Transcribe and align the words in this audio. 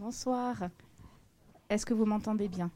Bonsoir. 0.00 0.70
Est-ce 1.68 1.84
que 1.84 1.92
vous 1.92 2.06
m'entendez 2.06 2.48
bien? 2.48 2.70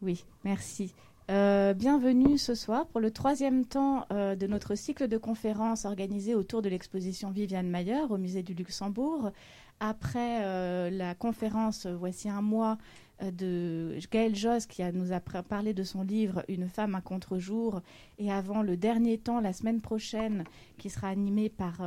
Oui, 0.00 0.24
merci. 0.42 0.94
Euh, 1.30 1.74
bienvenue 1.74 2.38
ce 2.38 2.54
soir 2.54 2.86
pour 2.86 3.00
le 3.00 3.10
troisième 3.10 3.66
temps 3.66 4.06
euh, 4.10 4.34
de 4.34 4.46
notre 4.46 4.74
cycle 4.74 5.06
de 5.06 5.18
conférences 5.18 5.84
organisé 5.84 6.34
autour 6.34 6.62
de 6.62 6.70
l'exposition 6.70 7.30
Viviane 7.30 7.68
Mayer 7.68 8.04
au 8.08 8.16
musée 8.16 8.42
du 8.42 8.54
Luxembourg. 8.54 9.32
Après 9.80 10.42
euh, 10.46 10.88
la 10.88 11.14
conférence, 11.14 11.86
voici 11.86 12.30
un 12.30 12.42
mois, 12.42 12.78
de 13.22 13.96
Gaël 14.10 14.34
Joss 14.34 14.66
qui 14.66 14.82
nous 14.92 15.12
a 15.12 15.20
parlé 15.20 15.72
de 15.72 15.84
son 15.84 16.02
livre 16.02 16.42
Une 16.48 16.68
femme 16.68 16.96
à 16.96 17.00
contre-jour 17.00 17.80
et 18.18 18.32
avant 18.32 18.60
le 18.62 18.76
dernier 18.76 19.18
temps 19.18 19.40
la 19.40 19.52
semaine 19.52 19.80
prochaine 19.80 20.42
qui 20.78 20.90
sera 20.90 21.08
animé 21.08 21.48
par 21.48 21.80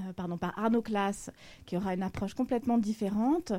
euh, 0.00 0.12
pardon, 0.12 0.36
par 0.36 0.58
Arnaud 0.58 0.82
Classe, 0.82 1.30
qui 1.66 1.76
aura 1.76 1.94
une 1.94 2.02
approche 2.02 2.34
complètement 2.34 2.78
différente. 2.78 3.52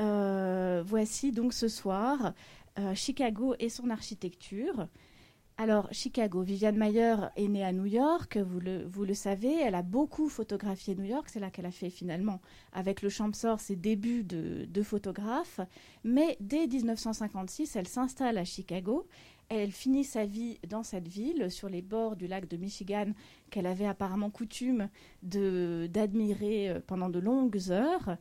Euh, 0.00 0.82
voici 0.86 1.30
donc 1.30 1.52
ce 1.52 1.68
soir 1.68 2.32
euh, 2.78 2.94
Chicago 2.94 3.54
et 3.58 3.68
son 3.68 3.90
architecture. 3.90 4.88
Alors, 5.56 5.88
Chicago, 5.92 6.42
Viviane 6.42 6.76
Mayer 6.76 7.14
est 7.36 7.46
née 7.46 7.64
à 7.64 7.72
New 7.72 7.84
York, 7.84 8.38
vous 8.38 8.58
le, 8.58 8.84
vous 8.86 9.04
le 9.04 9.14
savez, 9.14 9.54
elle 9.54 9.76
a 9.76 9.82
beaucoup 9.82 10.28
photographié 10.28 10.96
New 10.96 11.04
York, 11.04 11.28
c'est 11.28 11.38
là 11.38 11.50
qu'elle 11.50 11.66
a 11.66 11.70
fait 11.70 11.90
finalement, 11.90 12.40
avec 12.72 13.02
le 13.02 13.08
Champsor, 13.08 13.60
ses 13.60 13.76
débuts 13.76 14.24
de, 14.24 14.64
de 14.64 14.82
photographe. 14.82 15.60
Mais 16.02 16.36
dès 16.40 16.66
1956, 16.66 17.76
elle 17.76 17.86
s'installe 17.86 18.36
à 18.36 18.44
Chicago 18.44 19.06
elle 19.48 19.72
finit 19.72 20.04
sa 20.04 20.24
vie 20.24 20.58
dans 20.68 20.82
cette 20.82 21.08
ville, 21.08 21.50
sur 21.50 21.68
les 21.68 21.82
bords 21.82 22.16
du 22.16 22.26
lac 22.26 22.48
de 22.48 22.56
Michigan, 22.56 23.12
qu'elle 23.50 23.66
avait 23.66 23.86
apparemment 23.86 24.30
coutume 24.30 24.88
d'admirer 25.22 26.70
euh, 26.70 26.80
pendant 26.86 27.08
de 27.08 27.18
longues 27.18 27.70
heures. 27.70 28.16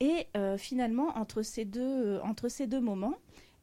Et 0.00 0.26
euh, 0.36 0.56
finalement, 0.56 1.16
entre 1.16 1.42
ces, 1.42 1.64
deux, 1.64 1.80
euh, 1.80 2.22
entre 2.22 2.48
ces 2.48 2.66
deux 2.66 2.80
moments, 2.80 3.14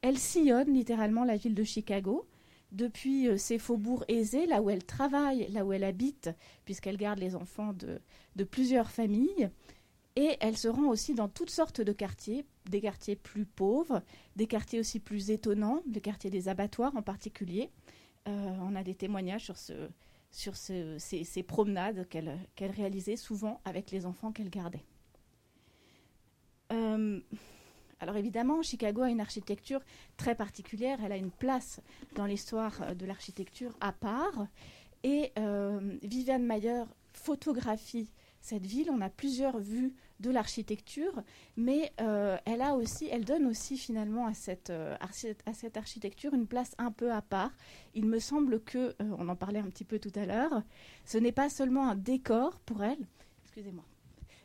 elle 0.02 0.18
sillonne 0.18 0.74
littéralement 0.74 1.26
la 1.26 1.36
ville 1.36 1.56
de 1.56 1.64
Chicago, 1.64 2.28
depuis 2.72 3.28
ses 3.40 3.58
faubourgs 3.58 4.06
aisés, 4.08 4.46
là 4.46 4.62
où 4.62 4.70
elle 4.70 4.86
travaille, 4.86 5.52
là 5.52 5.66
où 5.66 5.74
elle 5.74 5.84
habite, 5.84 6.30
puisqu'elle 6.66 6.98
garde 6.98 7.18
les 7.18 7.36
enfants 7.36 7.74
de, 7.74 8.00
de 8.36 8.44
plusieurs 8.44 8.92
familles. 8.92 9.50
Et 10.16 10.38
elle 10.40 10.56
se 10.56 10.68
rend 10.68 10.88
aussi 10.88 11.16
dans 11.16 11.30
toutes 11.30 11.50
sortes 11.50 11.82
de 11.82 11.92
quartiers, 11.92 12.46
des 12.70 12.82
quartiers 12.82 13.16
plus 13.16 13.46
pauvres, 13.46 14.02
des 14.36 14.48
quartiers 14.48 14.80
aussi 14.80 15.00
plus 15.00 15.32
étonnants, 15.32 15.82
le 15.94 16.00
quartier 16.00 16.30
des 16.30 16.48
abattoirs 16.48 16.96
en 16.96 17.02
particulier. 17.02 17.70
Euh, 18.28 18.56
on 18.62 18.76
a 18.76 18.84
des 18.84 18.96
témoignages 18.96 19.46
sur, 19.46 19.58
ce, 19.58 19.90
sur 20.32 20.56
ces, 20.56 21.44
promenades 21.44 22.08
qu'elle 22.08 22.72
réalisait 22.72 23.16
souvent 23.16 23.62
avec 23.66 23.92
les 23.92 24.06
enfants 24.06 24.32
qu'elle 24.32 24.50
gardait. 24.50 24.86
Euh, 26.72 27.20
alors 28.00 28.16
évidemment, 28.16 28.62
Chicago 28.62 29.02
a 29.02 29.10
une 29.10 29.20
architecture 29.20 29.82
très 30.16 30.36
particulière, 30.36 31.00
elle 31.04 31.12
a 31.12 31.18
une 31.18 31.32
place 31.32 31.82
dans 32.16 32.26
l'histoire 32.26 32.96
de 32.96 33.06
l'architecture 33.06 33.76
à 33.82 33.92
part. 33.92 34.48
Et 35.04 35.32
euh, 35.38 35.98
Viviane 36.04 36.44
Mayer 36.44 36.84
photographie 37.14 38.10
cette 38.50 38.66
ville. 38.66 38.90
On 38.92 39.02
a 39.02 39.10
plusieurs 39.10 39.60
vues 39.60 39.94
de 40.20 40.32
l'architecture, 40.32 41.24
mais 41.56 41.94
euh, 42.02 42.38
elle 42.46 43.26
donne 43.26 43.46
aussi 43.46 43.78
finalement 43.78 44.28
à 44.28 44.34
cette, 44.34 44.70
euh, 44.70 44.96
à 45.02 45.54
cette 45.54 45.78
architecture 45.78 46.34
une 46.34 46.48
place 46.48 46.74
un 46.78 46.92
peu 46.92 47.12
à 47.12 47.22
part. 47.22 47.52
Il 47.94 48.06
me 48.06 48.20
semble 48.20 48.62
que, 48.62 48.78
euh, 49.02 49.16
on 49.18 49.30
en 49.30 49.36
parlait 49.36 49.60
un 49.60 49.70
petit 49.70 49.86
peu 49.86 50.00
tout 50.00 50.12
à 50.16 50.26
l'heure, 50.26 50.64
ce 51.06 51.18
n'est 51.18 51.32
pas 51.32 51.50
seulement 51.50 51.88
un 51.88 51.96
décor 51.96 52.60
pour 52.66 52.84
elle. 52.84 53.08
Excusez-moi. 53.44 53.86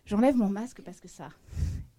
J'enlève 0.07 0.37
mon 0.37 0.49
masque 0.49 0.83
parce 0.83 1.01
que 1.01 1.09
ça 1.09 1.31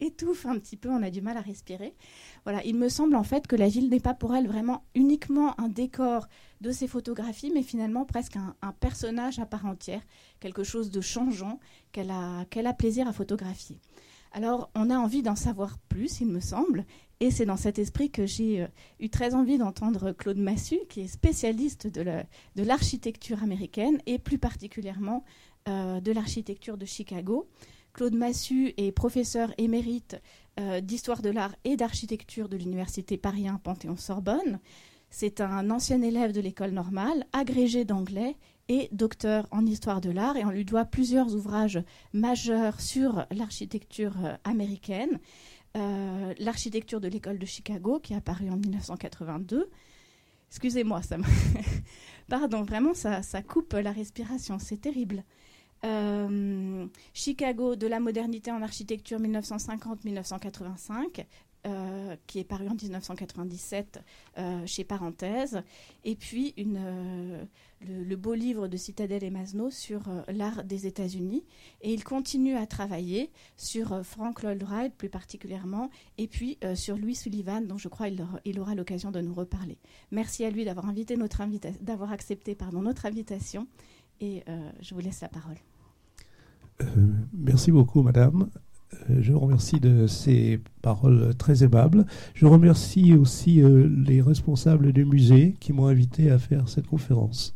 étouffe 0.01 0.45
un 0.45 0.59
petit 0.59 0.77
peu, 0.77 0.89
on 0.89 1.03
a 1.03 1.09
du 1.09 1.21
mal 1.21 1.37
à 1.37 1.41
respirer. 1.41 1.95
Voilà, 2.43 2.63
il 2.63 2.75
me 2.75 2.89
semble 2.89 3.15
en 3.15 3.23
fait 3.23 3.47
que 3.47 3.55
la 3.55 3.67
ville 3.67 3.89
n'est 3.89 3.99
pas 3.99 4.13
pour 4.13 4.35
elle 4.35 4.47
vraiment 4.47 4.83
uniquement 4.95 5.59
un 5.59 5.69
décor 5.69 6.27
de 6.61 6.71
ses 6.71 6.87
photographies, 6.87 7.51
mais 7.53 7.63
finalement 7.63 8.05
presque 8.05 8.37
un, 8.37 8.71
personnage 8.79 9.39
à 9.39 9.45
part 9.45 9.65
entière, 9.65 10.01
quelque 10.39 10.63
chose 10.63 10.91
de 10.91 11.01
changeant 11.01 11.59
qu'elle 11.91 12.11
a, 12.11 12.45
qu'elle 12.45 12.67
a 12.67 12.73
plaisir 12.73 13.07
à 13.07 13.13
photographier. 13.13 13.79
Alors, 14.31 14.69
on 14.75 14.89
a 14.89 14.97
envie 14.97 15.23
d'en 15.23 15.37
savoir 15.37 15.77
plus, 15.87 16.19
il 16.19 16.27
me 16.27 16.41
semble, 16.41 16.85
et 17.21 17.31
c'est 17.31 17.45
dans 17.45 17.55
cet 17.55 17.79
esprit 17.79 18.11
que 18.11 18.25
j'ai 18.25 18.63
euh, 18.63 18.67
eu 18.99 19.09
très 19.09 19.33
envie 19.33 19.57
d'entendre 19.57 20.11
Claude 20.11 20.37
Massu, 20.37 20.77
qui 20.89 21.01
est 21.01 21.07
spécialiste 21.07 21.87
de, 21.87 22.03
l'architecture 22.57 23.41
américaine 23.43 23.99
et 24.05 24.19
plus 24.19 24.37
particulièrement 24.37 25.23
euh, 25.69 26.01
de 26.01 26.11
l'architecture 26.11 26.77
de 26.77 26.85
Chicago. 26.85 27.47
Claude 27.95 28.13
Massu 28.13 28.73
est 28.75 28.91
professeur 28.91 29.53
émérite 29.57 30.17
euh, 30.59 30.81
d'histoire 30.81 31.21
de 31.21 31.29
l'art 31.29 31.55
et 31.63 31.77
d'architecture 31.77 32.49
de 32.49 32.57
l'université 32.57 33.15
Paris 33.15 33.47
1 33.47 33.55
Panthéon-Sorbonne. 33.55 34.59
C'est 35.09 35.39
un 35.39 35.69
ancien 35.69 36.01
élève 36.01 36.33
de 36.33 36.41
l'école 36.41 36.71
normale, 36.71 37.25
agrégé 37.31 37.85
d'anglais 37.85 38.35
et 38.67 38.89
docteur 38.91 39.47
en 39.51 39.65
histoire 39.65 40.01
de 40.01 40.09
l'art, 40.09 40.35
et 40.35 40.43
on 40.43 40.49
lui 40.49 40.65
doit 40.65 40.83
plusieurs 40.83 41.33
ouvrages 41.35 41.81
majeurs 42.11 42.81
sur 42.81 43.25
l'architecture 43.31 44.25
euh, 44.25 44.35
américaine. 44.43 45.17
Euh, 45.77 46.33
l'architecture 46.37 46.99
de 46.99 47.07
l'école 47.07 47.39
de 47.39 47.45
Chicago, 47.45 48.01
qui 48.01 48.11
est 48.11 48.17
apparue 48.17 48.49
en 48.49 48.57
1982. 48.57 49.69
Excusez-moi, 50.49 51.01
ça 51.01 51.15
Pardon, 52.27 52.63
vraiment, 52.63 52.93
ça, 52.93 53.21
ça 53.21 53.41
coupe 53.41 53.71
la 53.71 53.93
respiration, 53.93 54.59
c'est 54.59 54.81
terrible. 54.81 55.23
Euh, 55.83 56.87
Chicago 57.13 57.75
de 57.75 57.87
la 57.87 57.99
modernité 57.99 58.51
en 58.51 58.61
architecture 58.61 59.19
1950-1985, 59.19 61.25
euh, 61.67 62.15
qui 62.27 62.37
est 62.39 62.43
paru 62.43 62.67
en 62.67 62.75
1997 62.75 63.99
euh, 64.37 64.65
chez 64.65 64.83
Parenthèse, 64.83 65.61
et 66.03 66.15
puis 66.15 66.53
une, 66.57 67.47
le, 67.81 68.15
beau 68.15 68.35
livre 68.35 68.67
de 68.67 68.77
Citadel 68.77 69.23
et 69.23 69.31
Masno 69.31 69.69
sur 69.69 70.03
l'art 70.27 70.63
des 70.63 70.87
États-Unis. 70.87 71.43
Et 71.81 71.93
il 71.93 72.03
continue 72.03 72.55
à 72.55 72.65
travailler 72.67 73.31
sur 73.57 74.03
Frank 74.03 74.43
Lloyd 74.43 74.63
Wright 74.63 74.93
plus 74.95 75.09
particulièrement, 75.09 75.89
et 76.17 76.27
puis 76.27 76.57
sur 76.75 76.97
Louis 76.97 77.15
Sullivan, 77.15 77.65
dont 77.65 77.77
je 77.77 77.89
crois 77.89 78.09
il, 78.09 78.59
aura 78.59 78.75
l'occasion 78.75 79.11
de 79.11 79.21
nous 79.21 79.33
reparler. 79.33 79.77
Merci 80.11 80.45
à 80.45 80.51
lui 80.51 80.65
d'avoir 80.65 80.87
invité 80.87 81.17
notre 81.17 81.41
d'avoir 81.81 82.11
accepté 82.11 82.55
pardon, 82.55 82.81
notre 82.81 83.05
invitation, 83.05 83.67
et 84.21 84.43
je 84.81 84.93
vous 84.93 85.01
laisse 85.01 85.21
la 85.21 85.29
parole. 85.29 85.57
Euh, 86.81 86.85
merci 87.33 87.71
beaucoup, 87.71 88.01
madame. 88.01 88.49
Euh, 89.09 89.17
je 89.21 89.31
vous 89.31 89.39
remercie 89.39 89.79
de 89.79 90.07
ces 90.07 90.59
paroles 90.81 91.35
très 91.37 91.63
aimables. 91.63 92.05
Je 92.33 92.45
remercie 92.45 93.13
aussi 93.13 93.61
euh, 93.61 93.89
les 94.05 94.21
responsables 94.21 94.91
du 94.91 95.05
musée 95.05 95.55
qui 95.59 95.73
m'ont 95.73 95.87
invité 95.87 96.31
à 96.31 96.37
faire 96.37 96.67
cette 96.69 96.87
conférence. 96.87 97.55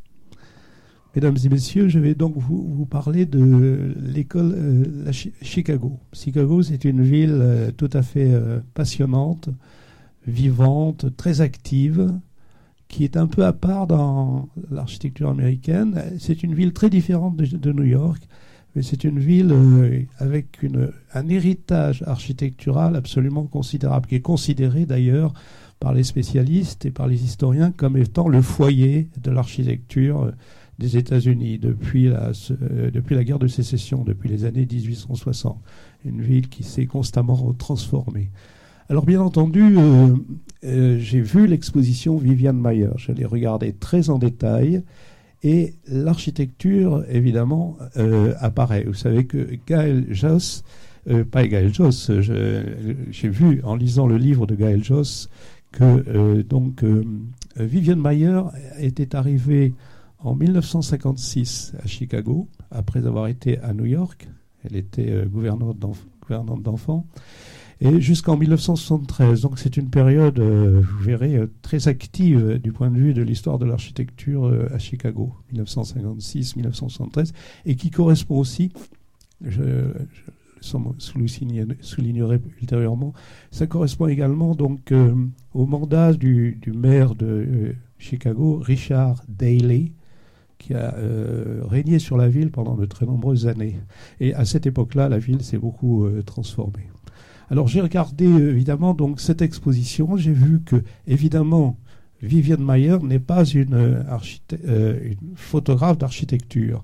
Mesdames 1.16 1.38
et 1.44 1.50
messieurs, 1.50 1.88
je 1.90 2.00
vais 2.00 2.14
donc 2.14 2.38
vous, 2.38 2.86
parler 2.86 3.26
de 3.26 3.96
l'école 4.00 4.56
Chicago. 5.42 6.00
Chicago, 6.14 6.62
c'est 6.62 6.86
une 6.86 7.02
ville 7.02 7.74
tout 7.78 7.90
à 7.94 8.04
fait 8.04 8.32
passionnante, 8.76 9.50
vivante, 10.28 11.18
très 11.18 11.42
active, 11.42 12.14
qui 12.90 13.06
est 13.06 13.16
un 13.16 13.28
peu 13.28 13.46
à 13.46 13.54
part 13.54 13.88
dans 13.88 14.50
l'architecture 14.70 15.30
américaine. 15.30 16.04
C'est 16.20 16.44
une 16.44 16.54
ville 16.54 16.74
très 16.74 16.90
différente 16.90 17.38
de 17.38 17.72
New 17.72 17.86
York 17.86 18.28
mais 18.76 18.84
c'est 18.84 19.04
une 19.04 19.20
ville 19.20 19.52
euh, 19.52 20.02
avec 20.20 20.62
une, 20.62 20.92
un 21.14 21.28
héritage 21.30 22.04
architectural 22.06 22.96
absolument 22.96 23.46
considérable, 23.46 24.08
qui 24.08 24.16
est 24.16 24.22
considéré 24.22 24.86
d'ailleurs 24.86 25.34
par 25.80 25.94
les 25.94 26.04
spécialistes 26.04 26.86
et 26.86 26.92
par 26.92 27.08
les 27.08 27.24
historiens 27.24 27.72
comme 27.72 27.98
étant 27.98 28.28
le 28.28 28.42
foyer 28.42 29.10
de 29.22 29.32
l'architecture 29.32 30.24
euh, 30.24 30.32
des 30.78 30.98
États-Unis 30.98 31.58
depuis 31.58 32.10
la, 32.10 32.32
euh, 32.52 32.92
depuis 32.92 33.16
la 33.16 33.24
guerre 33.24 33.40
de 33.40 33.48
sécession, 33.48 34.04
depuis 34.04 34.30
les 34.30 34.46
années 34.46 34.68
1860. 34.70 35.58
Une 36.06 36.22
ville 36.22 36.48
qui 36.48 36.64
s'est 36.64 36.86
constamment 36.86 37.54
transformée. 37.54 38.30
Alors 38.92 39.06
bien 39.06 39.22
entendu, 39.22 39.78
j'ai 40.64 41.22
vu 41.22 41.46
l'exposition 41.46 42.18
Viviane 42.18 42.60
Mayer. 42.60 42.90
Je 42.98 43.12
l'ai 43.12 43.26
regardée 43.26 43.72
très 43.72 44.10
en 44.10 44.18
détail. 44.18 44.82
Et 45.44 45.76
l'architecture, 45.88 47.06
évidemment, 47.08 47.78
euh, 47.98 48.34
apparaît. 48.40 48.84
Vous 48.86 48.96
savez 48.96 49.28
que 49.28 49.48
Gaël 49.68 50.08
Joss, 50.10 50.64
euh, 51.08 51.24
pas 51.24 51.48
Gaël 51.48 51.72
Joss, 51.72 52.10
j'ai 52.20 53.30
vu 53.30 53.62
en 53.64 53.76
lisant 53.76 54.08
le 54.08 54.18
livre 54.18 54.48
de 54.48 54.56
Gaël 54.56 54.84
Joss 54.84 55.30
que 55.72 55.84
euh, 55.84 56.42
donc 56.42 56.84
Viviane 57.58 58.02
Mayer 58.02 58.42
était 58.80 59.16
arrivée 59.16 59.76
en 60.18 60.34
1956 60.34 61.74
à 61.82 61.86
Chicago, 61.86 62.48
après 62.72 63.06
avoir 63.06 63.28
été 63.28 63.60
à 63.60 63.74
New 63.74 63.86
York. 63.86 64.28
Elle 64.64 64.76
était 64.76 65.26
gouvernante 65.32 65.78
d'enfants 66.64 67.06
et 67.82 68.02
jusqu'en 68.02 68.38
1973. 68.38 69.42
Donc 69.42 69.60
c'est 69.60 69.78
une 69.78 69.90
période, 69.90 70.40
euh, 70.40 70.82
vous 70.82 71.04
verrez, 71.04 71.36
euh, 71.36 71.48
très 71.62 71.88
active 71.88 72.44
euh, 72.44 72.60
du 72.60 72.72
point 72.72 72.90
de 72.90 72.98
vue 72.98 73.14
de 73.14 73.22
l'histoire 73.22 73.58
de 73.58 73.66
l'architecture 73.66 74.52
à 74.74 74.80
Chicago, 74.80 75.34
1956-1973, 75.54 77.32
et 77.66 77.76
qui 77.76 77.90
correspond 77.90 78.38
aussi, 78.38 78.72
je, 79.42 79.94
soulignerai 80.62 82.42
ultérieurement. 82.62 83.14
Ça 83.52 83.66
correspond 83.66 84.08
également 84.08 84.56
donc 84.56 84.94
au 85.54 85.66
mandat 85.66 86.12
du, 86.12 86.60
maire 86.76 87.16
de 87.16 87.76
Chicago, 87.98 88.60
Richard 88.62 89.24
Daley, 89.30 89.94
qui 90.58 90.74
a 90.74 90.94
régné 91.64 91.98
sur 91.98 92.18
la 92.18 92.28
ville 92.28 92.52
pendant 92.52 92.76
de 92.76 92.86
très 92.86 93.06
nombreuses 93.06 93.48
années. 93.48 93.78
Et 94.20 94.34
à 94.34 94.44
cette 94.44 94.68
époque-là, 94.68 95.08
la 95.08 95.20
ville 95.20 95.42
s'est 95.44 95.58
beaucoup 95.58 96.06
transformée. 96.26 96.90
Alors 97.50 97.68
j'ai 97.68 97.82
regardé 97.82 98.26
évidemment 98.26 98.94
donc 98.94 99.20
cette 99.20 99.42
exposition, 99.42 100.18
j'ai 100.18 100.34
vu 100.34 100.62
que 100.62 100.84
évidemment 101.08 101.78
Viviane 102.22 102.64
Mayer 102.64 102.98
n'est 103.02 103.20
pas 103.20 103.46
une, 103.46 103.74
euh, 103.74 104.04
euh, 104.68 105.00
une 105.04 105.36
photographe 105.36 105.98
d'architecture. 105.98 106.82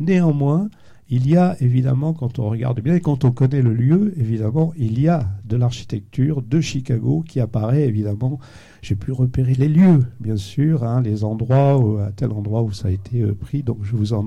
Néanmoins, 0.00 0.68
il 1.08 1.28
y 1.28 1.36
a 1.36 1.56
évidemment, 1.60 2.14
quand 2.14 2.38
on 2.38 2.48
regarde 2.48 2.80
bien 2.80 2.94
et 2.94 3.00
quand 3.00 3.24
on 3.24 3.32
connaît 3.32 3.60
le 3.60 3.74
lieu, 3.74 4.14
évidemment, 4.16 4.72
il 4.76 4.98
y 4.98 5.08
a 5.08 5.28
de 5.44 5.56
l'architecture 5.56 6.40
de 6.40 6.60
Chicago 6.60 7.22
qui 7.26 7.38
apparaît 7.38 7.82
évidemment. 7.82 8.38
J'ai 8.80 8.96
pu 8.96 9.12
repérer 9.12 9.54
les 9.54 9.68
lieux, 9.68 10.06
bien 10.20 10.36
sûr, 10.36 10.84
hein, 10.84 11.02
les 11.02 11.22
endroits, 11.22 12.06
à 12.06 12.12
tel 12.12 12.32
endroit 12.32 12.62
où 12.62 12.72
ça 12.72 12.88
a 12.88 12.90
été 12.90 13.20
euh, 13.20 13.34
pris. 13.34 13.62
Donc 13.62 13.78
je 13.82 13.94
vous 13.94 14.14
en 14.14 14.24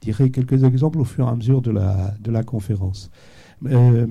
dirai 0.00 0.30
quelques 0.30 0.64
exemples 0.64 1.00
au 1.00 1.04
fur 1.04 1.26
et 1.26 1.30
à 1.30 1.34
mesure 1.36 1.60
de 1.60 1.70
la, 1.70 2.14
de 2.20 2.30
la 2.30 2.42
conférence. 2.42 3.10
Euh, 3.66 4.06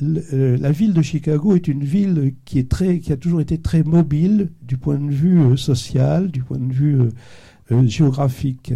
la 0.00 0.72
ville 0.72 0.92
de 0.92 1.02
Chicago 1.02 1.54
est 1.54 1.68
une 1.68 1.84
ville 1.84 2.34
qui, 2.44 2.58
est 2.58 2.68
très, 2.68 2.98
qui 2.98 3.12
a 3.12 3.16
toujours 3.16 3.40
été 3.40 3.58
très 3.58 3.82
mobile 3.82 4.50
du 4.62 4.76
point 4.76 4.98
de 4.98 5.10
vue 5.10 5.40
euh, 5.40 5.56
social, 5.56 6.30
du 6.30 6.42
point 6.42 6.58
de 6.58 6.72
vue 6.72 6.98
euh, 7.70 7.86
géographique. 7.86 8.72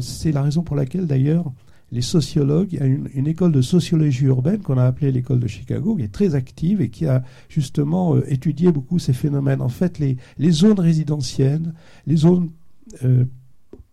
c'est 0.00 0.32
la 0.32 0.42
raison 0.42 0.62
pour 0.62 0.76
laquelle 0.76 1.06
d'ailleurs 1.06 1.50
les 1.90 2.02
sociologues, 2.02 2.68
il 2.72 2.78
y 2.78 2.82
a 2.82 2.86
une, 2.86 3.26
école 3.26 3.50
de 3.50 3.62
sociologie 3.62 4.26
urbaine 4.26 4.60
qu'on 4.60 4.76
a 4.76 4.84
appelée 4.84 5.10
l'école 5.10 5.40
de 5.40 5.46
Chicago, 5.46 5.96
qui 5.96 6.02
est 6.02 6.12
très 6.12 6.34
active 6.34 6.82
et 6.82 6.90
qui 6.90 7.06
a 7.06 7.22
justement 7.48 8.22
étudié 8.24 8.70
beaucoup 8.70 8.98
ces 8.98 9.14
phénomènes. 9.14 9.62
En 9.62 9.70
fait, 9.70 9.98
les 9.98 10.50
zones 10.50 10.78
résidentielles, 10.78 11.72
les 12.06 12.16
zones 12.16 12.50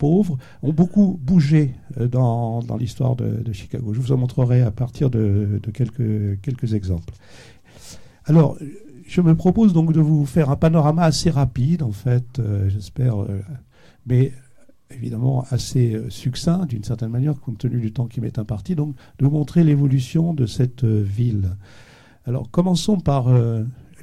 pauvres 0.05 0.37
ont 0.61 0.71
beaucoup 0.71 1.19
bougé 1.19 1.73
euh, 1.99 2.07
dans, 2.07 2.61
l'histoire 2.77 3.15
de, 3.15 3.51
Chicago. 3.53 3.91
Je 3.91 3.99
vous 3.99 4.11
en 4.11 4.17
montrerai 4.17 4.61
à 4.61 4.69
partir 4.69 5.09
de, 5.09 5.59
quelques, 5.73 6.39
quelques 6.41 6.75
exemples. 6.75 7.11
Alors, 8.25 8.55
je 9.07 9.21
me 9.21 9.33
propose 9.33 9.73
donc 9.73 9.93
de 9.93 9.99
vous 9.99 10.27
faire 10.27 10.51
un 10.51 10.57
panorama 10.57 11.05
assez 11.05 11.31
rapide, 11.31 11.81
en 11.81 11.91
fait, 11.91 12.37
euh, 12.37 12.69
j'espère, 12.69 13.19
euh, 13.19 13.41
mais 14.05 14.31
évidemment 14.91 15.43
assez 15.49 15.99
succinct 16.09 16.67
d'une 16.67 16.83
certaine 16.83 17.09
manière, 17.09 17.33
compte 17.39 17.57
tenu 17.57 17.79
du 17.79 17.91
temps 17.91 18.05
qui 18.05 18.21
m'est 18.21 18.37
imparti, 18.37 18.75
donc 18.75 18.95
de 19.17 19.25
vous 19.25 19.31
montrer 19.31 19.63
l'évolution 19.63 20.35
de 20.35 20.45
cette 20.45 20.85
ville. 20.85 21.57
Alors, 22.25 22.51
commençons 22.51 22.99
par 22.99 23.27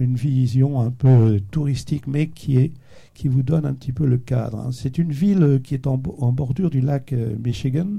une 0.00 0.16
vision 0.16 0.80
un 0.80 0.90
peu 0.90 1.40
touristique, 1.52 2.08
mais 2.08 2.26
qui 2.26 2.58
est 2.58 2.72
qui 3.22 3.28
vous 3.28 3.44
donne 3.44 3.66
un 3.66 3.74
petit 3.74 3.92
peu 3.92 4.04
le 4.04 4.18
cadre. 4.18 4.58
Hein. 4.58 4.70
C'est 4.72 4.98
une 4.98 5.12
ville 5.12 5.60
qui 5.62 5.74
est 5.74 5.86
en, 5.86 5.96
bordure 5.96 6.70
du 6.70 6.80
lac 6.80 7.12
euh, 7.12 7.36
Michigan. 7.38 7.98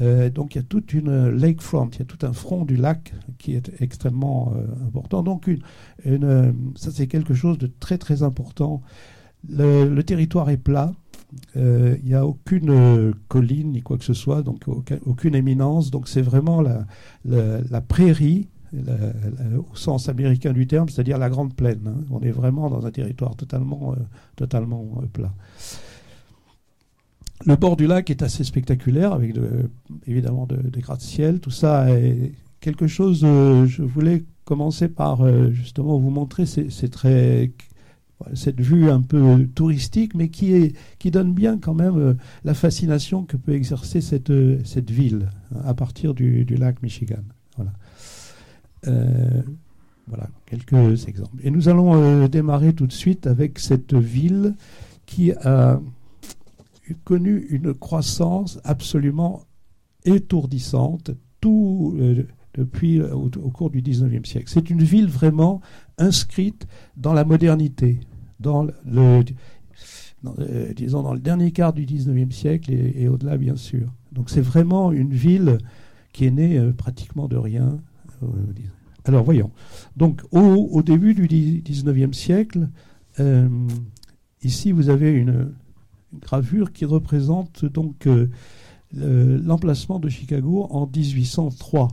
Euh, 0.00 0.30
donc 0.30 0.54
il 0.54 0.58
y 0.58 0.60
a 0.60 0.62
toute 0.62 0.94
une 0.94 1.28
lakefront, 1.30 1.88
il 1.94 1.98
y 1.98 2.02
a 2.02 2.04
tout 2.04 2.24
un 2.24 2.32
front 2.32 2.64
du 2.64 2.76
lac 2.76 3.12
qui 3.38 3.56
est 3.56 3.72
extrêmement 3.80 4.52
euh, 4.54 4.86
important. 4.86 5.24
Donc 5.24 5.48
une, 5.48 6.54
ça 6.76 6.92
c'est 6.92 7.08
quelque 7.08 7.34
chose 7.34 7.58
de 7.58 7.66
très 7.66 7.98
très 7.98 8.22
important. 8.22 8.80
Le, 9.48 10.00
territoire 10.02 10.48
est 10.50 10.56
plat, 10.56 10.92
il 11.56 12.00
n'y 12.04 12.14
a 12.14 12.24
aucune 12.24 13.12
colline 13.26 13.72
ni 13.72 13.82
quoi 13.82 13.98
que 13.98 14.04
ce 14.04 14.14
soit, 14.14 14.42
donc 14.42 14.66
aucune 15.04 15.34
éminence. 15.34 15.90
Donc 15.90 16.06
c'est 16.06 16.22
vraiment 16.22 16.60
la, 16.60 16.86
la, 17.24 17.80
prairie 17.80 18.46
au 18.74 19.76
sens 19.76 20.08
américain 20.08 20.52
du 20.52 20.66
terme, 20.66 20.88
c'est-à-dire 20.88 21.18
la 21.18 21.28
grande 21.28 21.54
plaine. 21.54 21.82
Hein. 21.86 22.04
On 22.10 22.20
est 22.20 22.30
vraiment 22.30 22.70
dans 22.70 22.86
un 22.86 22.90
territoire 22.90 23.36
totalement, 23.36 23.92
euh, 23.92 23.96
totalement 24.36 25.00
euh, 25.02 25.06
plat. 25.06 25.32
Le 27.44 27.56
bord 27.56 27.76
du 27.76 27.86
lac 27.86 28.08
est 28.08 28.22
assez 28.22 28.44
spectaculaire, 28.44 29.12
avec 29.12 29.34
évidemment 30.06 30.46
des 30.46 30.80
gratte-ciel. 30.80 31.40
Tout 31.40 31.50
ça 31.50 31.90
est 31.90 32.32
quelque 32.60 32.86
chose. 32.86 33.22
Euh, 33.24 33.66
je 33.66 33.82
voulais 33.82 34.24
commencer 34.44 34.88
par 34.88 35.26
justement 35.52 35.98
vous 35.98 36.10
montrer 36.10 36.46
cette 36.46 37.00
vue 38.60 38.90
un 38.90 39.02
peu 39.02 39.44
touristique, 39.56 40.14
mais 40.14 40.28
qui, 40.28 40.72
donne 41.06 41.34
bien 41.34 41.58
quand 41.58 41.74
même 41.74 42.16
la 42.44 42.54
fascination 42.54 43.24
que 43.24 43.36
peut 43.36 43.54
exercer 43.54 44.00
cette, 44.00 44.32
cette 44.64 44.90
ville 44.90 45.28
hein, 45.52 45.62
à 45.64 45.74
partir 45.74 46.14
du, 46.14 46.44
du 46.44 46.54
lac 46.54 46.80
Michigan. 46.80 47.24
Voilà. 47.56 47.72
Euh, 48.88 49.42
voilà, 50.08 50.28
quelques 50.46 51.06
exemples. 51.06 51.36
Et 51.44 51.50
nous 51.50 51.68
allons 51.68 51.94
euh, 51.94 52.26
démarrer 52.26 52.72
tout 52.72 52.88
de 52.88 52.92
suite 52.92 53.28
avec 53.28 53.60
cette 53.60 53.94
ville 53.94 54.56
qui 55.06 55.30
a 55.30 55.80
connu 57.04 57.46
une 57.50 57.72
croissance 57.72 58.60
absolument 58.64 59.44
étourdissante 60.04 61.12
tout 61.40 61.94
euh, 61.98 62.26
depuis 62.54 63.00
au, 63.00 63.28
cours 63.50 63.70
du 63.70 63.80
19e 63.80 64.26
siècle. 64.26 64.46
C'est 64.48 64.70
une 64.70 64.82
ville 64.82 65.06
vraiment 65.08 65.60
inscrite 65.98 66.66
dans 66.96 67.12
la 67.12 67.24
modernité, 67.24 68.00
dans 68.40 68.64
le, 68.84 69.22
disons 70.74 71.02
dans 71.02 71.14
le 71.14 71.20
dernier 71.20 71.52
quart 71.52 71.72
du 71.72 71.86
19e 71.86 72.32
siècle 72.32 72.72
et, 72.72 73.08
au-delà 73.08 73.38
bien 73.38 73.56
sûr. 73.56 73.86
Donc 74.10 74.28
c'est 74.28 74.42
vraiment 74.42 74.90
une 74.90 75.14
ville 75.14 75.58
qui 76.12 76.26
est 76.26 76.30
née 76.30 76.60
pratiquement 76.76 77.28
de 77.28 77.36
rien 77.36 77.78
alors 79.04 79.24
voyons. 79.24 79.50
Donc 79.96 80.22
au, 80.30 80.82
début 80.82 81.14
du 81.14 81.26
19e 81.26 82.12
siècle, 82.12 82.68
euh, 83.20 83.48
ici 84.42 84.72
vous 84.72 84.88
avez 84.88 85.12
une, 85.12 85.52
gravure 86.20 86.72
qui 86.72 86.84
représente 86.84 87.64
donc 87.64 88.06
euh, 88.06 88.28
l'emplacement 88.92 89.98
de 89.98 90.10
Chicago 90.10 90.66
en 90.70 90.86
1803. 90.86 91.88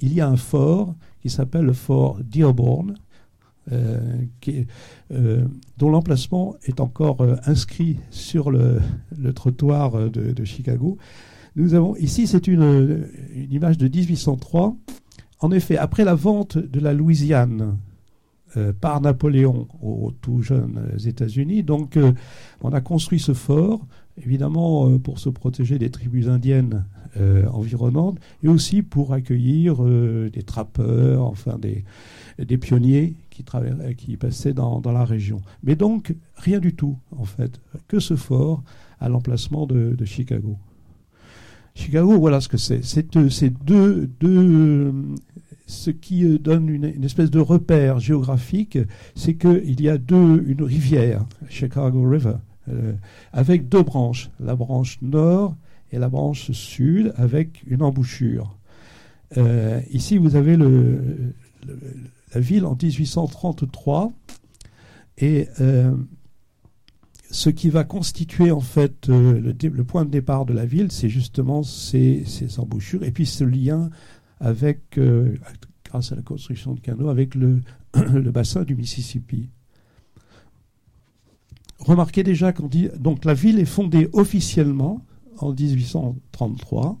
Il 0.00 0.12
y 0.12 0.20
a 0.20 0.28
un 0.28 0.36
fort 0.36 0.96
qui 1.20 1.30
s'appelle 1.30 1.66
le 1.66 1.72
fort 1.72 2.18
Dearborn, 2.24 2.94
euh, 3.70 4.24
dont 5.78 5.90
l'emplacement 5.90 6.56
est 6.64 6.80
encore 6.80 7.24
inscrit 7.44 7.98
sur 8.10 8.50
le, 8.50 8.80
trottoir 9.34 10.10
de, 10.10 10.44
Chicago. 10.44 10.98
Nous 11.56 11.74
avons 11.74 11.94
ici, 11.96 12.26
c'est 12.26 12.48
une, 12.48 13.06
image 13.50 13.76
de 13.78 13.86
1803 13.86 14.76
en 15.40 15.50
effet, 15.50 15.76
après 15.76 16.04
la 16.04 16.14
vente 16.14 16.58
de 16.58 16.80
la 16.80 16.92
Louisiane 16.92 17.76
euh, 18.56 18.72
par 18.72 19.00
Napoléon 19.00 19.68
aux 19.80 20.12
tout 20.20 20.42
jeunes 20.42 20.90
États-Unis, 21.04 21.62
donc 21.62 21.96
euh, 21.96 22.12
on 22.62 22.72
a 22.72 22.80
construit 22.80 23.20
ce 23.20 23.32
fort, 23.32 23.86
évidemment 24.18 24.88
euh, 24.88 24.98
pour 24.98 25.18
se 25.18 25.28
protéger 25.28 25.78
des 25.78 25.90
tribus 25.90 26.28
indiennes 26.28 26.84
environnantes, 27.52 28.20
et 28.44 28.48
aussi 28.48 28.82
pour 28.82 29.12
accueillir 29.12 29.82
des 29.82 30.44
trappeurs, 30.44 31.24
enfin 31.24 31.58
des, 31.58 31.84
des 32.38 32.56
pionniers 32.56 33.16
qui, 33.30 33.44
qui 33.96 34.16
passaient 34.16 34.52
dans, 34.52 34.80
la 34.84 35.04
région. 35.04 35.42
Mais 35.64 35.74
donc 35.74 36.14
rien 36.36 36.60
du 36.60 36.74
tout, 36.74 36.96
en 37.16 37.24
fait, 37.24 37.60
que 37.88 37.98
ce 37.98 38.14
fort 38.14 38.62
à 39.00 39.08
l'emplacement 39.08 39.66
de, 39.66 40.04
Chicago. 40.04 40.56
Chicago, 41.74 42.18
voilà 42.18 42.40
ce 42.40 42.48
que 42.48 42.56
c'est. 42.56 42.84
C'est 42.84 43.10
deux, 43.64 44.08
deux, 44.20 44.92
ce 45.70 45.90
qui 45.90 46.24
euh, 46.24 46.38
donne 46.38 46.68
une, 46.68 47.04
espèce 47.04 47.30
de 47.30 47.38
repère 47.38 48.00
géographique, 48.00 48.78
c'est 49.14 49.34
qu'il 49.34 49.80
y 49.80 49.88
a 49.88 49.98
deux, 49.98 50.44
une 50.46 50.62
rivière, 50.62 51.24
Chicago 51.48 52.02
River, 52.02 52.34
euh, 52.68 52.92
avec 53.32 53.68
deux 53.68 53.82
branches, 53.82 54.30
la 54.40 54.56
branche 54.56 54.98
nord 55.00 55.56
et 55.92 55.98
la 55.98 56.08
branche 56.08 56.50
sud, 56.52 57.12
avec 57.16 57.62
une 57.66 57.82
embouchure. 57.82 58.56
Euh, 59.36 59.80
ici, 59.90 60.18
vous 60.18 60.36
avez 60.36 60.56
la 60.56 62.40
ville 62.40 62.64
en 62.66 62.76
1833 62.80 64.12
et 65.18 65.48
ce 67.30 67.48
qui 67.48 67.70
va 67.70 67.84
constituer 67.84 68.50
en 68.50 68.60
fait 68.60 69.08
le, 69.08 69.82
point 69.84 70.04
de 70.04 70.10
départ 70.10 70.44
de 70.46 70.52
la 70.52 70.66
ville, 70.66 70.90
c'est 70.90 71.08
justement 71.08 71.62
ces, 71.62 72.24
embouchures 72.58 73.04
et 73.04 73.12
puis 73.12 73.26
ce 73.26 73.44
lien 73.44 73.90
avec, 74.40 74.98
euh, 74.98 75.36
grâce 75.84 76.12
à 76.12 76.16
la 76.16 76.22
construction 76.22 76.74
de 76.74 76.80
canaux, 76.80 77.08
avec 77.08 77.34
le, 77.34 77.60
le 77.94 78.30
bassin 78.30 78.62
du 78.62 78.74
Mississippi. 78.74 79.48
Remarquez 81.78 82.22
déjà 82.22 82.52
qu'on 82.52 82.66
dit 82.66 82.88
donc 82.98 83.24
la 83.24 83.34
ville 83.34 83.58
est 83.58 83.64
fondée 83.64 84.08
officiellement 84.12 85.04
en 85.38 85.52
1833. 85.52 86.98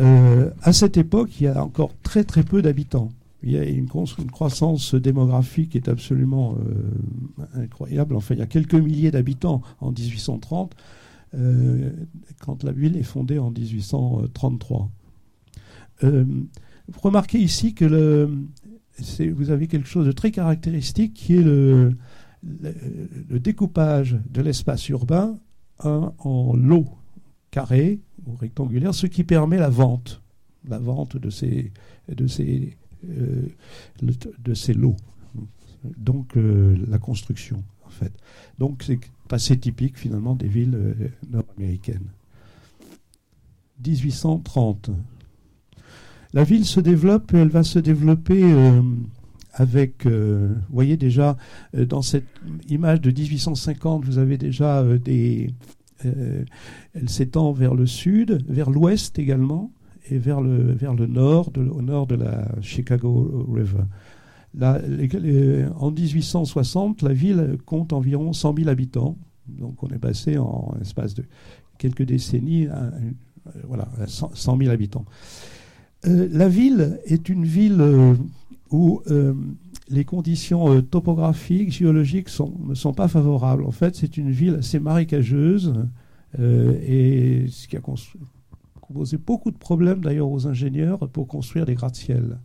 Euh, 0.00 0.50
à 0.62 0.72
cette 0.72 0.96
époque, 0.96 1.40
il 1.40 1.44
y 1.44 1.46
a 1.46 1.62
encore 1.62 1.92
très 2.02 2.24
très 2.24 2.42
peu 2.42 2.62
d'habitants. 2.62 3.10
Il 3.42 3.50
y 3.50 3.58
a 3.58 3.64
une, 3.64 3.88
croissance 3.88 4.94
démographique 4.94 5.70
qui 5.70 5.78
est 5.78 5.88
absolument 5.88 6.56
euh, 6.56 7.60
incroyable. 7.60 8.14
Enfin, 8.16 8.34
il 8.34 8.38
y 8.38 8.42
a 8.42 8.46
quelques 8.46 8.74
milliers 8.74 9.10
d'habitants 9.10 9.62
en 9.80 9.90
1830, 9.90 10.74
quand 12.40 12.62
la 12.62 12.72
ville 12.72 12.96
est 12.96 13.02
fondée 13.02 13.38
en 13.38 13.50
1833. 13.50 14.90
remarquez 17.00 17.38
ici 17.38 17.72
que 17.72 18.28
vous 19.32 19.50
avez 19.50 19.66
quelque 19.66 19.88
chose 19.88 20.04
de 20.04 20.12
très 20.12 20.30
caractéristique 20.30 21.14
qui 21.14 21.36
est 21.36 21.42
le, 21.42 21.96
découpage 23.30 24.18
de 24.28 24.42
l'espace 24.42 24.88
urbain 24.90 25.38
en 25.78 26.54
lots 26.54 26.98
carrés 27.50 28.00
ou 28.26 28.34
rectangulaires, 28.34 28.94
ce 28.94 29.06
qui 29.06 29.24
permet 29.24 29.58
la 29.58 29.68
vente, 29.68 30.22
la 30.68 30.78
vente 30.78 31.16
de 31.16 31.30
ces, 31.30 31.72
euh, 32.10 32.70
de 33.02 34.54
ces 34.54 34.74
lots. 34.74 34.96
Donc 35.96 36.36
euh, 36.36 36.76
la 36.88 36.98
construction, 36.98 37.62
en 37.84 37.90
fait. 37.90 38.12
Donc 38.58 38.82
c'est 38.84 39.00
assez 39.30 39.58
typique 39.58 39.98
finalement 39.98 40.34
des 40.34 40.48
villes 40.48 40.74
euh, 40.74 40.94
nord-américaines. 41.30 42.10
1830. 43.84 44.90
La 46.34 46.44
ville 46.44 46.64
se 46.64 46.80
développe, 46.80 47.34
elle 47.34 47.48
va 47.48 47.62
se 47.62 47.78
développer 47.78 48.42
avec, 49.52 50.06
vous 50.06 50.54
voyez 50.70 50.96
déjà, 50.96 51.36
dans 51.74 52.00
cette 52.00 52.28
image 52.68 53.00
de 53.02 53.10
1850, 53.10 54.04
vous 54.04 54.18
avez 54.18 54.38
déjà 54.38 54.82
des, 54.98 55.52
elle 56.04 57.08
s'étend 57.08 57.52
vers 57.52 57.74
le 57.74 57.86
sud, 57.86 58.44
vers 58.48 58.70
l'ouest 58.70 59.18
également, 59.18 59.72
et 60.10 60.18
vers 60.18 60.40
le, 60.40 60.72
vers 60.72 60.94
le 60.94 61.06
nord, 61.06 61.50
au 61.56 61.82
nord 61.82 62.06
de 62.06 62.16
la 62.16 62.48
Chicago 62.60 63.46
River. 63.52 63.84
en 64.60 65.90
1860, 65.90 67.02
la 67.02 67.12
ville 67.12 67.56
compte 67.64 67.92
environ 67.92 68.32
100 68.32 68.56
000 68.56 68.68
habitants. 68.68 69.16
Donc 69.48 69.82
on 69.82 69.88
est 69.88 69.98
passé 69.98 70.38
en 70.38 70.74
espace 70.80 71.14
de 71.14 71.24
quelques 71.78 72.02
décennies 72.02 72.66
à, 72.66 72.90
voilà, 73.64 73.88
100 74.06 74.56
000 74.56 74.70
habitants. 74.70 75.04
Euh, 76.06 76.28
la 76.30 76.48
ville 76.48 76.98
est 77.04 77.28
une 77.28 77.44
ville 77.44 77.80
euh, 77.80 78.14
où 78.70 79.02
euh, 79.08 79.34
les 79.88 80.04
conditions 80.04 80.80
topographiques, 80.82 81.72
géologiques 81.72 82.28
ne 82.66 82.74
sont 82.74 82.94
pas 82.94 83.08
favorables. 83.08 83.64
En 83.64 83.70
fait, 83.70 83.94
c'est 83.94 84.16
une 84.16 84.30
ville 84.30 84.56
assez 84.56 84.80
marécageuse 84.80 85.74
et 86.38 87.44
ce 87.50 87.68
qui 87.68 87.76
a 87.76 87.80
posé 88.92 89.16
beaucoup 89.16 89.50
de 89.50 89.58
problèmes 89.58 90.00
d'ailleurs 90.00 90.30
aux 90.30 90.46
ingénieurs 90.46 91.08
pour 91.08 91.26
construire 91.26 91.66
des 91.66 91.74
gratte-ciel. 91.74 92.38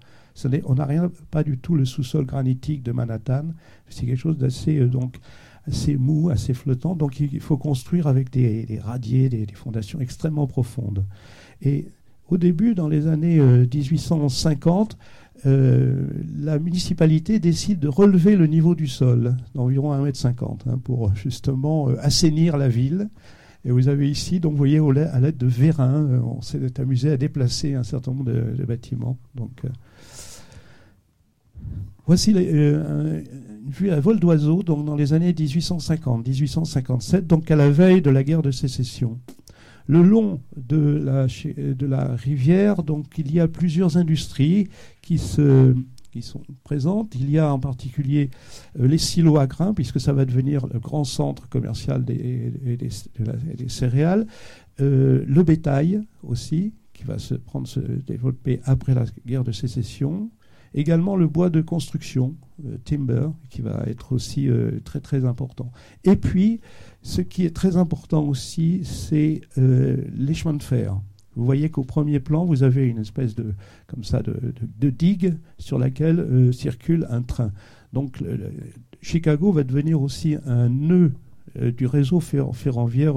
On 0.66 0.76
n'a 0.76 0.86
rien, 0.86 1.12
pas 1.32 1.44
du 1.44 1.58
tout 1.58 1.76
le 1.76 1.86
sous-sol 1.86 2.26
granitique 2.26 2.84
de 2.84 2.92
Manhattan. 2.92 3.46
C'est 3.90 4.06
quelque 4.06 4.20
chose 4.20 4.38
d'assez 4.38 4.80
euh, 4.80 4.88
donc 4.88 5.18
assez 5.66 5.98
mou, 5.98 6.30
assez 6.30 6.54
flottant. 6.54 6.96
Donc 6.96 7.20
il 7.20 7.40
faut 7.40 7.58
construire 7.58 8.08
avec 8.08 8.32
des, 8.32 8.80
radiers, 8.82 9.30
des, 9.30 9.46
fondations 9.54 10.00
extrêmement 10.00 10.48
profondes. 10.48 11.06
Et 11.62 11.88
au 12.30 12.38
début, 12.38 12.76
dans 12.76 12.88
les 12.88 13.08
années 13.08 13.40
1850, 13.40 14.94
euh, 14.94 14.98
euh, 15.46 16.08
la 16.40 16.58
municipalité 16.58 17.40
décide 17.40 17.80
de 17.80 17.88
relever 17.88 18.36
le 18.36 18.48
niveau 18.48 18.74
du 18.74 18.88
sol 18.88 19.38
d'environ 19.54 19.94
1,50 19.94 20.32
m 20.32 20.58
hein, 20.66 20.80
pour 20.84 21.14
justement 21.16 21.90
assainir 22.00 22.58
la 22.58 22.70
ville. 22.70 23.10
Et 23.66 23.72
vous 23.72 23.88
avez 23.88 24.10
ici, 24.10 24.40
donc 24.40 24.54
vous 24.54 24.58
voyez, 24.58 24.80
à 24.80 25.20
l'aide 25.20 25.38
de 25.38 25.48
vérins, 25.48 26.06
euh, 26.06 26.20
on 26.22 26.42
s'est 26.42 26.80
amusé 26.80 27.12
à 27.12 27.18
déplacer 27.18 27.74
un 27.74 27.84
certain 27.84 28.12
nombre 28.12 28.32
de, 28.32 28.64
bâtiments. 28.66 29.18
Donc, 29.36 29.52
euh, 29.66 29.70
voici 32.06 32.34
euh, 32.36 33.22
une 33.66 33.72
vue 33.72 33.90
à 33.90 34.00
vol 34.00 34.20
d'oiseau, 34.20 34.64
donc 34.64 34.86
dans 34.86 34.96
les 34.96 35.14
années 35.14 35.34
1850-1857, 35.34 37.22
donc 37.22 37.52
à 37.52 37.56
la 37.56 37.70
veille 37.70 38.02
de 38.02 38.10
la 38.10 38.24
guerre 38.24 38.42
de 38.42 38.52
sécession. 38.52 39.20
Le 39.88 40.02
long 40.02 40.42
de 40.56 41.02
la, 41.04 41.28
de 41.28 41.86
la 41.86 42.16
rivière, 42.16 42.84
donc 42.84 43.18
il 43.18 43.34
y 43.34 43.40
a 43.40 43.48
plusieurs 43.48 43.98
industries 43.98 44.68
qui 45.02 45.18
se 45.18 45.74
sont 46.22 46.42
présentes. 46.64 47.14
Il 47.16 47.30
y 47.30 47.38
a 47.38 47.52
en 47.52 47.60
particulier 47.60 48.30
euh, 48.80 48.88
les 48.88 48.98
silos 48.98 49.38
à 49.38 49.48
grains, 49.48 49.74
puisque 49.74 50.00
ça 50.00 50.14
va 50.14 50.26
devenir 50.26 50.68
le 50.68 50.80
grand 50.80 51.04
centre 51.04 51.48
commercial 51.50 52.04
des, 52.04 52.52
des, 52.78 53.70
céréales. 53.70 54.28
Euh, 54.80 55.24
le 55.28 55.44
bétail 55.44 56.02
aussi, 56.24 56.74
qui 56.94 57.04
va 57.04 57.20
se 57.20 57.36
prendre 57.36 57.68
se 57.68 57.80
développer 57.80 58.60
après 58.66 58.94
la 58.94 59.06
guerre 59.26 59.44
de 59.44 59.52
sécession. 59.52 60.30
Également 60.74 61.16
le 61.16 61.28
bois 61.28 61.50
de 61.50 61.62
construction, 61.62 62.36
euh, 62.66 62.78
timber, 62.84 63.30
qui 63.50 63.62
va 63.62 63.84
être 63.88 64.14
aussi 64.14 64.50
très 64.84 65.00
très 65.00 65.26
important. 65.26 65.72
Et 66.04 66.16
puis, 66.16 66.60
ce 67.02 67.22
qui 67.22 67.46
est 67.46 67.56
très 67.56 67.78
important 67.78 68.24
aussi, 68.24 68.82
c'est 68.84 69.42
les 69.56 70.34
chemins 70.34 70.56
de 70.56 70.64
fer. 70.64 71.00
Vous 71.38 71.46
voyez 71.46 71.70
qu'au 71.70 71.84
premier 71.84 72.20
plan, 72.20 72.46
vous 72.46 72.64
avez 72.64 72.88
une 72.88 72.98
espèce 72.98 73.36
de, 73.36 73.54
comme 73.86 74.04
ça, 74.04 74.24
de, 74.24 74.90
digue 74.90 75.38
sur 75.60 75.78
laquelle 75.78 76.20
euh, 76.20 76.52
circule 76.52 77.06
un 77.12 77.22
train. 77.22 77.52
Donc 77.94 78.24
Chicago 79.02 79.52
va 79.52 79.64
devenir 79.64 80.02
aussi 80.02 80.36
un 80.48 80.68
nœud 80.68 81.14
euh, 81.60 81.72
du 81.72 81.86
réseau 81.86 82.20
ferroviaire 82.20 83.14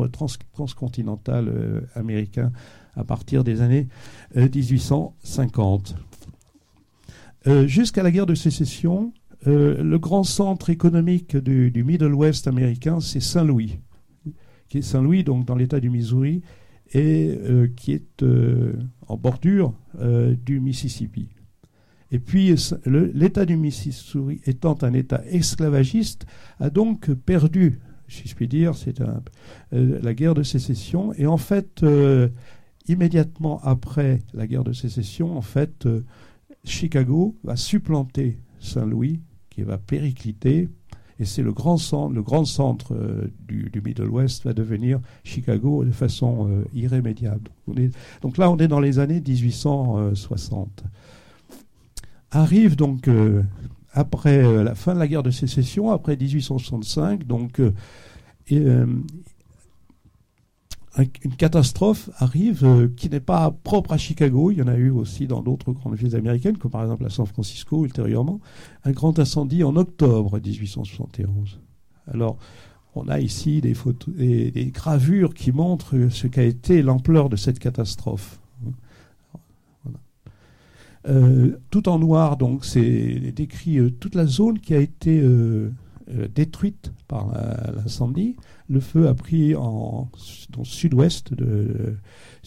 transcontinental 0.52 1.48
euh, 1.48 1.80
américain 1.94 2.52
à 2.94 3.04
partir 3.04 3.42
des 3.42 3.62
années 3.62 3.88
1850. 4.34 5.96
Jusqu'à 7.64 8.02
la 8.02 8.10
guerre 8.10 8.26
de 8.26 8.34
sécession, 8.34 9.14
le 9.46 9.96
grand 9.96 10.24
centre 10.24 10.68
économique 10.68 11.36
du, 11.36 11.70
du 11.70 11.84
Middle 11.84 12.12
West 12.12 12.48
américain, 12.48 13.00
c'est 13.00 13.20
Saint-Louis, 13.20 13.78
qui 14.68 14.78
est 14.78 14.82
Saint-Louis, 14.82 15.24
donc 15.24 15.46
dans 15.46 15.54
l'État 15.54 15.80
du 15.80 15.88
Missouri, 15.88 16.42
et 16.92 17.38
euh, 17.42 17.68
qui 17.76 17.92
est 17.92 18.22
euh, 18.22 18.72
en 19.06 19.16
bordure 19.16 19.74
euh, 20.00 20.34
du 20.34 20.60
Mississippi. 20.60 21.28
Et 22.10 22.18
puis 22.18 22.52
l'État 22.86 23.44
du 23.44 23.56
Mississippi, 23.56 24.40
étant 24.44 24.76
un 24.82 24.92
État 24.94 25.22
esclavagiste, 25.26 26.26
a 26.58 26.68
donc 26.68 27.12
perdu, 27.12 27.78
si 28.08 28.26
je 28.26 28.34
puis 28.34 28.48
dire, 28.48 28.74
c'est 28.74 29.00
la 29.70 30.14
guerre 30.14 30.34
de 30.34 30.42
sécession. 30.42 31.12
Et 31.14 31.28
en 31.28 31.36
fait, 31.36 31.86
immédiatement 32.88 33.60
après 33.62 34.22
la 34.34 34.48
guerre 34.48 34.64
de 34.64 34.72
sécession, 34.72 35.38
en 35.38 35.40
fait, 35.40 35.86
Chicago 36.64 37.36
va 37.44 37.54
supplanter 37.54 38.38
Saint-Louis, 38.58 39.20
qui 39.48 39.62
va 39.62 39.78
péricliter 39.78 40.68
et 41.20 41.26
c'est 41.26 41.42
le 41.42 41.52
grand 41.52 41.76
centre, 41.76 42.14
le 42.14 42.22
grand 42.22 42.46
centre 42.46 42.94
euh, 42.94 43.30
du, 43.46 43.70
Middle 43.84 44.08
West 44.08 44.44
va 44.44 44.54
devenir 44.54 45.00
Chicago 45.22 45.84
de 45.84 45.92
façon 45.92 46.48
euh, 46.48 46.64
irrémédiable. 46.74 47.50
Donc, 48.22 48.38
là, 48.38 48.50
on 48.50 48.56
est 48.56 48.68
dans 48.68 48.80
les 48.80 48.98
années 48.98 49.20
1860. 49.20 50.82
Arrive 52.30 52.74
donc 52.74 53.06
euh, 53.06 53.42
après 53.92 54.42
la 54.64 54.74
fin 54.74 54.94
de 54.94 54.98
la 54.98 55.08
guerre 55.08 55.22
de 55.22 55.30
sécession, 55.30 55.90
après 55.90 56.16
1865, 56.16 57.26
donc 57.26 57.60
une 61.02 61.36
catastrophe 61.36 62.10
arrive 62.18 62.64
euh, 62.64 62.88
qui 62.96 63.08
n'est 63.08 63.20
pas 63.20 63.50
propre 63.50 63.92
à 63.92 63.98
Chicago. 63.98 64.50
Il 64.50 64.58
y 64.58 64.62
en 64.62 64.68
a 64.68 64.76
eu 64.76 64.90
aussi 64.90 65.26
dans 65.26 65.42
d'autres 65.42 65.72
grandes 65.72 65.94
villes 65.94 66.16
américaines, 66.16 66.58
comme 66.58 66.70
par 66.70 66.82
exemple 66.82 67.04
à 67.06 67.10
San 67.10 67.26
Francisco 67.26 67.84
ultérieurement. 67.84 68.40
Un 68.84 68.92
grand 68.92 69.18
incendie 69.18 69.62
en 69.62 69.76
octobre 69.76 70.38
1871. 70.38 71.60
Alors, 72.12 72.38
on 72.94 73.08
a 73.08 73.20
ici 73.20 73.60
des 73.60 73.74
photos, 73.74 74.14
des, 74.14 74.72
gravures 74.74 75.34
qui 75.34 75.52
montrent 75.52 76.08
ce 76.10 76.26
qu'a 76.26 76.42
été 76.42 76.82
l'ampleur 76.82 77.28
de 77.28 77.36
cette 77.36 77.58
catastrophe. 77.58 78.40
Euh, 81.08 81.56
tout 81.70 81.88
en 81.88 81.98
noir, 81.98 82.36
donc, 82.36 82.64
c'est 82.64 83.32
décrit 83.32 83.78
euh, 83.78 83.90
toute 83.90 84.14
la 84.14 84.26
zone 84.26 84.58
qui 84.58 84.74
a 84.74 84.80
été 84.80 85.22
détruite 86.34 86.92
par 87.06 87.32
l'incendie 87.76 88.34
le 88.70 88.80
feu 88.80 89.08
a 89.08 89.14
pris 89.14 89.56
en, 89.56 90.08
dans 90.50 90.60
le 90.60 90.64
sud-ouest 90.64 91.34
de, 91.34 91.96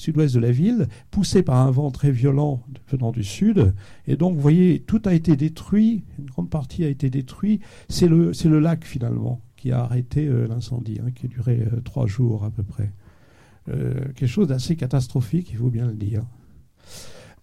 de 0.07 0.39
la 0.39 0.51
ville, 0.51 0.87
poussé 1.11 1.43
par 1.43 1.57
un 1.57 1.69
vent 1.69 1.91
très 1.91 2.11
violent 2.11 2.63
venant 2.87 3.11
du 3.11 3.23
sud. 3.23 3.73
Et 4.07 4.15
donc, 4.15 4.35
vous 4.35 4.41
voyez, 4.41 4.79
tout 4.79 5.01
a 5.05 5.13
été 5.13 5.35
détruit, 5.35 6.03
une 6.17 6.25
grande 6.27 6.49
partie 6.49 6.85
a 6.85 6.87
été 6.87 7.09
détruite. 7.09 7.61
C'est 7.89 8.07
le, 8.07 8.59
lac, 8.59 8.85
finalement, 8.85 9.41
qui 9.57 9.71
a 9.71 9.81
arrêté 9.81 10.25
euh, 10.25 10.47
l'incendie, 10.47 10.99
hein, 11.05 11.11
qui 11.13 11.25
a 11.25 11.29
duré 11.29 11.59
euh, 11.61 11.81
trois 11.81 12.07
jours 12.07 12.45
à 12.45 12.51
peu 12.51 12.63
près. 12.63 12.91
Euh, 13.69 13.93
quelque 14.15 14.27
chose 14.27 14.47
d'assez 14.47 14.77
catastrophique, 14.77 15.49
il 15.51 15.57
faut 15.57 15.69
bien 15.69 15.87
le 15.87 15.93
dire. 15.93 16.23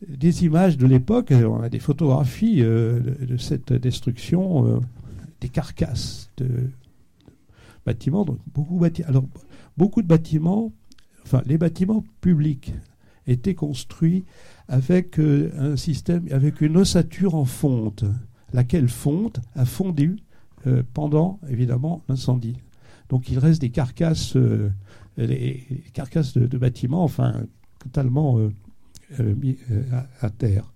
Des 0.08 0.46
images 0.46 0.78
de 0.78 0.86
l'époque, 0.86 1.32
on 1.32 1.60
a 1.60 1.68
des 1.68 1.78
photographies 1.78 2.62
de, 2.62 3.36
cette 3.36 3.74
destruction, 3.74 4.80
des 5.42 5.50
carcasses 5.50 6.30
de, 6.38 6.70
bâtiments. 7.90 8.26
Beaucoup, 9.76 10.02
de 10.02 10.06
bâtiments, 10.06 10.72
enfin 11.24 11.42
les 11.46 11.58
bâtiments 11.58 12.04
publics 12.20 12.72
étaient 13.26 13.54
construits 13.54 14.24
avec 14.68 15.18
euh, 15.18 15.50
un 15.58 15.76
système, 15.76 16.26
avec 16.30 16.60
une 16.60 16.76
ossature 16.76 17.34
en 17.34 17.44
fonte, 17.44 18.04
laquelle 18.52 18.88
fonte 18.88 19.40
a 19.54 19.64
fondu 19.64 20.16
euh, 20.66 20.82
pendant 20.94 21.40
évidemment 21.48 22.02
l'incendie. 22.08 22.58
Donc 23.08 23.28
il 23.28 23.38
reste 23.38 23.60
des 23.60 23.70
carcasses, 23.70 24.36
euh, 24.36 24.70
carcasses 25.92 26.34
de, 26.34 26.58
bâtiments, 26.58 27.02
enfin 27.02 27.34
totalement 27.80 28.38
mis 29.18 29.56
à, 30.20 30.30
terre. 30.30 30.72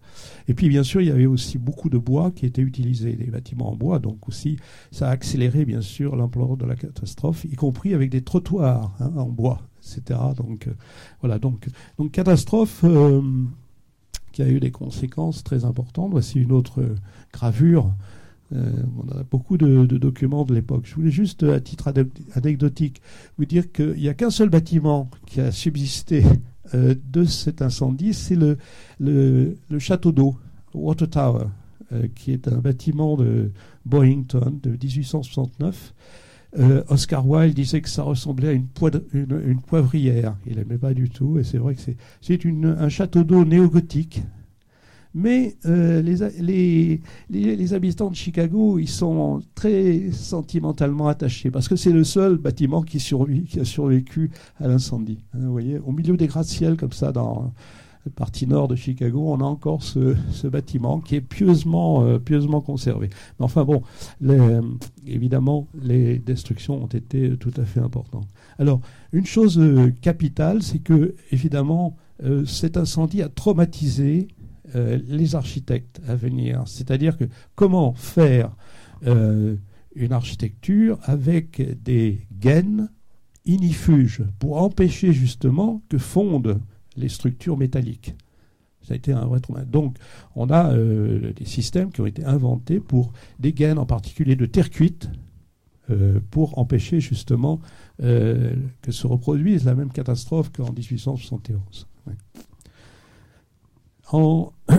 Et 0.48 0.54
puis 0.54 0.68
bien 0.68 0.82
sûr, 0.82 1.00
il 1.00 1.08
y 1.08 1.10
avait 1.10 1.26
aussi 1.26 1.58
beaucoup 1.58 1.88
de 1.88 1.98
bois 1.98 2.30
qui 2.30 2.46
étaient 2.46 2.62
utilisés, 2.62 3.14
des 3.14 3.26
bâtiments 3.26 3.70
en 3.70 3.76
bois, 3.76 3.98
donc 3.98 4.28
aussi 4.28 4.56
ça 4.90 5.08
a 5.08 5.10
accéléré 5.10 5.64
bien 5.64 5.80
sûr 5.80 6.16
l'ampleur 6.16 6.56
de 6.56 6.66
la 6.66 6.76
catastrophe, 6.76 7.44
y 7.44 7.54
compris 7.54 7.94
avec 7.94 8.10
des 8.10 8.22
trottoirs 8.22 8.94
hein, 9.00 9.12
en 9.16 9.28
bois, 9.28 9.60
etc. 9.78 10.20
Donc 10.36 10.68
voilà, 11.20 11.38
donc, 11.38 11.68
donc 11.98 12.12
catastrophe 12.12 12.84
qui 14.32 14.42
a 14.42 14.48
eu 14.48 14.60
des 14.60 14.70
conséquences 14.70 15.44
très 15.44 15.64
importantes. 15.64 16.10
Voici 16.10 16.40
une 16.40 16.52
autre 16.52 16.82
gravure 17.32 17.92
euh, 18.52 18.70
on 18.96 19.18
a 19.18 19.22
beaucoup 19.22 19.56
de, 19.56 19.84
documents 19.86 20.44
de 20.44 20.54
l'époque. 20.54 20.82
Je 20.84 20.94
voulais 20.94 21.10
juste, 21.10 21.42
à 21.42 21.60
titre 21.60 21.92
anecdotique, 22.34 23.00
vous 23.38 23.44
dire 23.44 23.72
qu'il 23.72 23.94
n'y 23.94 24.08
a 24.08 24.14
qu'un 24.14 24.30
seul 24.30 24.48
bâtiment 24.48 25.10
qui 25.26 25.40
a 25.40 25.50
subsisté 25.50 26.24
euh, 26.74 26.94
de 27.12 27.24
cet 27.24 27.62
incendie, 27.62 28.14
c'est 28.14 28.36
le, 28.36 28.56
le, 29.00 29.78
château 29.78 30.12
d'eau, 30.12 30.36
Water 30.72 31.08
Tower, 31.08 31.46
euh, 31.92 32.06
qui 32.14 32.32
est 32.32 32.48
un 32.48 32.58
bâtiment 32.58 33.16
de 33.16 33.50
Boyington 33.84 34.58
de 34.62 34.70
1869. 34.70 35.94
Oscar 36.88 37.28
Wilde 37.28 37.56
disait 37.56 37.80
que 37.80 37.88
ça 37.88 38.04
ressemblait 38.04 38.50
à 38.50 38.52
une, 38.52 38.68
une, 39.12 39.60
poivrière. 39.60 40.36
Il 40.46 40.54
n'aimait 40.56 40.78
pas 40.78 40.94
du 40.94 41.10
tout, 41.10 41.36
et 41.40 41.42
c'est 41.42 41.58
vrai 41.58 41.74
que 41.74 41.80
c'est 41.80 42.46
un 42.46 42.88
château 42.88 43.24
d'eau 43.24 43.44
néo-gothique 43.44 44.22
mais 45.14 45.56
euh, 45.64 46.02
les, 46.02 47.00
les, 47.30 47.74
habitants 47.74 48.10
de 48.10 48.16
Chicago, 48.16 48.80
ils 48.80 48.88
sont 48.88 49.42
très 49.54 50.10
sentimentalement 50.10 51.06
attachés 51.06 51.52
parce 51.52 51.68
que 51.68 51.76
c'est 51.76 51.92
le 51.92 52.02
seul 52.02 52.36
bâtiment 52.36 52.82
qui, 52.82 52.96
a 52.98 53.64
survécu 53.64 54.32
à 54.58 54.66
l'incendie. 54.66 55.20
Hein, 55.32 55.38
vous 55.42 55.52
voyez, 55.52 55.78
au 55.78 55.92
milieu 55.92 56.16
des 56.16 56.26
gratte-ciels 56.26 56.76
comme 56.76 56.92
ça, 56.92 57.12
dans 57.12 57.52
la 58.04 58.12
partie 58.12 58.48
nord 58.48 58.66
de 58.66 58.74
Chicago, 58.74 59.24
on 59.28 59.40
a 59.40 59.44
encore 59.44 59.84
ce, 59.84 60.16
bâtiment 60.48 60.98
qui 60.98 61.14
est 61.14 61.20
pieusement, 61.20 62.02
euh, 62.02 62.18
pieusement 62.18 62.60
conservé. 62.60 63.08
Mais 63.38 63.44
enfin 63.44 63.64
bon, 63.64 63.82
évidemment, 65.06 65.68
les 65.80 66.18
destructions 66.18 66.82
ont 66.82 66.88
été 66.88 67.36
tout 67.36 67.52
à 67.56 67.64
fait 67.64 67.80
importantes. 67.80 68.26
Alors, 68.58 68.80
une 69.12 69.26
chose 69.26 69.60
euh, 69.60 69.92
capitale, 70.02 70.60
c'est 70.60 70.80
que, 70.80 71.14
évidemment, 71.30 71.96
cet 72.46 72.76
incendie 72.76 73.22
a 73.22 73.28
traumatisé 73.28 74.28
euh, 74.74 74.98
les 75.06 75.34
architectes 75.34 76.00
à 76.08 76.16
venir. 76.16 76.62
C'est-à-dire 76.66 77.16
que 77.16 77.24
comment 77.54 77.94
faire 77.94 78.54
euh, 79.06 79.56
une 79.94 80.12
architecture 80.12 80.98
avec 81.02 81.62
des 81.82 82.26
gaines 82.32 82.90
inifuges 83.44 84.24
pour 84.38 84.60
empêcher 84.60 85.12
justement 85.12 85.82
que 85.88 85.98
fondent 85.98 86.60
les 86.96 87.08
structures 87.08 87.56
métalliques. 87.56 88.16
Ça 88.82 88.94
a 88.94 88.96
été 88.96 89.12
un 89.12 89.24
vrai 89.26 89.40
trauma. 89.40 89.64
Donc, 89.64 89.96
on 90.34 90.50
a 90.50 90.72
euh, 90.72 91.32
des 91.32 91.44
systèmes 91.44 91.92
qui 91.92 92.00
ont 92.00 92.06
été 92.06 92.24
inventés 92.24 92.80
pour 92.80 93.12
des 93.38 93.52
gaines, 93.52 93.78
en 93.78 93.86
particulier 93.86 94.36
de 94.36 94.46
terre 94.46 94.70
cuite, 94.70 95.08
pour 96.30 96.58
empêcher 96.58 96.98
justement 96.98 97.60
que 97.98 98.90
se 98.90 99.06
reproduise 99.06 99.66
la 99.66 99.74
même 99.74 99.92
catastrophe 99.92 100.50
qu'en 100.50 100.72
1871. 100.72 101.86
En, 104.10 104.52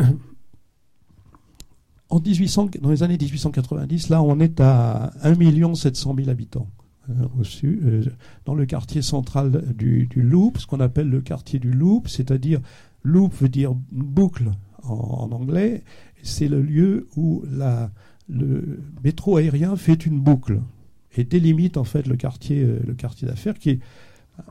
en 2.09 2.19
1800, 2.19 2.69
dans 2.81 2.89
les 2.89 3.03
années 3.03 3.17
1890, 3.17 4.09
là, 4.09 4.21
on 4.21 4.39
est 4.39 4.59
à 4.59 5.11
1 5.23 5.75
700 5.75 6.15
000 6.17 6.29
habitants 6.29 6.67
euh, 7.09 7.13
reçus 7.37 7.79
euh, 7.83 8.03
dans 8.45 8.55
le 8.55 8.65
quartier 8.65 9.03
central 9.03 9.75
du, 9.75 10.07
Loop, 10.15 10.57
ce 10.57 10.65
qu'on 10.65 10.79
appelle 10.79 11.09
le 11.09 11.21
quartier 11.21 11.59
du 11.59 11.71
Loop, 11.71 12.07
c'est-à-dire 12.07 12.59
Loop 13.03 13.33
veut 13.35 13.49
dire 13.49 13.75
boucle 13.91 14.51
en, 14.81 15.29
anglais, 15.31 15.83
c'est 16.23 16.47
le 16.47 16.61
lieu 16.61 17.07
où 17.15 17.43
la, 17.51 17.91
le 18.27 18.79
métro 19.03 19.37
aérien 19.37 19.75
fait 19.75 20.05
une 20.05 20.19
boucle 20.19 20.61
et 21.15 21.23
délimite 21.23 21.77
en 21.77 21.83
fait 21.83 22.07
le 22.07 22.15
quartier, 22.15 22.63
euh, 22.63 22.79
le 22.85 22.95
quartier 22.95 23.27
d'affaires 23.27 23.59
qui 23.59 23.69
est 23.69 23.79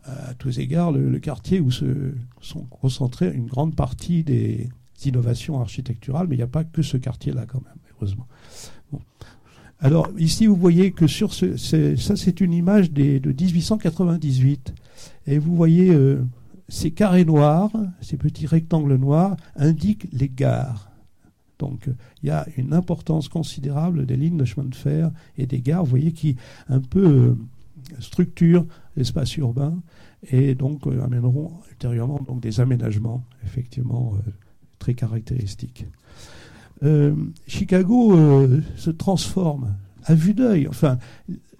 à 0.04 0.34
tous 0.34 0.58
égards 0.58 0.92
le, 0.92 1.18
quartier 1.18 1.60
où 1.60 1.70
se 1.70 2.12
sont 2.40 2.64
concentrées 2.64 3.32
une 3.32 3.46
grande 3.46 3.74
partie 3.74 4.22
des 4.24 4.68
innovations 5.04 5.60
architecturales, 5.60 6.26
mais 6.28 6.36
il 6.36 6.38
n'y 6.38 6.44
a 6.44 6.48
pas 6.48 6.64
que 6.64 6.82
ce 6.82 6.96
quartier-là 6.96 7.46
quand 7.46 7.62
même, 7.62 7.76
heureusement. 7.94 8.26
Alors 9.80 10.08
ici, 10.18 10.46
vous 10.46 10.56
voyez 10.56 10.92
que 10.92 11.06
sur 11.06 11.34
ce, 11.34 11.56
ça, 11.56 12.16
c'est 12.16 12.40
une 12.40 12.52
image 12.52 12.90
des, 12.90 13.20
de 13.20 13.32
1898, 13.32 14.72
et 15.26 15.38
vous 15.38 15.54
voyez 15.54 15.90
euh, 15.90 16.24
ces 16.68 16.90
carrés 16.90 17.24
noirs, 17.24 17.70
ces 18.00 18.16
petits 18.16 18.46
rectangles 18.46 18.96
noirs 18.96 19.36
indiquent 19.56 20.06
les 20.12 20.28
gares. 20.28 20.90
Donc 21.58 21.88
il 22.22 22.28
y 22.28 22.30
a 22.30 22.46
une 22.56 22.72
importance 22.72 23.28
considérable 23.28 24.06
des 24.06 24.16
lignes 24.16 24.36
de 24.36 24.44
chemin 24.44 24.66
de 24.66 24.74
fer 24.74 25.10
et 25.36 25.46
des 25.46 25.60
gares, 25.60 25.84
vous 25.84 25.90
voyez, 25.90 26.12
qui 26.12 26.36
un 26.68 26.80
peu 26.80 27.06
euh, 27.06 27.34
structurent 28.00 28.66
l'espace 28.96 29.36
urbain 29.36 29.82
et 30.30 30.54
donc 30.54 30.86
euh, 30.86 31.02
amèneront 31.02 31.52
ultérieurement 31.70 32.20
donc, 32.26 32.40
des 32.40 32.60
aménagements 32.60 33.24
effectivement 33.44 34.14
euh, 34.14 34.30
très 34.78 34.94
caractéristiques. 34.94 35.86
Euh, 36.82 37.14
Chicago 37.46 38.16
se 38.76 38.90
transforme 38.90 39.76
à 40.04 40.14
vue 40.14 40.34
d'œil. 40.34 40.68
Enfin, 40.68 40.98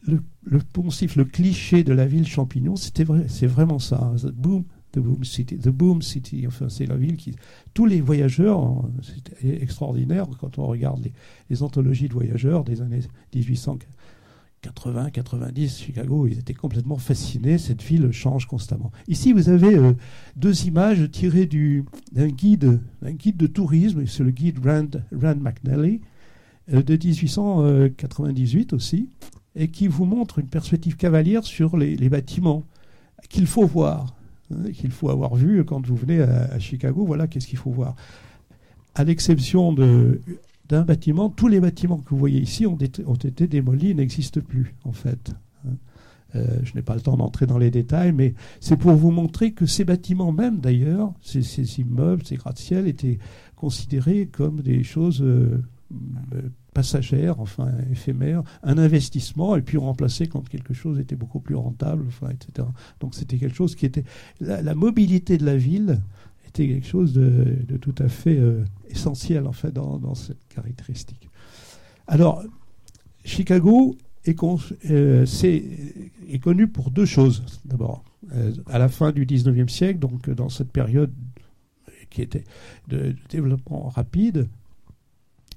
le, 0.07 0.59
poncif, 0.73 1.17
le 1.17 1.25
cliché 1.25 1.85
de 1.85 1.93
la 1.95 2.07
ville 2.07 2.27
champignon, 2.27 2.77
c'était 2.77 3.05
vrai, 3.05 3.27
c'est 3.29 3.47
vraiment 3.47 3.79
ça. 3.79 4.03
Hein. 4.03 4.17
The 4.17 4.33
boom, 4.33 4.65
the 4.93 4.99
boom 4.99 5.25
city, 5.25 5.57
the 5.57 5.69
boom 5.69 6.03
city. 6.03 6.47
Enfin, 6.47 6.69
c'est 6.69 6.87
la 6.87 6.97
ville 6.97 7.17
qui. 7.17 7.35
Tous 7.73 7.87
les 7.87 8.01
voyageurs, 8.01 8.85
c'est 9.03 9.63
extraordinaire 9.63 10.27
quand 10.39 10.59
on 10.59 10.67
regarde 10.67 11.03
les, 11.03 11.13
les, 11.49 11.63
anthologies 11.63 12.09
de 12.09 12.15
voyageurs 12.15 12.65
des 12.65 12.83
années 12.83 13.01
1800. 13.35 13.79
80, 14.65 15.11
90, 15.11 15.79
Chicago, 15.79 16.27
ils 16.27 16.39
étaient 16.39 16.55
complètement 16.55 16.97
fascinés. 16.97 17.59
Cette 17.59 17.83
ville 17.83 18.11
change 18.13 18.47
constamment. 18.47 18.93
Ici, 19.09 19.35
vous 19.35 19.51
avez 19.51 19.75
euh, 19.75 19.93
deux 20.37 20.67
images 20.67 21.11
tirées 21.11 21.47
d'un 22.13 22.29
guide, 22.29 22.81
guide 23.03 23.37
de 23.37 23.47
tourisme. 23.47 24.07
C'est 24.07 24.25
le 24.25 24.31
guide 24.31 24.65
Rand, 24.65 24.89
Rand 25.13 25.37
McNally 25.37 26.01
euh, 26.73 26.83
de 26.83 26.95
1898 26.95 28.73
aussi, 28.73 29.11
et 29.55 29.69
qui 29.69 29.87
vous 29.87 30.07
montre 30.07 30.39
une 30.39 30.49
perspective 30.49 30.97
cavalière 30.97 31.45
sur 31.45 31.77
les, 31.77 32.09
bâtiments 32.09 32.65
qu'il 33.29 33.47
faut 33.47 33.67
voir, 33.67 34.17
hein, 34.51 34.71
qu'il 34.73 34.93
faut 34.93 35.11
avoir 35.11 35.35
vu 35.35 35.63
quand 35.65 35.87
vous 35.87 35.97
venez 35.97 36.23
à, 36.23 36.45
à 36.45 36.59
Chicago. 36.59 37.05
Voilà, 37.05 37.27
qu'est-ce 37.27 37.47
qu'il 37.47 37.59
faut 37.59 37.71
voir. 37.71 37.97
À 38.95 39.05
l'exception 39.05 39.75
de 39.75 40.23
d'un 40.69 40.83
bâtiment. 40.83 41.29
Tous 41.31 41.49
les 41.49 41.61
bâtiments 41.61 41.99
que 41.99 42.11
vous 42.11 42.19
voyez 42.19 42.41
ici 42.41 42.67
ont, 42.67 42.77
été, 42.77 43.47
démolis, 43.47 43.95
n'existent 43.95 44.41
plus, 44.41 44.75
en 44.85 44.93
fait. 44.93 45.35
Hein. 45.67 45.73
Euh, 46.37 46.47
je 46.65 46.75
n'ai 46.75 46.83
pas 46.83 46.95
le 46.95 47.01
temps 47.01 47.17
d'entrer 47.17 47.47
dans 47.47 47.59
les 47.59 47.71
détails, 47.71 48.13
mais 48.13 48.35
c'est 48.61 48.77
pour 48.77 48.93
vous 48.93 49.11
montrer 49.11 49.53
que 49.53 49.67
ces 49.67 49.85
bâtiments 49.85 50.33
même, 50.33 50.59
d'ailleurs, 50.59 51.13
ces, 51.21 51.81
immeubles, 51.81 52.25
ces 52.25 52.37
gratte-ciels, 52.37 52.89
étaient 52.89 53.19
considérés 53.57 54.27
comme 54.27 54.61
des 54.61 54.83
choses 54.83 55.23
euh, 55.23 55.63
passagères, 56.73 57.39
enfin 57.41 57.71
éphémères, 57.93 58.43
un 58.65 58.79
investissement, 58.79 59.55
et 59.55 59.63
puis 59.63 59.79
remplacé 59.79 60.27
quand 60.27 60.49
quelque 60.49 60.75
chose 60.75 60.99
était 60.99 61.15
beaucoup 61.15 61.41
plus 61.41 61.55
rentable, 61.55 62.07
etc. 62.31 62.67
Donc 63.01 63.15
c'était 63.15 63.37
quelque 63.37 63.55
chose 63.55 63.77
qui 63.77 63.87
était... 63.87 64.05
la 64.41 64.75
mobilité 64.75 65.39
de 65.39 65.47
la 65.47 65.57
ville 65.57 66.01
c'était 66.55 66.73
quelque 66.73 66.87
chose 66.87 67.13
de, 67.13 67.77
tout 67.81 67.95
à 67.99 68.09
fait 68.09 68.37
euh, 68.39 68.65
essentiel 68.89 69.47
en 69.47 69.53
fait 69.53 69.73
dans, 69.73 70.15
cette 70.15 70.39
caractéristique. 70.49 71.29
Alors, 72.07 72.45
Chicago 73.25 73.97
est, 74.25 74.37
euh, 74.91 75.27
connu 76.41 76.69
pour 76.69 76.91
deux 76.91 77.07
choses. 77.07 77.43
D'abord, 77.65 78.05
euh, 78.35 78.53
à 78.67 78.79
la 78.79 78.89
fin 78.89 79.11
du 79.11 79.27
19e 79.27 79.69
siècle, 79.69 79.99
donc 79.99 80.31
dans 80.31 80.49
cette 80.49 80.71
période 80.71 81.13
qui 82.11 82.23
était 82.23 82.45
de, 82.87 83.17
développement 83.31 83.89
rapide, 83.89 84.49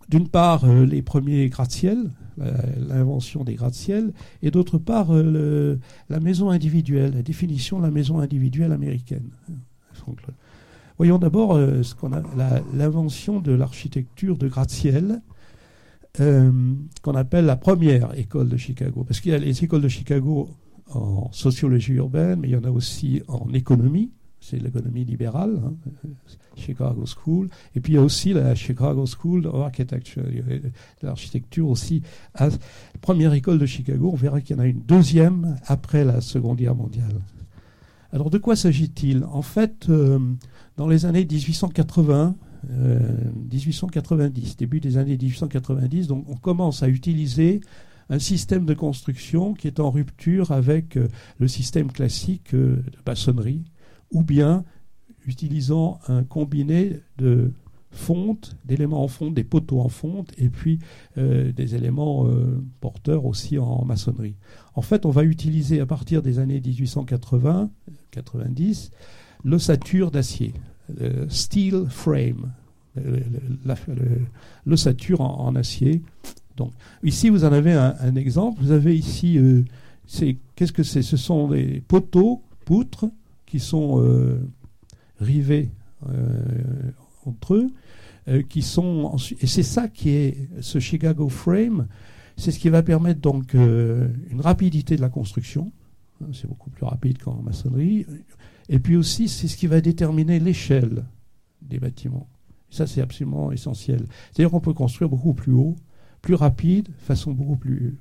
d'une 0.10 0.30
part 0.30 0.66
les 0.66 1.02
premiers 1.02 1.48
gratte-ciel, 1.50 2.10
l'invention 2.38 3.44
des 3.44 3.56
gratte-ciel, 3.56 4.14
et 4.42 4.52
d'autre 4.52 4.78
part 4.78 5.12
la 5.12 6.20
maison 6.22 6.50
individuelle, 6.50 7.14
la 7.14 7.24
définition 7.24 7.78
de 7.80 7.84
la 7.84 7.92
maison 7.92 8.20
individuelle 8.20 8.72
américaine. 8.72 9.30
Voyons 10.98 11.20
d'abord 11.20 11.56
euh, 11.56 11.84
ce 11.84 11.96
l'invention 12.74 13.40
de 13.40 13.52
l'architecture 13.52 14.36
de 14.38 14.48
gratte-ciel, 14.48 15.22
euh, 16.20 16.52
qu'on 17.04 17.14
appelle 17.14 17.46
la 17.46 17.56
première 17.56 18.18
école 18.18 18.50
de 18.50 18.58
Chicago. 18.58 19.04
Parce 19.04 19.20
qu'il 19.20 19.32
y 19.32 19.36
a 19.36 19.38
les 19.38 19.64
écoles 19.64 19.82
de 19.82 19.88
Chicago 19.88 20.50
en 20.90 21.32
sociologie 21.32 21.94
urbaine, 21.94 22.40
mais 22.40 22.48
il 22.48 22.52
y 22.52 22.56
en 22.56 22.64
a 22.64 22.72
aussi 22.72 23.22
en 23.28 23.54
économie. 23.54 24.10
C'est 24.40 24.58
l'économie 24.58 25.04
libérale, 25.04 25.62
hein, 25.64 25.74
euh, 26.06 26.10
Chicago 26.56 27.06
School. 27.06 27.50
Et 27.76 27.80
puis 27.80 27.94
il 27.94 27.96
y 27.98 28.00
a 28.00 28.04
aussi 28.04 28.34
la 28.34 28.56
Chicago 28.56 29.06
School 29.06 29.46
of 29.46 29.62
Architecture, 29.62 30.24
l'architecture 31.04 31.70
aussi. 31.70 32.02
la 32.40 32.50
première 33.02 33.34
école 33.34 33.60
de 33.60 33.68
Chicago, 33.68 34.10
on 34.14 34.16
verra 34.16 34.42
qu'il 34.42 34.56
y 34.56 34.60
en 34.60 34.64
a 34.64 34.68
une 34.68 34.82
deuxième 34.82 35.58
après 35.68 36.04
la 36.04 36.22
Seconde 36.22 36.58
Guerre 36.58 36.76
mondiale. 36.76 37.22
Alors 38.12 38.32
de 38.32 38.38
quoi 38.40 38.56
s'agit-il? 38.56 39.26
En 39.26 39.42
fait, 39.42 39.90
dans 40.78 40.88
les 40.88 41.06
années 41.06 41.26
1880, 41.26 42.36
1890, 43.52 44.58
début 44.58 44.80
des 44.80 44.98
années 44.98 45.18
1890, 45.18 46.08
donc 46.08 46.26
on 46.30 46.36
commence 46.36 46.84
à 46.84 46.88
utiliser 46.88 47.62
un 48.10 48.20
système 48.20 48.66
de 48.66 48.74
construction 48.74 49.54
qui 49.54 49.68
est 49.68 49.80
en 49.80 49.92
rupture 49.92 50.52
avec 50.52 50.98
le 51.40 51.48
système 51.48 51.92
classique 51.92 52.54
de 52.54 52.82
maçonnerie, 53.06 53.64
ou 54.12 54.24
bien 54.24 54.64
utilisant 55.26 56.00
un 56.08 56.24
combiné 56.24 57.02
de 57.18 57.52
fonte, 57.92 58.56
d'éléments 58.66 59.04
en 59.04 59.08
fonte, 59.08 59.34
des 59.34 59.44
poteaux 59.44 59.82
en 59.82 59.90
fonte, 59.90 60.32
et 60.38 60.50
puis 60.50 60.80
euh, 61.18 61.52
des 61.52 61.76
éléments 61.76 62.28
euh, 62.28 62.64
porteurs 62.80 63.26
aussi 63.26 63.58
en 63.58 63.84
maçonnerie. 63.86 64.36
En 64.76 64.82
fait, 64.82 65.06
on 65.06 65.10
va 65.10 65.24
utiliser 65.24 65.80
à 65.80 65.86
partir 65.86 66.22
des 66.22 66.40
années 66.40 66.60
1880-90 66.60 68.92
l'ossature 69.44 70.12
d'acier, 70.12 70.54
steel 71.30 71.86
frame, 71.90 72.52
l'ossature 74.66 75.22
en, 75.22 75.56
acier. 75.56 76.02
Donc, 76.56 76.72
ici, 77.04 77.30
vous 77.30 77.44
en 77.44 77.52
avez 77.52 77.74
un, 77.74 78.16
exemple. 78.16 78.62
Vous 78.62 78.72
avez 78.72 78.96
ici, 78.96 79.38
euh, 79.38 79.64
qu'est-ce 80.56 80.72
que 80.72 80.84
c'est? 80.84 81.04
Ce 81.04 81.18
sont 81.18 81.50
des 81.50 81.82
poteaux, 81.88 82.42
poutres, 82.66 83.06
qui 83.46 83.60
sont 83.60 84.04
rivés 85.20 85.70
entre 87.26 87.56
eux, 87.56 87.68
euh, 88.30 88.42
qui 88.42 88.62
sont 88.62 89.16
et 89.40 89.48
c'est 89.48 89.64
ça 89.64 89.88
qui 89.88 90.10
est 90.10 90.50
ce 90.60 90.80
Chicago 90.80 91.30
Frame, 91.30 91.88
c'est 92.36 92.52
ce 92.52 92.60
qui 92.60 92.68
va 92.68 92.84
permettre 92.84 93.22
donc 93.22 93.56
euh, 93.56 94.10
une 94.30 94.42
rapidité 94.42 94.98
de 94.98 95.02
la 95.02 95.10
construction, 95.10 95.72
c'est 96.34 96.48
beaucoup 96.48 96.70
plus 96.70 96.86
rapide 96.86 97.20
qu'en 97.20 97.42
maçonnerie, 97.42 98.06
et 98.70 98.80
puis 98.80 98.96
aussi 98.96 99.28
c'est 99.28 99.48
ce 99.48 99.58
qui 99.58 99.68
va 99.68 99.82
déterminer 99.82 100.40
l'échelle 100.40 101.06
des 101.62 101.80
bâtiments. 101.80 102.28
Ça 102.70 102.88
c'est 102.88 103.02
absolument 103.02 103.52
essentiel. 103.52 104.06
C'est-à-dire 104.32 104.52
qu'on 104.52 104.60
peut 104.60 104.74
construire 104.74 105.10
beaucoup 105.10 105.34
plus 105.34 105.54
haut 105.54 105.76
plus 106.22 106.36
rapide, 106.36 106.90
façon 107.00 107.32
beaucoup 107.32 107.56
plus. 107.56 107.96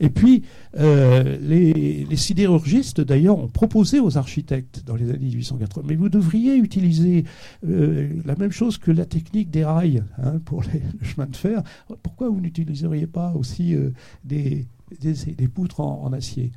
Et 0.00 0.08
puis, 0.08 0.42
euh, 0.78 1.38
les, 1.40 2.16
sidérurgistes, 2.16 3.00
d'ailleurs, 3.00 3.38
ont 3.38 3.48
proposé 3.48 4.00
aux 4.00 4.18
architectes 4.18 4.82
dans 4.84 4.96
les 4.96 5.10
années 5.10 5.26
1880, 5.26 5.86
mais 5.86 5.94
vous 5.94 6.08
devriez 6.08 6.56
utiliser 6.56 7.24
euh, 7.64 8.08
la 8.24 8.34
même 8.36 8.50
chose 8.50 8.78
que 8.78 8.90
la 8.90 9.04
technique 9.04 9.50
des 9.50 9.64
rails 9.64 10.02
hein, 10.18 10.40
pour 10.44 10.62
les, 10.62 10.82
le 11.00 11.06
chemin 11.06 11.26
de 11.26 11.36
fer. 11.36 11.62
Pourquoi 12.02 12.28
vous 12.28 12.40
n'utiliseriez 12.40 13.06
pas 13.06 13.32
aussi 13.34 13.74
euh, 13.74 13.90
des, 14.24 14.66
des, 15.00 15.48
poutres 15.48 15.80
en 15.80 16.12
acier? 16.12 16.50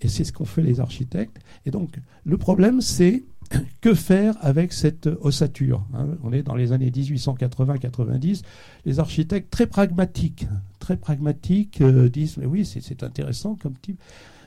Et 0.00 0.08
c'est 0.08 0.24
ce 0.24 0.32
qu'ont 0.32 0.44
fait 0.44 0.62
les 0.62 0.80
architectes. 0.80 1.38
Et 1.66 1.70
donc, 1.70 1.98
le 2.24 2.36
problème, 2.38 2.80
c'est 2.80 3.24
que 3.80 3.94
faire 3.94 4.34
avec 4.40 4.72
cette 4.72 5.06
ossature 5.06 5.84
hein 5.94 6.08
On 6.22 6.32
est 6.32 6.42
dans 6.42 6.54
les 6.54 6.72
années 6.72 6.90
1880-90. 6.90 8.42
Les 8.84 9.00
architectes 9.00 9.50
très 9.50 9.66
pragmatiques, 9.66 10.46
très 10.78 10.96
pragmatiques 10.96 11.80
euh, 11.80 12.08
disent 12.08 12.36
mais 12.38 12.46
oui 12.46 12.64
c'est 12.64 13.02
intéressant 13.02 13.54
comme 13.54 13.74
type, 13.74 14.00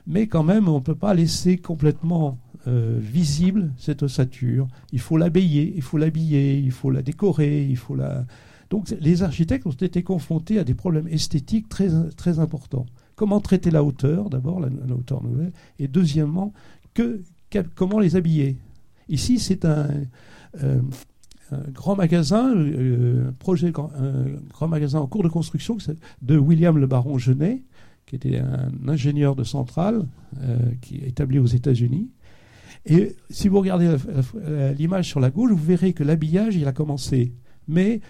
mais 0.08 0.28
quand 0.28 0.44
même 0.44 0.68
on 0.68 0.76
ne 0.76 0.84
peut 0.84 0.96
pas 0.96 1.14
laisser 1.14 1.58
complètement 1.58 2.38
euh, 2.68 2.98
visible 3.02 3.72
cette 3.78 4.04
ossature. 4.04 4.68
Il 4.92 5.00
faut 5.00 5.18
l'habiller, 5.18 5.74
il 5.76 5.82
faut 5.82 5.98
l'habiller, 5.98 6.60
il 6.60 6.72
faut 6.72 6.92
la 6.92 7.02
décorer, 7.02 7.66
il 7.66 7.78
faut 7.78 7.96
la. 7.96 8.26
Donc 8.70 8.94
les 9.02 9.24
architectes 9.24 9.66
ont 9.66 9.72
été 9.72 10.04
confrontés 10.04 10.58
à 10.58 10.64
des 10.64 10.76
problèmes 10.76 11.08
esthétiques 11.08 11.70
très 11.70 11.90
très 12.16 12.40
importants. 12.40 12.86
Comment 13.22 13.40
traiter 13.40 13.70
la 13.70 13.84
hauteur 13.84 14.32
d'abord 14.32 14.60
la, 14.60 14.70
hauteur 14.96 15.22
nouvelle 15.22 15.52
et 15.78 15.88
deuxièmement 15.88 16.54
comment 17.76 18.00
les 18.00 18.16
habiller 18.16 18.58
Ici, 19.10 19.38
c'est 19.38 19.64
un, 19.64 19.90
euh, 20.64 20.80
grand 21.72 21.96
magasin, 21.96 22.52
euh, 22.56 23.30
projet, 23.38 23.72
un 23.78 24.26
grand 24.50 24.68
magasin 24.68 25.02
en 25.02 25.06
cours 25.06 25.22
de 25.22 25.30
construction 25.30 25.78
de 26.24 26.36
William 26.36 26.80
le 26.80 26.88
Baron 26.88 27.20
Genet, 27.20 27.62
qui 28.08 28.16
était 28.16 28.40
un 28.40 28.72
ingénieur 28.88 29.36
de 29.36 29.44
centrale 29.44 30.08
euh, 30.42 30.58
qui 30.82 30.96
est 30.96 31.10
établi 31.10 31.38
aux 31.38 31.46
États-Unis. 31.46 32.10
Et 32.88 33.16
si 33.30 33.50
vous 33.50 33.60
regardez 33.60 33.98
l'image 34.80 35.08
sur 35.08 35.20
la 35.20 35.30
gauche, 35.30 35.52
vous 35.52 35.64
verrez 35.64 35.94
que 35.94 36.04
l'habillage, 36.04 36.56
il 36.56 36.68
a 36.68 36.72
commencé. 36.72 37.36
Mais 37.68 38.02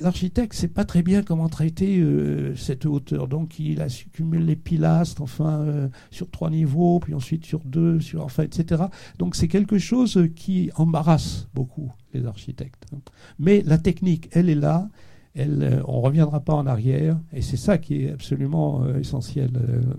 l'architecte 0.00 0.52
ne 0.52 0.58
sait 0.58 0.68
pas 0.68 0.84
très 0.84 1.02
bien 1.02 1.22
comment 1.22 1.48
traiter 1.48 1.98
euh, 2.00 2.54
cette 2.56 2.86
hauteur. 2.86 3.28
Donc 3.28 3.58
il 3.58 3.80
accumule 3.80 4.44
les 4.44 4.56
pilastres, 4.56 5.22
enfin, 5.22 5.60
euh, 5.60 5.88
sur 6.10 6.30
trois 6.30 6.50
niveaux, 6.50 7.00
puis 7.00 7.14
ensuite 7.14 7.44
sur 7.44 7.60
deux, 7.60 8.00
sur, 8.00 8.24
enfin, 8.24 8.44
etc. 8.44 8.84
Donc 9.18 9.34
c'est 9.34 9.48
quelque 9.48 9.78
chose 9.78 10.28
qui 10.36 10.70
embarrasse 10.76 11.48
beaucoup 11.54 11.92
les 12.12 12.26
architectes. 12.26 12.86
Mais 13.38 13.62
la 13.64 13.78
technique, 13.78 14.28
elle 14.32 14.48
est 14.48 14.54
là. 14.54 14.88
Elle, 15.34 15.62
euh, 15.62 15.82
on 15.86 15.98
ne 15.98 16.06
reviendra 16.06 16.40
pas 16.40 16.54
en 16.54 16.66
arrière, 16.66 17.16
et 17.32 17.40
c'est 17.40 17.56
ça 17.56 17.78
qui 17.78 18.02
est 18.02 18.10
absolument 18.10 18.84
essentiel 18.96 19.50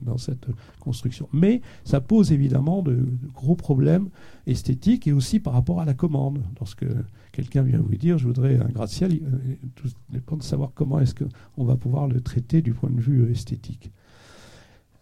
dans 0.02 0.18
cette 0.18 0.48
construction. 0.82 1.30
Mais 1.32 1.62
ça 1.86 2.02
pose 2.02 2.34
évidemment 2.34 2.82
de, 2.82 2.96
de, 2.96 3.28
gros 3.34 3.56
problèmes 3.56 4.10
esthétiques 4.46 5.08
et 5.08 5.14
aussi 5.14 5.40
par 5.40 5.54
rapport 5.54 5.80
à 5.80 5.86
la 5.86 5.94
commande. 5.94 6.44
Lorsque 6.60 6.86
quelqu'un 7.32 7.64
vient 7.64 7.80
vous 7.80 7.96
dire 7.96 8.18
je 8.18 8.28
voudrais 8.28 8.58
un 8.58 8.68
gratte-ciel, 8.70 9.14
euh, 9.24 9.56
tout 9.76 9.90
dépend 10.10 10.38
de 10.38 10.44
savoir 10.44 10.72
comment 10.74 11.00
est-ce 11.00 11.16
qu'on 11.16 11.64
va 11.64 11.76
pouvoir 11.76 12.08
le 12.08 12.22
traiter 12.22 12.62
du 12.62 12.74
point 12.74 12.90
de 12.90 13.00
vue 13.00 13.24
euh, 13.24 13.32
esthétique. 13.32 13.92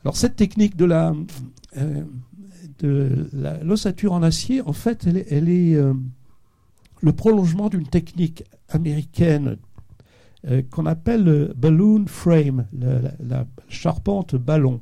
Alors 0.04 0.16
cette 0.16 0.36
technique 0.36 0.76
de 0.76 0.86
la 0.86 1.14
euh, 1.78 2.04
de 2.80 3.30
l'ossature 3.62 4.14
en 4.14 4.24
acier, 4.24 4.62
en 4.62 4.72
fait, 4.72 5.06
elle, 5.06 5.50
est 5.50 5.78
le 7.02 7.14
prolongement 7.14 7.68
d'une 7.68 7.86
technique 7.86 8.46
américaine 8.70 9.58
qu'on 10.70 10.86
appelle 10.86 11.26
le 11.26 11.54
balloon 11.58 12.06
frame, 12.08 12.68
la, 12.72 13.12
la 13.20 13.48
charpente 13.68 14.36
ballon. 14.36 14.80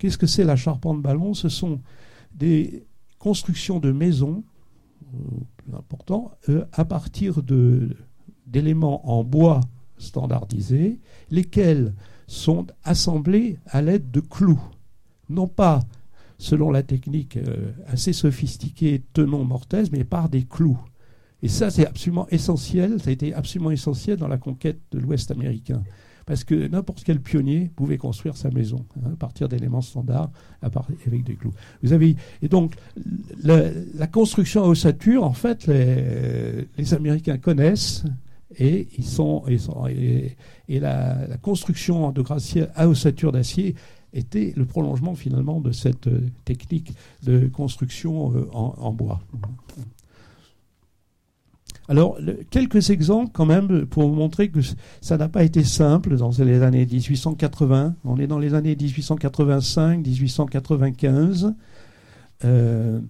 Qu'est-ce 0.00 0.18
que 0.18 0.26
c'est 0.26 0.42
la 0.42 0.56
charpente 0.56 1.02
ballon? 1.02 1.34
Ce 1.34 1.48
sont 1.48 1.80
des 2.34 2.84
constructions 3.20 3.78
de 3.78 3.92
maisons 3.92 4.42
important, 5.74 6.32
euh, 6.48 6.64
à 6.72 6.84
partir 6.84 7.42
d'éléments 8.46 9.10
en 9.10 9.24
bois 9.24 9.60
standardisés, 9.98 11.00
lesquels 11.30 11.94
sont 12.26 12.66
assemblés 12.84 13.58
à 13.66 13.82
l'aide 13.82 14.10
de 14.10 14.20
clous, 14.20 14.60
non 15.28 15.48
pas 15.48 15.80
selon 16.38 16.70
la 16.70 16.82
technique 16.82 17.36
euh, 17.36 17.72
assez 17.86 18.12
sophistiquée 18.12 19.02
tenon 19.12 19.44
mortaise, 19.44 19.90
mais 19.92 20.04
par 20.04 20.28
des 20.28 20.44
clous. 20.44 20.78
Et 21.42 21.48
ça, 21.48 21.70
c'est 21.70 21.86
absolument 21.86 22.28
essentiel, 22.28 23.00
ça 23.00 23.10
a 23.10 23.12
été 23.12 23.34
absolument 23.34 23.70
essentiel 23.70 24.16
dans 24.16 24.28
la 24.28 24.38
conquête 24.38 24.80
de 24.92 24.98
l'Ouest 24.98 25.30
américain 25.30 25.82
parce 26.30 26.44
que 26.44 26.68
n'importe 26.68 27.02
quel 27.02 27.18
pionnier 27.18 27.72
pouvait 27.74 27.98
construire 27.98 28.36
sa 28.36 28.52
maison 28.52 28.86
hein, 28.96 29.10
à 29.14 29.16
partir 29.16 29.48
d'éléments 29.48 29.80
standards 29.80 30.30
avec 30.62 31.24
des 31.24 31.34
clous. 31.34 31.52
Vous 31.82 31.92
avez 31.92 32.14
et 32.40 32.46
donc 32.46 32.76
la, 33.42 34.06
construction 34.06 34.62
à 34.62 34.68
ossature, 34.68 35.24
en 35.24 35.32
fait, 35.32 35.66
les, 35.66 36.94
Américains 36.94 37.36
connaissent 37.36 38.04
et 38.56 38.86
ils 38.96 39.04
sont, 39.04 39.42
et, 39.48 40.36
la, 40.68 41.36
construction 41.42 42.12
de 42.12 42.22
à 42.76 42.88
ossature 42.88 43.32
d'acier 43.32 43.74
était 44.12 44.52
le 44.56 44.66
prolongement 44.66 45.16
finalement 45.16 45.60
de 45.60 45.72
cette 45.72 46.06
euh, 46.06 46.28
technique 46.44 46.92
de 47.24 47.48
construction 47.48 48.32
euh, 48.36 48.48
en 48.52 48.92
bois. 48.92 49.20
Alors, 51.90 52.18
quelques 52.50 52.90
exemples 52.90 53.32
quand 53.32 53.46
même 53.46 53.84
pour 53.84 54.08
montrer 54.14 54.48
que 54.48 54.60
ça 55.00 55.16
n'a 55.16 55.28
pas 55.28 55.42
été 55.42 55.64
simple 55.64 56.16
dans 56.16 56.30
les 56.30 56.62
années 56.62 56.86
1880. 56.86 57.96
On 58.04 58.16
est 58.18 58.28
dans 58.28 58.38
les 58.38 58.54
années 58.54 58.76
1885, 58.76 59.98
1895. 59.98 61.52
Euh, 62.44 63.00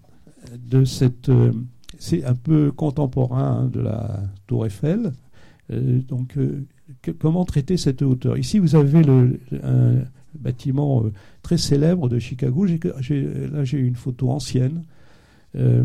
de 0.66 0.84
cette, 0.86 1.28
euh, 1.28 1.52
c'est 1.98 2.24
un 2.24 2.34
peu 2.34 2.72
contemporain 2.72 3.64
hein, 3.64 3.70
de 3.70 3.80
la 3.80 4.20
Tour 4.46 4.64
Eiffel. 4.64 5.12
Euh, 5.70 6.00
donc, 6.08 6.38
comment 7.18 7.44
traiter 7.44 7.76
cette 7.76 8.00
hauteur? 8.00 8.38
Ici, 8.38 8.58
vous 8.58 8.76
avez 8.76 9.02
le, 9.02 9.40
un 9.62 9.96
bâtiment 10.34 11.04
très 11.42 11.58
célèbre 11.58 12.08
de 12.08 12.18
Chicago. 12.18 12.64
là, 12.64 13.62
j'ai 13.62 13.78
une 13.78 13.96
photo 13.96 14.30
ancienne 14.30 14.84
euh, 15.56 15.84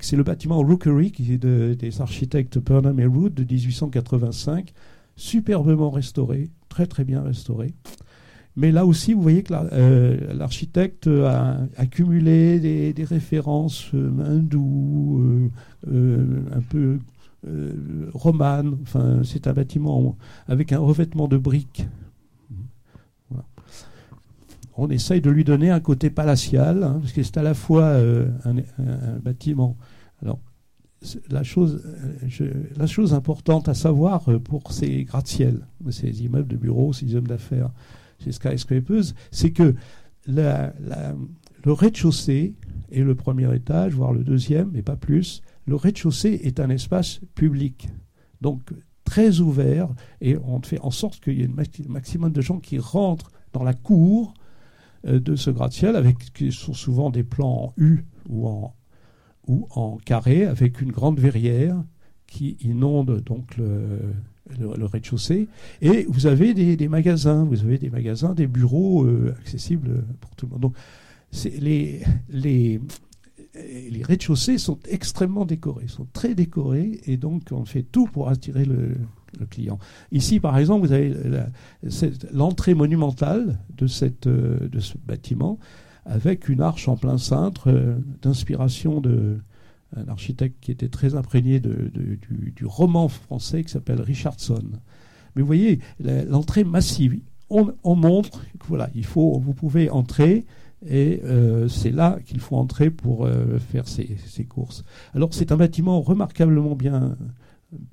c'est 0.00 0.16
le 0.16 0.22
bâtiment 0.22 0.58
Rookery 0.58 1.10
qui 1.10 1.32
est 1.32 1.38
des 1.38 2.00
architectes 2.00 2.58
Burnham 2.58 2.98
et 3.00 3.06
Root 3.06 3.30
de 3.30 3.42
1885, 3.42 4.72
superbement 5.16 5.90
restauré, 5.90 6.48
très 6.68 6.86
très 6.86 7.04
bien 7.04 7.22
restauré. 7.22 7.72
Mais 8.54 8.70
là 8.70 8.84
aussi, 8.84 9.14
vous 9.14 9.22
voyez 9.22 9.42
que 9.42 9.54
euh, 9.54 10.34
l'architecte 10.34 11.06
a 11.06 11.60
accumulé 11.78 12.60
des, 12.60 13.04
références 13.04 13.88
euh, 13.94 14.10
hindoues, 14.24 15.50
un 15.86 16.60
peu 16.68 16.98
romanes. 18.12 18.76
Enfin, 18.82 19.22
c'est 19.24 19.46
un 19.46 19.52
bâtiment 19.52 20.16
avec 20.46 20.72
un 20.72 20.78
revêtement 20.78 21.28
de 21.28 21.38
briques 21.38 21.86
on 24.76 24.88
essaye 24.90 25.20
de 25.20 25.30
lui 25.30 25.44
donner 25.44 25.70
un 25.70 25.80
côté 25.80 26.10
palatial, 26.10 26.82
hein, 26.82 26.98
parce 27.00 27.12
que 27.12 27.22
c'est 27.22 27.36
à 27.36 27.42
la 27.42 27.54
fois 27.54 27.84
euh, 27.84 28.28
un, 28.44 29.18
bâtiment. 29.18 29.76
Alors, 30.22 30.40
la 31.30 31.42
chose, 31.42 31.82
la 32.76 32.86
chose 32.86 33.12
importante 33.12 33.68
à 33.68 33.74
savoir 33.74 34.22
pour 34.44 34.72
ces 34.72 35.04
gratte-ciel, 35.04 35.66
ces 35.90 36.22
immeubles 36.22 36.48
de 36.48 36.56
bureaux, 36.56 36.92
ces 36.92 37.06
immeubles 37.06 37.28
d'affaires, 37.28 37.70
ces 38.22 38.30
skyscrapers, 38.30 39.12
c'est 39.32 39.50
que 39.50 39.74
le 40.26 40.72
rez-de-chaussée 41.72 42.54
et 42.90 43.02
le 43.02 43.14
premier 43.16 43.52
étage, 43.54 43.94
voire 43.94 44.12
le 44.12 44.22
deuxième, 44.22 44.70
mais 44.72 44.82
pas 44.82 44.96
plus, 44.96 45.42
le 45.66 45.74
rez-de-chaussée 45.74 46.40
est 46.44 46.60
un 46.60 46.70
espace 46.70 47.20
public. 47.34 47.88
Donc 48.40 48.60
très 49.04 49.40
ouvert 49.40 49.88
et 50.20 50.36
on 50.36 50.60
fait 50.62 50.80
en 50.80 50.90
sorte 50.90 51.20
qu'il 51.20 51.38
y 51.38 51.42
ait 51.42 51.48
un 51.48 51.88
maximum 51.88 52.32
de 52.32 52.40
gens 52.40 52.60
qui 52.60 52.78
rentrent 52.78 53.30
dans 53.52 53.64
la 53.64 53.74
cour 53.74 54.32
euh, 54.32 54.40
de 55.04 55.36
ce 55.36 55.50
gratte-ciel 55.50 55.96
avec 55.96 56.32
qui 56.32 56.52
sont 56.52 56.74
souvent 56.74 57.10
des 57.10 57.24
plans 57.24 57.48
en 57.48 57.74
U 57.76 58.04
ou 58.28 58.46
en, 58.46 58.74
ou 59.46 59.66
en 59.70 59.98
carré 60.04 60.44
avec 60.44 60.80
une 60.80 60.92
grande 60.92 61.18
verrière 61.18 61.82
qui 62.26 62.56
inonde 62.60 63.20
donc 63.20 63.56
le, 63.56 64.00
le, 64.58 64.86
rez-de-chaussée. 64.86 65.48
Et 65.80 66.06
vous 66.08 66.26
avez 66.26 66.54
des, 66.54 66.88
magasins, 66.88 67.44
vous 67.44 67.62
avez 67.62 67.78
des 67.78 67.90
magasins, 67.90 68.34
des 68.34 68.46
bureaux 68.46 69.04
euh, 69.04 69.34
accessibles 69.40 70.04
pour 70.20 70.34
tout 70.34 70.46
le 70.46 70.52
monde. 70.52 70.62
Donc, 70.62 70.76
les, 71.44 72.02
les, 72.30 72.80
les 73.54 74.02
rez-de-chaussée 74.02 74.58
sont 74.58 74.78
extrêmement 74.88 75.44
décorés, 75.44 75.88
sont 75.88 76.06
très 76.12 76.34
décorés, 76.34 77.00
et 77.06 77.16
donc 77.16 77.42
on 77.50 77.64
fait 77.64 77.82
tout 77.82 78.06
pour 78.06 78.28
attirer 78.28 78.64
le, 78.64 78.96
client. 79.50 79.78
Ici, 80.10 80.40
par 80.40 80.58
exemple, 80.58 80.86
vous 80.86 80.92
avez 80.92 81.14
l'entrée 82.32 82.74
monumentale 82.74 83.58
de, 83.76 83.86
cette, 83.86 84.26
euh, 84.26 84.68
de 84.68 84.80
ce 84.80 84.94
bâtiment, 85.06 85.58
avec 86.04 86.48
une 86.48 86.60
arche 86.60 86.88
en 86.88 86.96
plein 86.96 87.18
cintre 87.18 87.70
euh, 87.70 87.96
d'inspiration 88.22 89.00
de 89.00 89.38
un 89.94 90.08
architecte 90.08 90.56
qui 90.62 90.70
était 90.70 90.88
très 90.88 91.16
imprégné 91.16 91.60
de, 91.60 91.90
du, 91.92 92.64
roman 92.64 93.08
français 93.08 93.62
qui 93.62 93.70
s'appelle 93.70 94.00
Richardson. 94.00 94.62
Mais 95.36 95.42
vous 95.42 95.46
voyez, 95.46 95.80
l'entrée 96.00 96.64
massive, 96.64 97.20
on, 97.50 97.74
on, 97.84 97.94
montre 97.94 98.40
que 98.58 98.66
voilà, 98.68 98.88
il 98.94 99.04
faut, 99.04 99.38
vous 99.38 99.52
pouvez 99.52 99.90
entrer, 99.90 100.46
et 100.88 101.20
euh, 101.24 101.68
c'est 101.68 101.90
là 101.90 102.20
qu'il 102.24 102.40
faut 102.40 102.56
entrer 102.56 102.88
pour 102.88 103.28
faire 103.70 103.86
ses, 103.86 104.16
courses. 104.48 104.82
Alors 105.14 105.34
c'est 105.34 105.52
un 105.52 105.58
bâtiment 105.58 106.00
remarquablement 106.00 106.74
bien, 106.74 107.14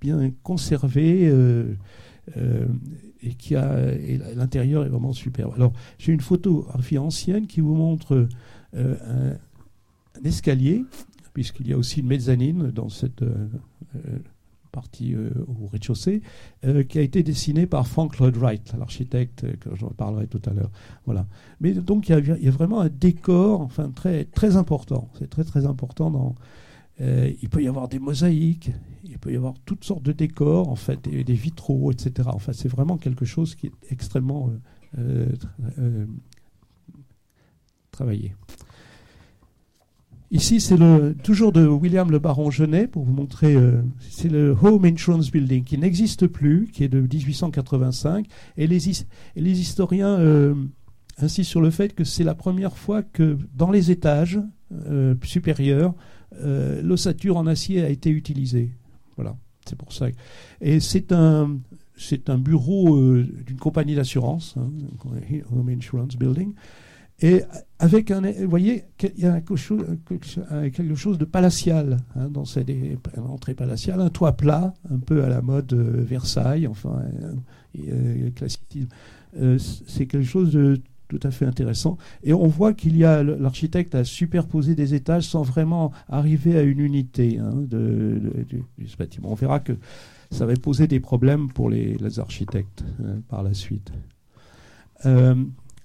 bien 0.02 0.32
conservé 0.44 1.30
euh, 1.30 1.76
et 3.22 3.34
qui 3.34 3.56
a 3.56 3.92
l'intérieur 4.36 4.86
est 4.86 4.90
vraiment 4.90 5.14
superbe. 5.14 5.54
Alors 5.56 5.74
j'ai 5.98 6.14
une 6.14 6.22
photographie 6.22 6.98
ancienne 6.98 7.48
qui 7.48 7.62
vous 7.62 7.76
montre 7.76 8.28
un, 8.76 8.82
un, 8.82 9.38
escalier 10.24 10.84
puisqu'il 11.34 11.68
y 11.68 11.74
a 11.74 11.78
aussi 11.78 12.02
une 12.02 12.08
mezzanine 12.08 12.72
dans 12.72 12.90
cette 12.90 13.24
partie 14.72 15.16
euh, 15.16 15.30
au 15.48 15.68
rez-de-chaussée, 15.68 16.22
euh, 16.66 16.84
qui 16.84 17.00
a 17.00 17.02
été 17.02 17.24
dessiné 17.24 17.66
par 17.66 17.88
Frank 17.88 18.18
Lloyd 18.18 18.38
Wright, 18.38 18.74
l'architecte 18.78 19.44
euh, 19.44 19.54
que 19.60 19.76
j'en 19.76 19.90
parlerai 19.90 20.28
tout 20.28 20.42
à 20.46 20.54
l'heure. 20.54 20.72
Voilà. 21.06 21.26
Mais 21.60 21.74
donc 21.74 22.10
il 22.10 22.40
y, 22.42 22.48
a, 22.48 22.52
vraiment 22.52 22.82
un 22.82 22.90
décor, 22.90 23.62
enfin 23.62 23.92
très 23.94 24.26
très 24.26 24.56
important. 24.56 25.10
C'est 25.18 25.30
très 25.30 25.44
très 25.44 25.66
important 25.66 26.12
dans. 26.12 26.36
Il 27.00 27.50
peut 27.50 27.64
y 27.64 27.68
avoir 27.68 27.88
des 27.88 28.00
mosaïques, 28.00 28.72
il 29.04 29.18
peut 29.18 29.32
y 29.32 29.38
avoir 29.38 29.54
toutes 29.66 29.86
sortes 29.86 30.04
de 30.04 30.12
décors, 30.12 30.68
en 30.68 30.76
fait, 30.76 31.02
des, 31.08 31.34
vitraux, 31.34 31.92
etc. 31.92 32.30
Enfin, 32.34 32.52
c'est 32.54 32.68
vraiment 32.68 32.98
quelque 32.98 33.26
chose 33.26 33.56
qui 33.56 33.68
est 33.68 33.74
extrêmement 33.90 34.52
travaillé. 37.92 38.34
Ici, 40.32 40.62
c'est 40.62 40.78
toujours 41.24 41.52
de 41.52 41.66
William 41.66 42.12
le 42.12 42.20
baron 42.20 42.52
Genet, 42.52 42.86
pour 42.86 43.04
vous 43.04 43.14
montrer, 43.14 43.56
euh, 43.56 43.82
c'est 44.12 44.30
le 44.30 44.56
Home 44.62 44.86
Insurance 44.86 45.32
Building, 45.32 45.64
qui 45.64 45.76
n'existe 45.80 46.28
plus, 46.28 46.68
qui 46.72 46.84
est 46.84 46.88
de 46.88 47.02
1885, 47.02 48.28
et 48.56 48.68
les, 48.68 48.90
historiens 49.60 50.20
euh, 50.20 50.54
insistent 51.18 51.50
sur 51.50 51.62
le 51.62 51.72
fait 51.72 51.96
que 51.96 52.04
c'est 52.04 52.24
la 52.24 52.36
première 52.36 52.78
fois 52.78 53.02
que 53.02 53.40
dans 53.56 53.72
les 53.72 53.90
étages 53.90 54.40
euh, 54.86 55.16
supérieurs, 55.24 55.96
l'ossature 56.42 57.38
en 57.38 57.48
acier 57.48 57.84
a 57.84 57.90
été 57.90 58.10
utilisée. 58.10 58.72
Voilà, 59.16 59.36
c'est 59.66 59.78
pour 59.78 59.94
ça. 59.94 60.08
Et 60.62 60.80
c'est 60.80 61.12
un, 61.12 61.60
c'est 61.98 62.30
un 62.30 62.38
bureau 62.38 62.98
d'une 63.22 63.58
compagnie 63.58 63.96
d'assurance, 63.96 64.56
hein, 64.58 64.70
Home 65.52 65.70
Insurance 65.70 66.16
Building, 66.16 66.54
et 67.22 67.44
avec 67.80 68.12
un, 68.12 68.22
vous 68.22 68.50
voyez, 68.50 68.84
il 69.04 69.24
y 69.24 69.26
a 69.26 69.42
quelque 69.42 69.56
chose, 70.96 71.18
de 71.18 71.26
palatial 71.26 71.98
hein, 72.16 72.30
dans 72.30 72.46
cette 72.46 72.72
entrée 73.18 73.56
palatiale, 73.56 74.00
un 74.00 74.10
toit 74.10 74.38
plat, 74.38 74.74
un 74.90 75.00
peu 75.00 75.24
à 75.24 75.30
la 75.30 75.42
mode 75.42 75.74
euh, 75.74 76.04
Versailles, 76.04 76.68
enfin, 76.68 77.02
euh, 77.22 77.34
euh 77.90 78.30
classique. 78.32 78.78
Euh, 79.38 79.58
c'est 79.58 80.06
quelque 80.06 80.26
chose 80.26 80.54
de 80.54 80.82
tout 81.10 81.20
à 81.24 81.32
fait 81.32 81.46
intéressant. 81.46 81.98
Et 82.24 82.34
on 82.34 82.48
voit 82.48 82.74
qu'il 82.74 82.96
y 82.96 83.04
a 83.04 83.24
l'architecte 83.24 83.96
a 83.96 84.06
superposé 84.06 84.76
des 84.76 84.94
étages 84.94 85.24
sans 85.24 85.42
vraiment 85.42 85.92
arriver 86.08 86.58
à 86.58 86.62
une 86.62 86.80
unité 86.80 87.40
hein, 87.40 87.52
de, 87.56 88.22
ce 88.88 88.96
bâtiment. 88.96 89.32
On 89.32 89.36
verra 89.36 89.60
que 89.60 89.74
ça 90.32 90.46
va 90.46 90.54
poser 90.54 90.88
des 90.88 91.00
problèmes 91.00 91.50
pour 91.50 91.70
les, 91.70 91.98
les 91.98 92.20
architectes 92.20 92.86
hein, 93.04 93.22
par 93.28 93.44
la 93.44 93.54
suite. 93.54 93.92
Euh, 95.06 95.36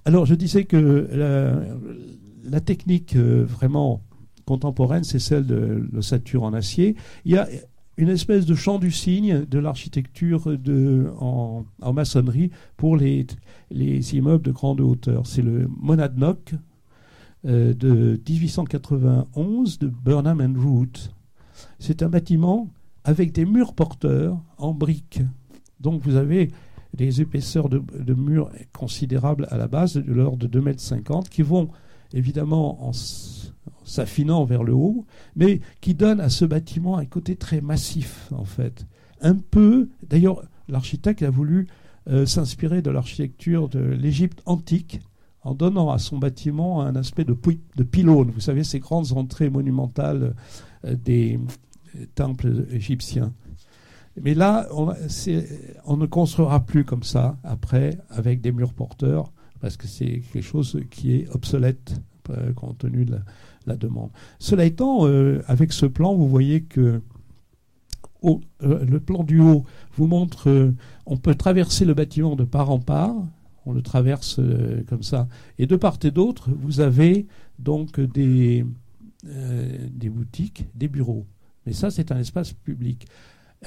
alors, 0.04 0.26
je 0.26 0.34
disais 0.34 0.64
que 0.64 1.08
la, 2.44 2.60
technique 2.60 3.16
euh, 3.16 3.44
vraiment 3.48 4.02
contemporaine, 4.44 5.04
c'est 5.04 5.18
celle 5.18 5.46
de 5.46 5.88
l'ossature 5.90 6.42
en 6.42 6.52
acier. 6.52 6.96
Il 7.24 7.32
y 7.32 7.38
a 7.38 7.48
une 7.96 8.08
espèce 8.08 8.46
de 8.46 8.54
champ 8.54 8.78
du 8.78 8.90
cygne 8.90 9.44
de 9.44 9.58
l'architecture 9.58 10.48
en, 11.20 11.64
maçonnerie 11.92 12.50
pour 12.76 12.96
les, 12.96 13.26
les, 13.70 14.16
immeubles 14.16 14.44
de 14.44 14.50
grande 14.50 14.80
hauteur. 14.80 15.26
C'est 15.26 15.42
le 15.42 15.68
Monadnock 15.80 16.54
euh, 17.46 17.74
de 17.74 18.20
1891 18.28 19.78
de 19.78 19.88
Burnham 19.88 20.40
and 20.40 20.60
Root. 20.60 21.10
C'est 21.78 22.02
un 22.02 22.08
bâtiment 22.08 22.68
avec 23.04 23.32
des 23.32 23.44
murs 23.44 23.74
porteurs 23.74 24.40
en 24.56 24.72
briques. 24.72 25.20
Donc 25.80 26.02
vous 26.02 26.16
avez 26.16 26.50
des 26.94 27.20
épaisseurs 27.20 27.68
de, 27.68 28.14
murs 28.14 28.50
considérables 28.72 29.46
à 29.50 29.58
la 29.58 29.68
base, 29.68 29.94
de 29.94 30.12
l'ordre 30.12 30.48
de 30.48 30.60
2,50 30.60 31.16
m, 31.16 31.22
qui 31.28 31.42
vont 31.42 31.68
évidemment 32.12 32.88
en 32.88 32.92
s'affinant 33.84 34.44
vers 34.44 34.64
le 34.64 34.74
haut, 34.74 35.04
mais 35.36 35.60
qui 35.80 35.94
donnent 35.94 36.20
à 36.20 36.30
ce 36.30 36.44
bâtiment 36.44 36.98
un 36.98 37.04
côté 37.04 37.36
très 37.36 37.60
massif, 37.60 38.28
en 38.32 38.44
fait. 38.44 38.86
Un 39.20 39.36
peu, 39.36 39.88
d'ailleurs, 40.08 40.42
l'architecte 40.68 41.22
a 41.22 41.30
voulu 41.30 41.66
euh, 42.08 42.26
s'inspirer 42.26 42.82
de 42.82 42.90
l'architecture 42.90 43.68
de 43.68 43.80
l'Égypte 43.80 44.42
antique, 44.46 45.00
en 45.42 45.54
donnant 45.54 45.90
à 45.90 45.98
son 45.98 46.18
bâtiment 46.18 46.82
un 46.82 46.96
aspect 46.96 47.24
de, 47.24 47.34
pylône. 47.82 48.30
Vous 48.30 48.40
savez, 48.40 48.64
ces 48.64 48.78
grandes 48.78 49.12
entrées 49.12 49.50
monumentales 49.50 50.34
euh, 50.84 50.96
des 50.96 51.38
euh, 51.96 52.06
temples 52.14 52.66
égyptiens. 52.70 53.32
Mais 54.20 54.34
là, 54.34 54.68
on, 54.72 54.92
on, 55.86 55.96
ne 55.96 56.06
construira 56.06 56.60
plus 56.60 56.84
comme 56.84 57.02
ça 57.02 57.36
après 57.42 57.98
avec 58.10 58.40
des 58.40 58.52
murs 58.52 58.72
porteurs 58.72 59.32
parce 59.60 59.76
que 59.76 59.88
c'est 59.88 60.22
quelque 60.32 60.40
chose 60.40 60.80
qui 60.90 61.16
est 61.16 61.28
obsolète 61.34 62.00
compte 62.54 62.78
tenu 62.78 63.04
de 63.04 63.12
la, 63.12 63.18
Cela 64.38 64.64
étant, 64.64 65.06
euh, 65.06 65.42
avec 65.46 65.72
ce 65.72 65.86
plan, 65.86 66.14
vous 66.14 66.28
voyez 66.28 66.62
que 66.62 67.00
euh, 68.24 68.38
le 68.84 69.00
plan 69.00 69.22
du 69.22 69.40
haut 69.40 69.64
vous 69.96 70.06
montre 70.06 70.72
on 71.06 71.18
peut 71.18 71.34
traverser 71.34 71.84
le 71.84 71.94
bâtiment 71.94 72.36
de 72.36 72.44
part 72.44 72.70
en 72.70 72.78
part. 72.78 73.14
On 73.66 73.72
le 73.72 73.82
traverse 73.82 74.40
comme 74.88 75.02
ça. 75.02 75.28
Et 75.58 75.66
de 75.66 75.76
part 75.76 75.98
et 76.02 76.10
d'autre, 76.10 76.50
vous 76.54 76.80
avez 76.80 77.26
donc 77.58 77.98
des 77.98 78.64
boutiques, 80.10 80.66
des 80.74 80.88
bureaux. 80.88 81.26
Mais 81.66 81.72
ça, 81.72 81.90
c'est 81.90 82.12
un 82.12 82.18
espace 82.18 82.52
public. 82.52 83.06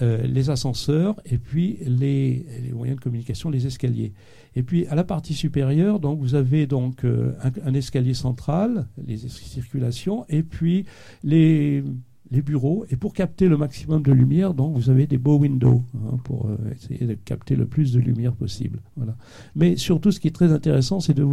Euh, 0.02 0.22
les 0.28 0.50
ascenseurs 0.50 1.20
et 1.26 1.38
puis 1.38 1.78
les, 1.82 2.46
moyens 2.74 3.00
de 3.00 3.04
communication, 3.04 3.50
les 3.50 3.66
escaliers. 3.66 4.14
Et 4.56 4.62
puis 4.62 4.86
à 4.88 4.96
la 4.96 5.04
partie 5.04 5.34
supérieure, 5.34 6.00
donc 6.00 6.20
vous 6.20 6.36
avez 6.36 6.68
donc 6.68 7.04
euh, 7.04 7.34
un, 7.66 7.74
escalier 7.74 8.14
central, 8.14 8.88
les 9.08 9.18
circulations, 9.18 10.26
et 10.30 10.44
puis 10.44 10.86
les, 11.24 11.84
bureaux. 12.30 12.86
Et 12.92 12.96
pour 12.96 13.14
capter 13.14 13.48
le 13.48 13.58
maximum 13.58 14.04
de 14.04 14.12
lumière, 14.12 14.54
donc 14.54 14.76
vous 14.76 14.90
avez 14.92 15.08
des 15.08 15.18
beaux 15.18 15.40
windows 15.40 15.84
hein, 15.96 16.18
pour 16.24 16.48
euh, 16.48 16.58
essayer 16.76 17.08
de 17.08 17.16
capter 17.16 17.56
le 17.56 17.66
plus 17.66 17.94
de 17.94 18.00
lumière 18.00 18.34
possible. 18.34 18.82
Voilà. 18.98 19.16
Mais 19.56 19.78
surtout, 19.78 20.12
ce 20.12 20.20
qui 20.20 20.28
est 20.28 20.36
très 20.36 20.52
intéressant, 20.52 21.00
c'est 21.00 21.16
de, 21.16 21.24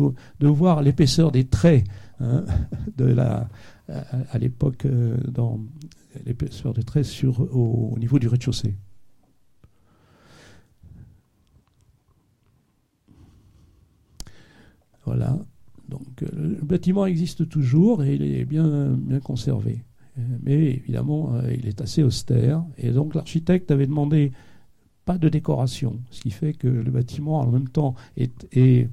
voir 0.40 0.82
l'épaisseur 0.82 1.32
des 1.32 1.44
traits 1.44 1.84
hein, 2.20 2.44
de 2.96 3.04
la, 3.04 3.48
à, 3.88 4.38
l'époque 4.38 4.86
dans 5.28 5.60
l'épaisseur 6.24 6.72
de 6.72 6.82
traits 6.82 7.04
sur, 7.04 7.40
au, 7.54 7.96
niveau 7.98 8.18
du 8.18 8.28
rez-de-chaussée. 8.28 8.74
Voilà. 15.04 15.38
Donc 15.88 16.22
euh, 16.22 16.28
le 16.32 16.64
bâtiment 16.64 17.06
existe 17.06 17.48
toujours 17.48 18.02
et 18.02 18.14
il 18.14 18.22
est 18.22 18.44
bien, 18.44 18.96
bien 18.96 19.20
conservé. 19.20 19.84
mais 20.42 20.72
évidemment, 20.72 21.32
il 21.50 21.66
est 21.66 21.80
assez 21.80 22.02
austère. 22.02 22.64
Et 22.78 22.90
donc 22.90 23.14
l'architecte 23.14 23.70
avait 23.70 23.86
demandé 23.86 24.32
pas 25.04 25.18
de 25.18 25.28
décoration, 25.28 26.00
ce 26.10 26.22
qui 26.22 26.30
fait 26.30 26.54
que 26.54 26.68
le 26.68 26.90
bâtiment 26.90 27.40
en 27.40 27.50
même 27.50 27.68
temps 27.68 27.94
est, 28.16 28.88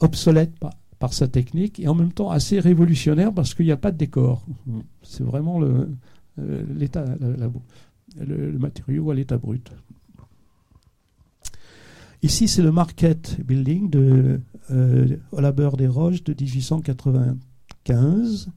obsolète 0.00 0.58
par, 0.58 0.72
par, 0.98 1.12
sa 1.14 1.28
technique 1.28 1.80
et 1.80 1.88
en 1.88 1.94
même 1.94 2.12
temps 2.12 2.30
assez 2.30 2.60
révolutionnaire 2.60 3.32
parce 3.32 3.54
qu'il 3.54 3.66
n'y 3.66 3.72
a 3.72 3.76
pas 3.76 3.92
de 3.92 3.96
décor. 3.96 4.44
C'est 5.02 5.24
vraiment 5.24 5.58
le, 5.58 5.88
l'état, 6.38 7.04
le, 8.18 8.58
matériau 8.58 9.10
à 9.10 9.14
l'état 9.14 9.38
brut. 9.38 9.72
Ici, 12.22 12.48
c'est 12.48 12.62
le 12.62 12.72
Market 12.72 13.38
Building 13.44 13.88
de 13.90 14.40
euh, 14.70 15.18
des 15.76 15.86
Roches 15.86 16.24
de 16.24 16.32
1895. 16.32 18.48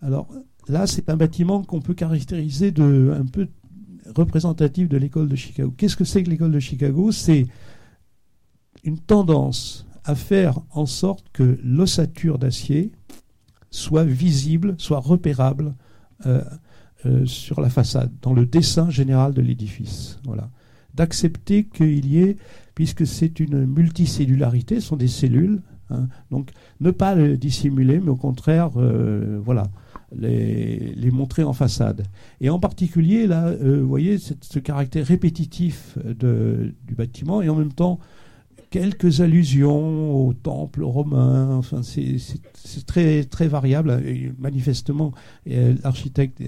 Alors 0.00 0.28
là, 0.68 0.88
c'est 0.88 1.08
un 1.08 1.16
bâtiment 1.16 1.62
qu'on 1.62 1.80
peut 1.80 1.94
caractériser 1.94 2.72
de 2.72 3.14
un 3.16 3.24
peu 3.24 3.46
représentatif 4.16 4.88
de 4.88 4.96
l'école 4.96 5.28
de 5.28 5.36
Chicago. 5.36 5.72
Qu'est-ce 5.76 5.96
que 5.96 6.02
c'est 6.04 6.24
que 6.24 6.30
l'école 6.30 6.50
de 6.50 6.58
Chicago? 6.58 7.12
C'est 7.12 7.46
une 8.82 8.98
tendance 8.98 9.86
à 10.04 10.16
faire 10.16 10.58
en 10.70 10.86
sorte 10.86 11.26
que 11.32 11.60
l'ossature 11.62 12.38
d'acier 12.38 12.90
soit 13.70 14.04
visible, 14.04 14.74
soit 14.78 14.98
repérable 14.98 15.76
euh, 16.26 16.42
euh, 17.06 17.26
sur 17.26 17.60
la 17.60 17.68
façade, 17.68 18.10
dans 18.22 18.32
le 18.32 18.46
dessin 18.46 18.90
général 18.90 19.34
de 19.34 19.42
l'édifice. 19.42 20.18
Voilà. 20.24 20.50
D'accepter 20.94 21.64
qu'il 21.64 22.06
y 22.06 22.18
ait, 22.18 22.36
puisque 22.74 23.06
c'est 23.06 23.40
une 23.40 23.66
multicellularité, 23.66 24.76
ce 24.76 24.88
sont 24.88 24.96
des 24.96 25.08
cellules, 25.08 25.62
hein, 25.90 26.06
donc 26.30 26.50
ne 26.80 26.90
pas 26.90 27.14
le 27.14 27.36
dissimuler, 27.36 27.98
mais 27.98 28.10
au 28.10 28.16
contraire, 28.16 28.70
euh, 28.76 29.40
voilà, 29.44 29.64
les, 30.14 30.94
les, 30.94 31.10
montrer 31.10 31.42
en 31.42 31.52
façade. 31.52 32.04
Et 32.40 32.50
en 32.50 32.58
particulier, 32.58 33.26
là, 33.26 33.46
euh, 33.46 33.80
vous 33.80 33.88
voyez, 33.88 34.18
ce 34.18 34.58
caractère 34.58 35.06
répétitif 35.06 35.98
de, 36.04 36.74
du 36.86 36.94
bâtiment 36.94 37.42
et 37.42 37.48
en 37.48 37.56
même 37.56 37.72
temps 37.72 37.98
quelques 38.72 39.20
allusions 39.20 40.26
au 40.26 40.32
temple 40.32 40.82
romain. 40.82 41.54
Enfin, 41.54 41.82
c'est 41.82 42.16
très 42.86 43.22
très 43.24 43.46
variable. 43.46 44.02
Manifestement, 44.38 45.12
l'architecte, 45.46 46.42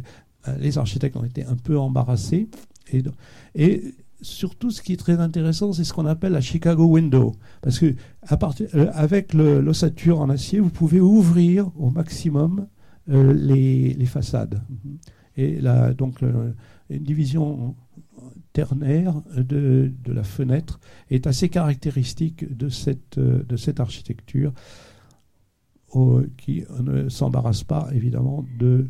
les 0.59 0.79
architectes 0.79 1.17
ont 1.17 1.25
été 1.25 1.45
un 1.45 1.57
peu 1.57 1.79
embarrassés. 1.79 2.49
Et, 2.93 3.03
et 3.55 3.95
surtout, 4.25 4.71
ce 4.71 4.83
qui 4.83 4.95
est 4.95 4.97
très 4.97 5.21
intéressant, 5.21 5.73
c'est 5.73 5.85
ce 5.85 5.93
qu'on 5.93 6.07
appelle 6.07 6.33
la 6.33 6.41
Chicago 6.41 6.85
Window, 6.87 7.35
parce 7.61 7.79
que 7.79 7.95
euh, 8.33 8.91
avec 8.95 9.35
l'ossature 9.35 10.21
en 10.21 10.31
acier, 10.31 10.61
vous 10.61 10.71
pouvez 10.71 11.01
ouvrir 11.01 11.71
au 11.77 11.91
maximum 11.91 12.67
euh, 13.11 13.33
les, 13.33 14.07
façades. 14.07 14.63
Et 15.37 15.61
là, 15.61 15.93
donc, 15.93 16.23
une 16.23 17.03
division 17.03 17.75
ternaire 18.53 19.21
de, 19.37 19.93
la 20.07 20.23
fenêtre 20.23 20.81
est 21.11 21.27
assez 21.27 21.49
caractéristique 21.49 22.57
de 22.57 22.69
cette 22.69 23.81
architecture 23.81 24.53
qui 26.37 26.65
ne 26.81 27.09
s'embarrasse 27.09 27.65
pas 27.65 27.89
évidemment 27.93 28.45
de 28.59 28.89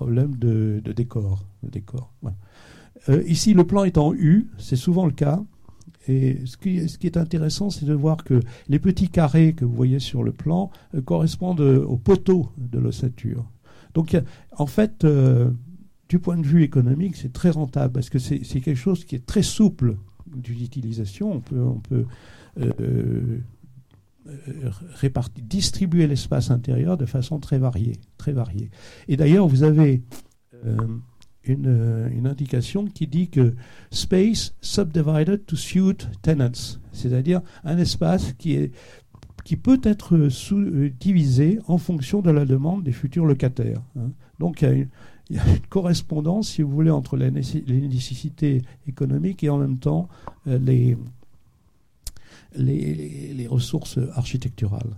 problèmes 0.00 0.36
de, 0.36 0.80
décor. 0.96 1.44
Euh, 3.10 3.22
ici, 3.26 3.52
le 3.52 3.64
plan 3.64 3.84
est 3.84 3.98
en 3.98 4.14
U, 4.14 4.48
c'est 4.56 4.76
souvent 4.76 5.04
le 5.04 5.12
cas. 5.12 5.42
Et 6.08 6.38
ce 6.46 6.56
qui, 6.56 7.06
est 7.06 7.16
intéressant, 7.18 7.68
c'est 7.68 7.84
de 7.84 7.92
voir 7.92 8.24
que 8.24 8.40
les 8.68 8.78
petits 8.78 9.10
carrés 9.10 9.52
que 9.52 9.66
vous 9.66 9.74
voyez 9.74 9.98
sur 9.98 10.22
le 10.22 10.32
plan 10.32 10.70
euh, 10.94 11.02
correspondent 11.02 11.60
aux 11.60 11.98
poteaux 11.98 12.50
de 12.56 12.78
l'ossature. 12.78 13.44
Donc, 13.92 14.16
en 14.56 14.66
fait, 14.66 15.04
euh, 15.04 15.50
du 16.08 16.18
point 16.18 16.38
de 16.38 16.46
vue 16.46 16.62
économique, 16.62 17.16
c'est 17.16 17.34
très 17.34 17.50
rentable 17.50 17.92
parce 17.92 18.08
que 18.08 18.18
c'est 18.18 18.40
quelque 18.40 18.76
chose 18.76 19.04
qui 19.04 19.16
est 19.16 19.26
très 19.26 19.42
souple 19.42 19.98
d'utilisation. 20.34 21.42
On 21.52 21.56
on 21.58 21.80
peut 21.80 22.06
répartir, 24.94 25.44
distribuer 25.44 26.06
l'espace 26.06 26.50
intérieur 26.50 26.96
de 26.96 27.06
façon 27.06 27.38
très 27.38 27.58
variée. 27.58 27.96
Très 28.18 28.32
variée. 28.32 28.70
Et 29.08 29.16
d'ailleurs, 29.16 29.46
vous 29.46 29.62
avez 29.62 30.02
euh, 30.66 30.76
une, 31.44 32.26
indication 32.26 32.84
qui 32.86 33.06
dit 33.06 33.28
que 33.28 33.54
space 33.90 34.54
subdivided 34.60 35.44
to 35.46 35.56
suit 35.56 36.06
tenants, 36.22 36.78
c'est-à-dire 36.92 37.40
un 37.64 37.78
espace 37.78 38.34
qui, 38.34 38.54
est, 38.54 38.72
qui 39.44 39.56
peut 39.56 39.80
être 39.82 40.28
sous, 40.28 40.58
euh, 40.58 40.90
divisé 41.00 41.58
en 41.66 41.78
fonction 41.78 42.20
de 42.20 42.30
la 42.30 42.44
demande 42.44 42.84
des 42.84 42.92
futurs 42.92 43.26
locataires. 43.26 43.82
Hein. 43.98 44.10
Donc 44.38 44.62
il 44.62 44.88
y, 45.30 45.38
a 45.38 45.46
une, 45.46 45.60
correspondance, 45.70 46.50
si 46.50 46.62
vous 46.62 46.70
voulez, 46.70 46.90
entre 46.90 47.16
les, 47.16 47.30
nécessités 47.30 48.62
économiques 48.86 49.42
et 49.42 49.48
en 49.48 49.58
même 49.58 49.78
temps 49.78 50.08
euh, 50.46 50.58
les, 50.58 50.96
les, 52.56 53.46
ressources 53.48 53.98
architecturales. 54.14 54.96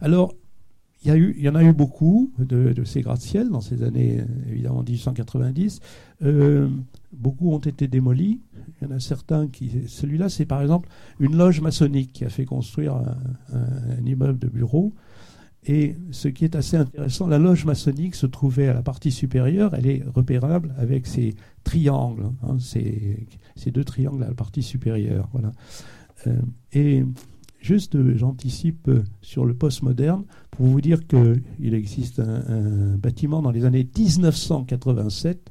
Alors, 0.00 0.34
il 1.02 1.34
y, 1.38 1.48
en 1.48 1.54
a 1.54 1.64
eu 1.64 1.72
beaucoup 1.72 2.30
de, 2.38 2.84
ces 2.84 3.00
gratte-ciel 3.00 3.48
dans 3.48 3.62
ces 3.62 3.82
années, 3.82 4.22
évidemment, 4.50 4.82
1890. 4.82 5.80
Euh, 6.22 6.68
beaucoup 7.12 7.52
ont 7.52 7.58
été 7.58 7.88
démolis. 7.88 8.40
Il 8.80 8.88
y 8.88 8.92
en 8.92 8.94
a 8.94 9.00
certains 9.00 9.48
qui. 9.48 9.88
Celui-là, 9.88 10.28
c'est 10.28 10.44
par 10.44 10.60
exemple 10.60 10.90
une 11.18 11.36
loge 11.36 11.62
maçonnique 11.62 12.12
qui 12.12 12.26
a 12.26 12.28
fait 12.28 12.44
construire 12.44 12.96
un, 12.96 14.04
immeuble 14.04 14.38
de 14.38 14.48
bureaux. 14.48 14.92
Et 15.66 15.96
ce 16.10 16.28
qui 16.28 16.44
est 16.44 16.56
assez 16.56 16.76
intéressant, 16.76 17.26
la 17.26 17.38
loge 17.38 17.66
maçonnique 17.66 18.14
se 18.14 18.26
trouvait 18.26 18.68
à 18.68 18.74
la 18.74 18.82
partie 18.82 19.10
supérieure, 19.10 19.74
elle 19.74 19.86
est 19.86 20.02
repérable 20.14 20.74
avec 20.78 21.06
ces 21.06 21.34
triangles, 21.64 22.30
hein, 22.42 22.56
ces, 22.58 23.26
deux 23.70 23.84
triangles 23.84 24.24
à 24.24 24.28
la 24.28 24.34
partie 24.34 24.62
supérieure. 24.62 25.28
Voilà. 25.32 25.52
Euh, 26.26 26.40
et 26.72 27.04
Juste, 27.60 27.94
euh, 27.94 28.16
j'anticipe 28.16 28.88
euh, 28.88 29.04
sur 29.20 29.44
le 29.44 29.54
postmoderne 29.54 30.24
pour 30.50 30.66
vous 30.66 30.80
dire 30.80 31.06
qu'il 31.06 31.74
existe 31.74 32.20
un, 32.20 32.96
bâtiment 32.96 33.42
dans 33.42 33.50
les 33.50 33.64
années 33.64 33.86
1987 33.96 35.50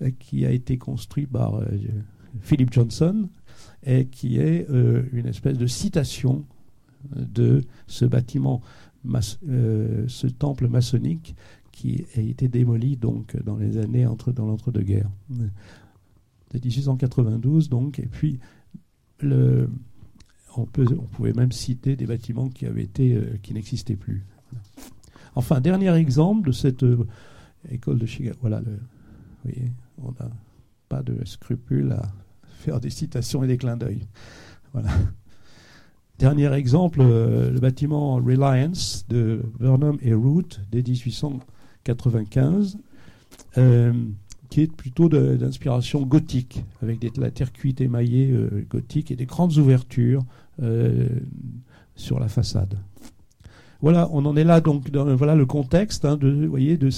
euh, 0.00 0.10
qui 0.18 0.46
a 0.46 0.50
été 0.50 0.78
construit 0.78 1.26
par 1.26 1.60
Philip 2.40 2.72
Johnson 2.72 3.28
et 3.84 4.06
qui 4.06 4.38
est 4.38 4.66
une 5.12 5.26
espèce 5.26 5.56
de 5.56 5.66
citation 5.66 6.44
de 7.14 7.62
ce 7.86 8.04
bâtiment, 8.04 8.60
ce 9.04 10.26
temple 10.26 10.68
maçonnique 10.68 11.34
qui 11.72 12.04
a 12.16 12.20
été 12.20 12.48
démoli 12.48 12.96
donc 12.96 13.36
dans 13.42 13.56
les 13.56 13.78
années 13.78 14.06
entre 14.06 14.32
dans 14.32 14.46
l'entre-deux-guerres. 14.46 15.10
De 15.30 16.58
1892 16.58 17.68
donc, 17.68 17.98
et 17.98 18.06
puis 18.06 18.38
on 20.56 20.66
pouvait 20.66 21.32
même 21.32 21.52
citer 21.52 21.96
des 21.96 22.06
bâtiments 22.06 22.48
qui 22.48 22.66
avaient 22.66 22.82
été, 22.82 23.14
euh, 23.14 23.38
qui 23.42 23.54
n'existaient 23.54 23.96
plus. 23.96 24.24
Enfin, 25.34 25.60
dernier 25.60 25.94
exemple 25.94 26.48
de 26.48 26.52
cette 26.52 26.82
euh, 26.82 27.06
école 27.70 27.98
de 27.98 28.06
Chicago. 28.06 28.36
Voilà, 28.40 28.60
le, 28.60 28.72
vous 28.72 29.50
voyez, 29.50 29.72
on 29.98 30.10
n'a 30.12 30.30
pas 30.88 31.02
de 31.02 31.24
scrupule 31.24 31.92
à 31.92 32.02
faire 32.42 32.80
des 32.80 32.90
citations 32.90 33.44
et 33.44 33.46
des 33.46 33.56
clins 33.56 33.76
d'œil. 33.76 34.06
Voilà. 34.72 34.90
Dernier 36.20 36.52
exemple, 36.52 37.00
euh, 37.00 37.50
le 37.50 37.58
bâtiment 37.58 38.14
Reliance 38.16 39.04
de 39.08 39.42
Burnham 39.58 39.98
et 40.02 40.14
Root 40.14 40.60
dès 40.70 40.82
1895 40.82 42.78
qui 44.50 44.62
est 44.62 44.72
plutôt 44.72 45.08
d'inspiration 45.08 46.02
gothique, 46.02 46.64
avec 46.82 46.98
des, 46.98 47.10
la 47.16 47.30
terre 47.30 47.52
cuite 47.52 47.80
émaillée 47.80 48.30
euh, 48.32 48.66
gothique 48.68 49.10
et 49.12 49.16
des 49.16 49.24
grandes 49.24 49.56
ouvertures 49.56 50.22
euh, 50.60 51.08
sur 51.94 52.18
la 52.18 52.28
façade. 52.28 52.76
Voilà, 53.80 54.08
on 54.12 54.26
en 54.26 54.36
est 54.36 54.44
là 54.44 54.60
donc. 54.60 54.90
Voilà 54.92 55.34
le 55.34 55.46
contexte 55.46 56.04
hein, 56.04 56.16
de, 56.16 56.50
de 56.76 56.90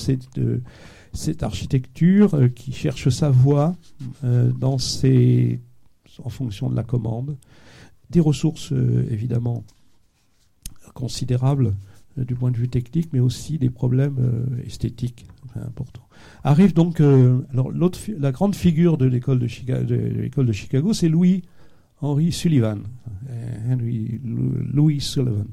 cette, 1.13 1.43
architecture 1.43 2.35
euh, 2.35 2.49
qui 2.49 2.73
cherche 2.73 3.11
sa 3.11 3.31
voie 3.31 3.77
en 4.25 4.79
fonction 6.29 6.71
de 6.71 6.75
la 6.75 6.83
commande. 6.83 7.37
Des 8.13 8.21
ressources 8.21 8.73
évidemment 9.11 9.65
considérables 10.95 11.75
du 12.17 12.35
point 12.35 12.51
de 12.51 12.59
vue 12.59 12.69
technique, 12.69 13.09
mais 13.13 13.21
aussi 13.21 13.59
des 13.59 13.71
problèmes 13.71 14.47
esthétiques 14.65 15.27
importants. 15.57 16.07
Arrive 16.45 16.75
donc, 16.75 17.01
euh, 17.01 17.41
la 18.19 18.33
grande 18.33 18.55
figure 18.55 18.99
de 18.99 19.07
l'école 19.07 19.39
de, 19.39 19.95
l'école 19.95 20.45
de 20.47 20.53
Chicago, 20.53 20.93
c'est 20.93 21.09
Louis 21.09 21.43
Henry 22.01 22.33
Sullivan, 22.33 22.81
euh, 23.31 23.73
Henry 23.73 24.21
Louis 24.25 25.01
Sullivan. 25.01 25.47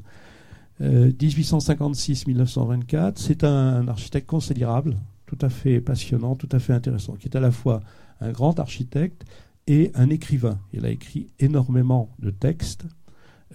1856-1924, 0.82 2.95
euh, 2.95 3.12
c'est 3.16 3.43
un, 3.43 3.88
architecte 3.89 4.28
considérable, 4.28 4.95
tout 5.26 5.38
à 5.41 5.49
fait 5.49 5.82
passionnant, 5.82 6.36
tout 6.36 6.47
à 6.51 6.60
fait 6.60 6.72
intéressant, 6.74 7.16
qui 7.16 7.28
est 7.28 7.36
à 7.36 7.41
la 7.41 7.51
fois 7.51 7.82
un 8.22 8.32
grand 8.32 8.60
architecte 8.60 9.26
et 9.70 9.91
un 9.93 10.09
écrivain. 10.09 10.59
Il 10.74 10.86
a 10.86 10.89
écrit 10.89 11.28
énormément 11.39 12.09
de 12.20 12.32
textes, 12.32 12.86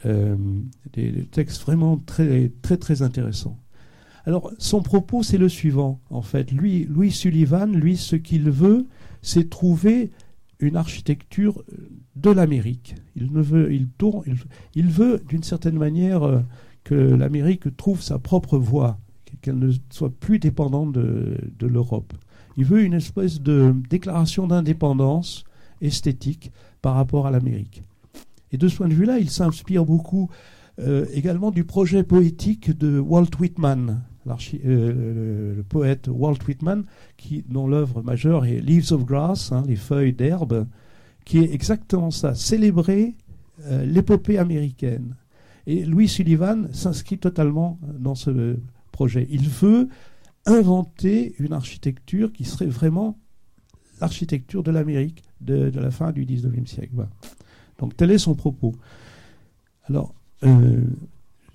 des, 0.04 1.10
des, 1.12 1.26
textes 1.26 1.62
vraiment 1.62 1.96
très 1.98 2.50
très 2.62 2.76
très 2.76 3.02
intéressants. 3.02 3.58
Alors, 4.26 4.50
son 4.58 4.82
propos, 4.82 5.22
c'est 5.22 5.38
le 5.38 5.48
suivant, 5.48 6.00
en 6.08 6.22
fait. 6.22 6.50
Louis 6.50 7.10
Sullivan, 7.10 7.72
lui, 7.72 7.96
ce 7.96 8.16
qu'il 8.16 8.50
veut, 8.50 8.86
c'est 9.20 9.50
trouver 9.50 10.10
une 10.60 10.76
architecture 10.76 11.62
de 12.16 12.30
l'Amérique. 12.30 12.94
Il 13.16 13.32
ne 13.32 13.42
veut, 13.42 13.72
il 13.72 13.88
tourne, 13.88 14.22
il, 14.74 14.86
veut, 14.86 15.22
d'une 15.28 15.42
certaine 15.42 15.76
manière, 15.76 16.22
euh, 16.22 16.40
que 16.84 16.94
l'Amérique 16.94 17.76
trouve 17.76 18.00
sa 18.00 18.18
propre 18.18 18.56
voie, 18.56 18.98
qu'elle 19.42 19.58
ne 19.58 19.72
soit 19.90 20.12
plus 20.12 20.38
dépendante 20.38 20.92
de 20.92 21.66
l'Europe. 21.66 22.14
Il 22.56 22.64
veut 22.64 22.82
une 22.82 22.94
espèce 22.94 23.40
de 23.40 23.74
déclaration 23.90 24.46
d'indépendance 24.46 25.44
esthétique 25.84 26.52
par 26.82 26.94
rapport 26.94 27.26
à 27.26 27.30
l'Amérique. 27.30 27.82
Et 28.52 28.56
de 28.56 28.68
ce 28.68 28.76
point 28.76 28.88
de 28.88 28.94
vue-là, 28.94 29.18
il 29.18 29.30
s'inspire 29.30 29.84
beaucoup 29.84 30.30
euh, 30.80 31.06
également 31.12 31.50
du 31.50 31.64
projet 31.64 32.02
poétique 32.02 32.76
de 32.76 32.98
Walt 32.98 33.30
Whitman, 33.38 34.02
euh, 34.64 35.54
le, 35.56 35.62
poète 35.62 36.08
Walt 36.08 36.38
Whitman, 36.48 36.84
dont 37.48 37.66
l'œuvre 37.66 38.02
majeure 38.02 38.46
est 38.46 38.60
Leaves 38.60 38.92
of 38.92 39.04
Grass, 39.04 39.52
hein, 39.52 39.62
les 39.66 39.76
feuilles 39.76 40.12
d'herbe, 40.12 40.66
qui 41.24 41.38
est 41.38 41.52
exactement 41.52 42.10
ça, 42.10 42.34
célébrer 42.34 43.14
euh, 43.66 43.84
l'épopée 43.84 44.38
américaine. 44.38 45.14
Et 45.66 45.84
Louis 45.84 46.08
Sullivan 46.08 46.68
s'inscrit 46.72 47.18
totalement 47.18 47.78
dans 47.98 48.14
ce 48.14 48.56
projet. 48.92 49.26
Il 49.30 49.48
veut 49.48 49.88
inventer 50.46 51.34
une 51.38 51.52
architecture 51.52 52.32
qui 52.32 52.44
serait 52.44 52.66
vraiment 52.66 53.18
l'architecture 54.00 54.62
de 54.62 54.70
l'Amérique 54.70 55.22
de, 55.44 55.70
la 55.74 55.90
fin 55.90 56.12
du 56.12 56.24
19e 56.24 56.66
siècle. 56.66 56.94
Donc 57.78 57.96
tel 57.96 58.10
est 58.10 58.18
son 58.18 58.34
propos. 58.34 58.74
Alors, 59.84 60.14
euh, 60.44 60.82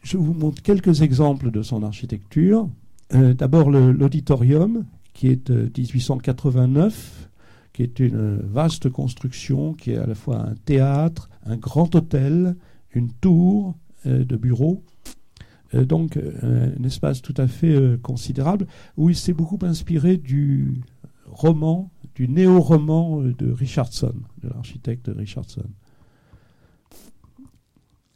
je 0.04 0.18
vous 0.18 0.34
montre 0.34 0.62
quelques 0.62 1.02
exemples 1.02 1.52
de 1.52 1.62
son 1.62 1.84
architecture. 1.84 2.70
Euh, 3.14 3.34
d'abord 3.34 3.72
l'auditorium, 3.72 4.86
qui 5.14 5.28
est 5.28 5.48
de 5.52 5.72
1889, 5.76 7.30
qui 7.74 7.84
est 7.84 8.00
une 8.00 8.38
vaste 8.38 8.90
construction, 8.90 9.74
qui 9.74 9.92
est 9.92 9.98
à 9.98 10.06
la 10.06 10.16
fois 10.16 10.38
un 10.40 10.56
théâtre, 10.66 11.30
un 11.46 11.58
grand 11.58 11.94
hôtel, 11.96 12.56
une 12.94 13.12
tour 13.12 13.76
euh, 14.06 14.24
de 14.24 14.36
bureaux. 14.36 14.84
donc 15.74 16.18
un 16.18 16.84
espace 16.84 17.22
tout 17.22 17.36
à 17.38 17.48
fait 17.48 18.02
considérable, 18.02 18.66
où 18.98 19.10
il 19.10 19.16
s'est 19.16 19.34
beaucoup 19.34 19.60
inspiré 19.62 20.18
du 20.18 20.82
roman, 21.28 21.92
du 22.16 22.28
néo-roman 22.28 23.22
de 23.22 23.52
Richardson, 23.52 24.14
de 24.44 24.50
l'architecte 24.50 25.10
Richardson. 25.16 25.66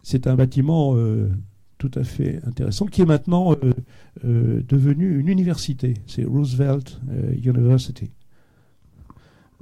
C'est 0.03 0.27
un 0.27 0.35
bâtiment 0.35 0.95
euh, 0.97 1.29
tout 1.77 1.91
à 1.95 2.03
fait 2.03 2.41
intéressant 2.45 2.85
qui 2.85 3.01
est 3.01 3.05
maintenant 3.05 3.53
euh, 3.53 3.71
euh, 4.25 4.61
devenu 4.67 5.17
une 5.17 5.29
université. 5.29 5.95
C'est 6.07 6.25
Roosevelt 6.25 6.99
University. 7.41 8.11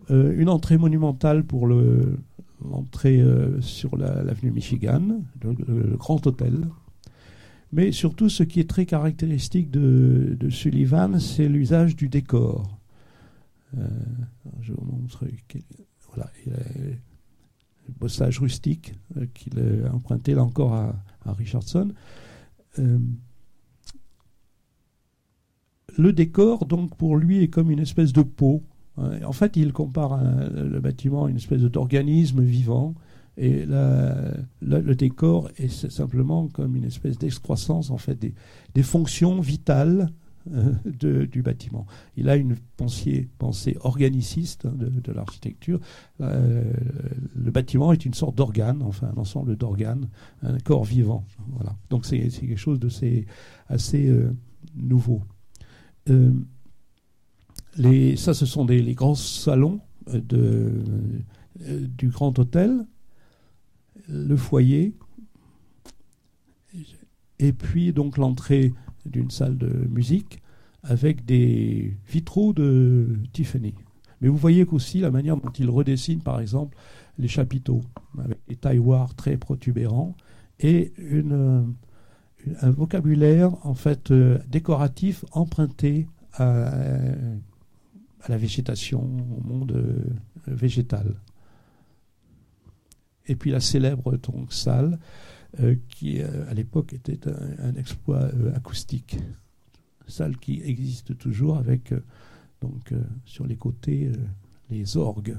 une 0.09 0.49
entrée 0.49 0.77
monumentale 0.77 1.43
pour 1.43 1.67
l'entrée 1.67 3.23
sur 3.61 3.95
l'avenue 3.95 4.51
Michigan, 4.51 5.21
le, 5.43 5.95
grand 5.95 6.25
hôtel. 6.25 6.67
Mais 7.71 7.91
surtout, 7.93 8.27
ce 8.27 8.43
qui 8.43 8.59
est 8.59 8.69
très 8.69 8.85
caractéristique 8.85 9.71
de, 9.71 10.49
Sullivan, 10.49 11.19
c'est 11.19 11.47
l'usage 11.47 11.95
du 11.95 12.09
décor. 12.09 12.80
Je 14.61 14.73
vous 14.73 14.85
montre. 14.85 15.25
Voilà, 16.13 16.29
il 16.45 16.53
bossage 17.99 18.39
rustique 18.39 18.93
euh, 19.17 19.25
qu'il 19.33 19.59
a 19.59 19.93
emprunté 19.93 20.33
là 20.33 20.43
encore 20.43 20.73
à, 20.73 20.95
Richardson. 21.25 21.91
Euh, 22.79 22.97
le 25.97 26.13
décor, 26.13 26.65
donc, 26.65 26.95
pour 26.95 27.17
lui, 27.17 27.43
est 27.43 27.47
comme 27.47 27.69
une 27.69 27.79
espèce 27.79 28.13
de 28.13 28.21
peau. 28.21 28.63
Hein. 28.97 29.21
En 29.23 29.33
fait, 29.33 29.55
il 29.55 29.73
compare 29.73 30.19
le 30.23 30.79
bâtiment 30.79 31.25
à 31.25 31.29
une 31.29 31.35
espèce 31.35 31.61
d'organisme 31.61 32.41
vivant. 32.41 32.95
Et 33.37 33.65
le 33.65 34.93
décor 34.93 35.49
est 35.57 35.89
simplement 35.89 36.47
comme 36.47 36.75
une 36.75 36.85
espèce 36.85 37.17
d'excroissance, 37.17 37.91
en 37.91 37.97
fait, 37.97 38.17
des 38.73 38.83
fonctions 38.83 39.39
vitales 39.41 40.09
euh, 40.49 40.73
de, 40.85 41.25
du 41.25 41.43
bâtiment. 41.43 41.85
Il 42.17 42.27
a 42.27 42.35
une 42.35 42.55
pensée, 42.75 43.29
pensée 43.37 43.77
organiciste 43.81 44.65
hein, 44.65 44.73
de, 44.75 45.11
l'architecture. 45.11 45.79
Euh, 46.19 46.63
le 47.35 47.51
bâtiment 47.51 47.93
est 47.93 48.05
une 48.05 48.15
sorte 48.15 48.35
d'organe, 48.35 48.81
enfin 48.81 49.11
un 49.15 49.19
ensemble 49.19 49.55
d'organes, 49.55 50.09
un 50.41 50.57
corps 50.57 50.83
vivant. 50.83 51.25
Voilà. 51.49 51.75
Donc 51.91 52.07
c'est 52.07 52.27
quelque 52.29 52.55
chose 52.55 52.79
de 52.79 52.89
assez, 53.67 54.07
euh, 54.07 54.35
nouveau. 54.75 55.21
les, 57.77 58.15
ça, 58.15 58.33
ce 58.33 58.47
sont 58.47 58.65
des, 58.65 58.81
les 58.81 58.95
grands 58.95 59.15
salons 59.15 59.79
de, 60.11 60.83
du 61.59 62.09
grand 62.09 62.37
hôtel, 62.39 62.87
le 64.09 64.35
foyer, 64.35 64.95
et 67.37 67.53
puis 67.53 67.93
donc 67.93 68.17
l'entrée 68.17 68.73
d'une 69.05 69.31
salle 69.31 69.57
de 69.57 69.87
musique 69.89 70.41
avec 70.83 71.25
des 71.25 71.95
vitraux 72.07 72.53
de 72.53 73.19
Tiffany. 73.33 73.73
Mais 74.19 74.27
vous 74.27 74.37
voyez 74.37 74.65
qu'aussi 74.65 74.99
la 74.99 75.11
manière 75.11 75.37
dont 75.37 75.51
il 75.57 75.69
redessine, 75.69 76.21
par 76.21 76.39
exemple, 76.39 76.77
les 77.17 77.27
chapiteaux, 77.27 77.81
avec 78.17 78.39
des 78.47 78.55
tailloirs 78.55 79.15
très 79.15 79.37
protubérants 79.37 80.15
et 80.59 80.93
une, 80.97 81.73
un 82.61 82.71
vocabulaire 82.71 83.53
en 83.65 83.73
fait 83.73 84.11
euh, 84.11 84.39
décoratif 84.47 85.25
emprunté 85.31 86.07
à, 86.33 86.71
la 88.27 88.37
végétation, 88.37 89.01
au 89.01 89.47
monde 89.47 89.71
euh, 89.71 90.03
végétal. 90.47 91.15
Et 93.27 93.35
puis 93.35 93.51
la 93.51 93.59
célèbre 93.59 94.17
donc, 94.17 94.53
salle 94.53 94.93
euh, 94.93 94.97
qui 95.89 96.21
euh, 96.21 96.49
à 96.49 96.53
l'époque 96.53 96.93
était 96.93 97.19
un, 97.27 97.75
exploit 97.75 98.21
euh, 98.21 98.55
acoustique. 98.55 99.17
Salle 100.07 100.37
qui 100.37 100.61
existe 100.63 101.17
toujours 101.17 101.57
avec 101.57 101.93
donc 102.61 102.93
sur 103.25 103.47
les 103.47 103.55
côtés 103.55 104.11
les 104.69 104.97
orgues. 104.97 105.37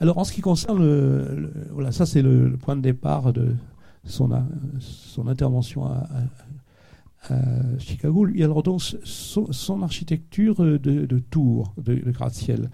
Alors 0.00 0.18
en 0.18 0.24
ce 0.24 0.32
qui 0.32 0.42
concerne 0.42 1.50
voilà 1.70 1.92
ça 1.92 2.04
c'est 2.04 2.20
le, 2.20 2.58
point 2.58 2.76
de 2.76 2.82
départ 2.82 3.32
de 3.32 3.54
son, 4.04 4.30
son 4.80 5.28
intervention 5.28 5.86
à, 5.86 6.06
Chicago. 7.78 8.26
Lui, 8.26 8.44
alors 8.44 8.62
donc 8.62 8.82
son, 8.82 9.82
architecture 9.82 10.56
de, 10.56 10.76
de 10.76 11.18
tour, 11.18 11.72
de, 11.78 11.94
gratte-ciel. 11.94 12.68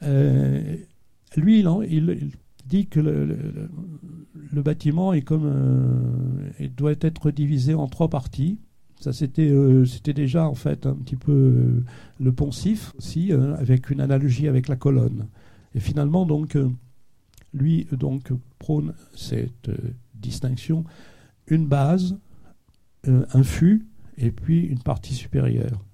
lui, 0.00 1.60
il, 1.60 2.30
dit 2.68 2.86
que 2.86 3.00
le, 3.00 4.62
bâtiment 4.62 5.12
est 5.12 5.22
comme 5.22 5.46
euh, 5.46 6.68
doit 6.76 6.94
être 7.00 7.30
divisé 7.30 7.74
en 7.74 7.88
trois 7.88 8.08
parties. 8.08 8.58
Ça 9.00 9.12
c'était 9.12 9.48
euh, 9.48 9.84
c'était 9.84 10.12
déjà 10.12 10.48
en 10.48 10.54
fait 10.54 10.86
un 10.86 10.94
petit 10.94 11.16
peu 11.16 11.32
euh, 11.32 11.84
le 12.20 12.32
poncif 12.32 12.92
aussi 12.98 13.32
avec 13.32 13.90
une 13.90 14.00
analogie 14.00 14.48
avec 14.48 14.68
la 14.68 14.76
colonne. 14.76 15.28
Et 15.74 15.80
finalement 15.80 16.26
donc 16.26 16.56
lui 17.54 17.86
donc 17.92 18.32
prône 18.58 18.94
cette 19.14 19.70
distinction 20.14 20.84
une 21.46 21.66
base, 21.66 22.18
un 23.06 23.42
fût 23.42 23.86
et 24.18 24.30
puis 24.30 24.60
une 24.60 24.80
partie 24.80 25.14
supérieure. 25.14 25.84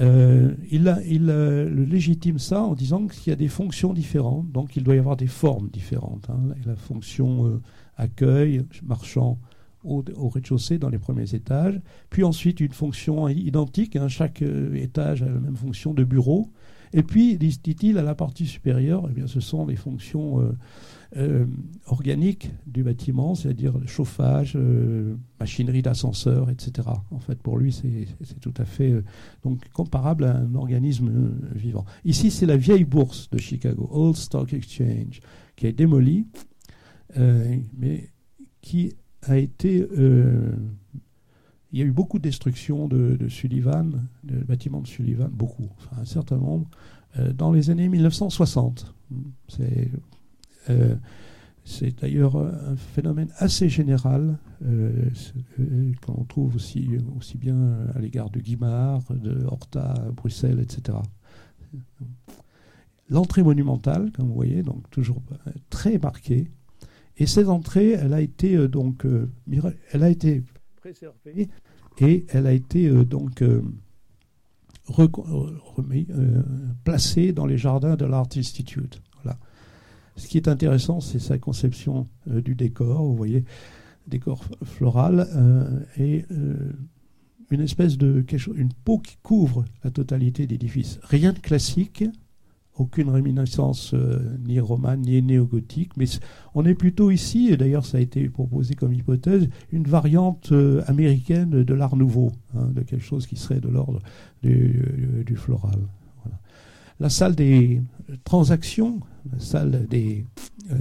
Euh, 0.00 0.54
il, 0.72 0.84
le 0.84 1.84
légitime 1.84 2.38
ça 2.38 2.62
en 2.62 2.74
disant 2.74 3.06
qu'il 3.06 3.30
y 3.30 3.32
a 3.32 3.36
des 3.36 3.48
fonctions 3.48 3.92
différentes, 3.92 4.50
donc 4.50 4.76
il 4.76 4.82
doit 4.82 4.96
y 4.96 4.98
avoir 4.98 5.16
des 5.16 5.28
formes 5.28 5.68
différentes. 5.68 6.28
Hein. 6.30 6.54
La 6.66 6.74
fonction 6.74 7.46
euh, 7.46 7.60
accueil, 7.96 8.64
marchand 8.82 9.38
au, 9.84 10.02
rez-de-chaussée 10.28 10.78
dans 10.78 10.88
les 10.88 10.98
premiers 10.98 11.34
étages, 11.34 11.80
puis 12.10 12.24
ensuite 12.24 12.60
une 12.60 12.72
fonction 12.72 13.28
identique, 13.28 13.96
hein. 13.96 14.08
chaque 14.08 14.42
euh, 14.42 14.74
étage 14.74 15.22
a 15.22 15.26
la 15.26 15.38
même 15.38 15.56
fonction 15.56 15.94
de 15.94 16.02
bureau, 16.02 16.50
et 16.96 17.02
puis, 17.02 17.36
dit-il, 17.36 17.98
à 17.98 18.02
la 18.02 18.14
partie 18.14 18.46
supérieure, 18.46 19.08
eh 19.10 19.12
bien, 19.12 19.26
ce 19.26 19.40
sont 19.40 19.66
les 19.66 19.74
fonctions 19.74 20.54
euh, 21.16 21.46
organique 21.86 22.50
du 22.66 22.82
bâtiment, 22.82 23.36
c'est-à-dire 23.36 23.74
chauffage, 23.86 24.54
euh, 24.56 25.14
machinerie 25.38 25.80
d'ascenseur, 25.80 26.50
etc. 26.50 26.88
En 27.12 27.20
fait, 27.20 27.40
pour 27.40 27.56
lui, 27.56 27.72
c'est 27.72 28.40
tout 28.40 28.54
à 28.56 28.64
fait 28.64 28.90
euh, 28.90 29.04
donc 29.44 29.60
comparable 29.68 30.24
à 30.24 30.38
un 30.38 30.56
organisme 30.56 31.12
vivant. 31.54 31.84
Ici, 32.04 32.32
c'est 32.32 32.46
la 32.46 32.56
vieille 32.56 32.84
bourse 32.84 33.30
de 33.30 33.38
Chicago, 33.38 33.88
Old 33.92 34.16
Stock 34.16 34.52
Exchange, 34.52 35.20
qui 35.54 35.68
est 35.68 35.72
démolie, 35.72 36.26
mais 37.16 38.10
qui 38.60 38.92
a 39.22 39.38
été 39.38 39.86
il 41.72 41.78
y 41.78 41.82
a 41.82 41.84
eu 41.84 41.92
beaucoup 41.92 42.18
de 42.18 42.24
destruction 42.24 42.88
de, 42.88 43.28
Sullivan, 43.28 44.08
de 44.24 44.38
bâtiments 44.38 44.80
de 44.80 44.88
Sullivan, 44.88 45.28
beaucoup, 45.30 45.68
enfin 45.76 46.02
un 46.02 46.04
certain 46.06 46.38
nombre, 46.38 46.68
dans 47.34 47.52
les 47.52 47.70
années 47.70 47.88
1960. 47.88 48.92
C'est 49.48 49.90
euh, 50.70 50.94
C'est 51.64 52.00
d'ailleurs 52.00 52.36
un 52.36 52.76
phénomène 52.76 53.28
assez 53.38 53.68
général 53.68 54.38
euh, 54.64 54.92
euh, 55.60 55.92
qu'on 56.04 56.24
trouve 56.24 56.56
aussi, 56.56 56.88
aussi 57.16 57.38
bien 57.38 57.56
à 57.94 58.00
l'égard 58.00 58.30
de 58.30 58.40
Guimard, 58.40 59.02
de 59.10 59.44
Horta, 59.44 59.94
Bruxelles, 60.14 60.60
etc. 60.60 60.98
L'entrée 63.08 63.42
monumentale, 63.42 64.12
comme 64.12 64.28
vous 64.28 64.34
voyez, 64.34 64.62
donc 64.62 64.88
toujours 64.90 65.22
très 65.70 65.98
marquée. 65.98 66.50
Et 67.16 67.26
cette 67.26 67.48
entrée, 67.48 67.92
elle 67.92 68.12
a 68.12 68.20
été 68.20 68.68
donc, 68.68 69.06
elle 69.92 70.02
a 70.02 70.10
été 70.10 70.42
préservée 70.76 71.48
et 71.98 72.26
elle 72.30 72.46
a 72.46 72.52
été 72.52 72.90
donc 73.04 73.44
placée 76.82 77.32
dans 77.32 77.46
les 77.46 77.58
jardins 77.58 77.96
de 77.96 78.04
l'Art 78.04 78.28
Institute. 78.36 79.00
Ce 80.16 80.28
qui 80.28 80.36
est 80.36 80.48
intéressant, 80.48 81.00
c'est 81.00 81.18
sa 81.18 81.38
conception 81.38 82.08
euh, 82.30 82.40
du 82.40 82.54
décor. 82.54 83.04
Vous 83.04 83.16
voyez, 83.16 83.44
décor 84.06 84.44
floral 84.62 85.26
euh, 85.34 85.80
et 85.96 86.24
euh, 86.30 86.72
une 87.50 87.60
espèce 87.60 87.98
de 87.98 88.20
quelque 88.20 88.40
chose, 88.40 88.56
une 88.56 88.72
peau 88.72 88.98
qui 88.98 89.16
couvre 89.22 89.64
la 89.82 89.90
totalité 89.90 90.46
d'édifice. 90.46 91.00
Rien 91.02 91.32
de 91.32 91.38
classique, 91.38 92.04
aucune 92.76 93.08
réminiscence 93.08 93.94
ni 94.44 94.58
romane 94.58 95.02
ni 95.02 95.22
néo-gothique, 95.22 95.96
mais 95.96 96.06
on 96.54 96.64
est 96.64 96.74
plutôt 96.74 97.12
ici, 97.12 97.48
et 97.52 97.56
d'ailleurs 97.56 97.86
ça 97.86 97.98
a 97.98 98.00
été 98.00 98.28
proposé 98.28 98.74
comme 98.74 98.92
hypothèse, 98.92 99.48
une 99.70 99.84
variante 99.84 100.52
américaine 100.88 101.62
de 101.62 101.74
l'art 101.74 101.94
nouveau, 101.94 102.32
hein, 102.56 102.70
de 102.74 102.80
quelque 102.80 103.04
chose 103.04 103.28
qui 103.28 103.36
serait 103.36 103.60
de 103.60 103.68
l'ordre 103.68 104.00
du, 104.42 105.36
floral. 105.36 105.78
La 106.98 107.10
salle 107.10 107.36
des 107.36 107.80
transactions, 108.24 109.00
la 109.32 109.38
salle 109.38 109.86
des, 109.88 110.26
euh, 110.70 110.76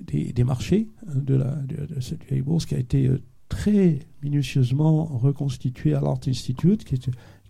des, 0.00 0.44
marchés 0.44 0.88
hein, 1.06 1.12
de, 1.16 1.34
la, 1.34 1.54
de, 1.54 2.00
cette 2.00 2.32
bourse 2.42 2.66
qui 2.66 2.74
a 2.74 2.78
été 2.78 3.06
euh, 3.08 3.20
très 3.48 4.00
minutieusement 4.22 5.04
reconstituée 5.04 5.94
à 5.94 6.00
l'Art 6.00 6.20
Institute, 6.26 6.84
qui, 6.84 6.98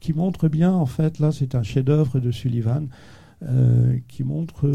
qui, 0.01 0.13
montre 0.13 0.49
bien, 0.49 0.73
en 0.73 0.87
fait, 0.87 1.19
là 1.19 1.33
c'est 1.33 1.55
un 1.55 1.63
chef-d'œuvre 1.63 2.21
de 2.21 2.31
Sullivan, 2.31 2.89
euh, 3.43 3.99
qui 4.09 4.25
montre 4.25 4.71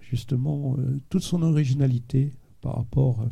justement 0.00 0.76
toute 1.08 1.22
son 1.22 1.42
originalité 1.42 2.32
par 2.60 2.76
rapport 2.76 3.26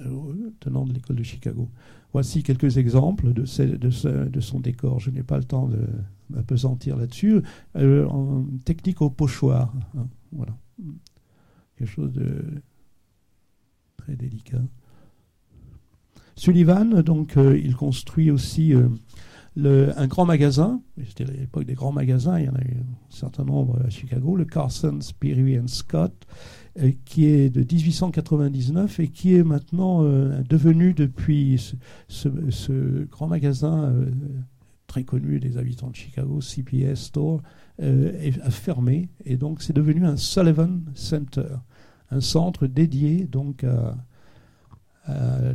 au 0.00 0.34
tenant 0.60 0.84
de 0.86 0.92
l'école 0.92 1.16
de 1.16 1.22
Chicago. 1.22 1.68
Voici 2.16 2.42
quelques 2.42 2.78
exemples 2.78 3.34
de, 3.34 3.44
son 4.40 4.60
décor. 4.60 5.00
Je 5.00 5.10
n'ai 5.10 5.22
pas 5.22 5.36
le 5.36 5.44
temps 5.44 5.68
de 5.68 5.86
m'apesantir 6.30 6.96
là-dessus. 6.96 7.42
Euh, 7.76 8.06
en 8.06 8.46
technique 8.64 9.02
au 9.02 9.10
pochoir. 9.10 9.74
Hein, 9.94 10.06
voilà. 10.32 10.56
Quelque 11.76 11.90
chose 11.90 12.12
de 12.14 12.42
très 13.98 14.16
délicat. 14.16 14.62
Sullivan, 16.36 17.02
donc, 17.02 17.36
euh, 17.36 17.60
il 17.62 17.76
construit 17.76 18.30
aussi 18.30 18.72
euh, 18.72 19.92
un 19.94 20.06
grand 20.06 20.24
magasin. 20.24 20.80
C'était 21.06 21.24
à 21.24 21.32
l'époque 21.32 21.66
des 21.66 21.74
grands 21.74 21.92
magasins. 21.92 22.38
Il 22.38 22.46
y 22.46 22.48
en 22.48 22.54
a 22.54 22.62
eu 22.62 22.78
un 22.78 23.10
certain 23.10 23.44
nombre 23.44 23.78
à 23.84 23.90
Chicago. 23.90 24.36
Le 24.36 24.46
Carson, 24.46 25.02
Speary 25.02 25.60
Scott, 25.66 26.26
qui 27.04 27.26
est 27.26 27.48
de 27.50 27.60
1899 27.60 29.00
et 29.00 29.08
qui 29.08 29.34
est 29.34 29.44
maintenant 29.44 30.02
devenu 30.48 30.92
depuis 30.92 31.74
ce, 32.08 33.04
grand 33.10 33.26
magasin 33.26 33.92
très 34.86 35.04
connu 35.04 35.40
des 35.40 35.58
habitants 35.58 35.90
de 35.90 35.96
Chicago, 35.96 36.40
CPS 36.40 36.96
Store, 36.96 37.42
euh, 37.82 38.30
a 38.42 38.50
fermé 38.50 39.10
et 39.24 39.36
donc 39.36 39.62
c'est 39.62 39.74
devenu 39.74 40.06
un 40.06 40.16
Sullivan 40.16 40.80
Center, 40.94 41.56
un 42.10 42.20
centre 42.20 42.66
dédié 42.66 43.26
donc 43.26 43.64
à, 43.64 43.96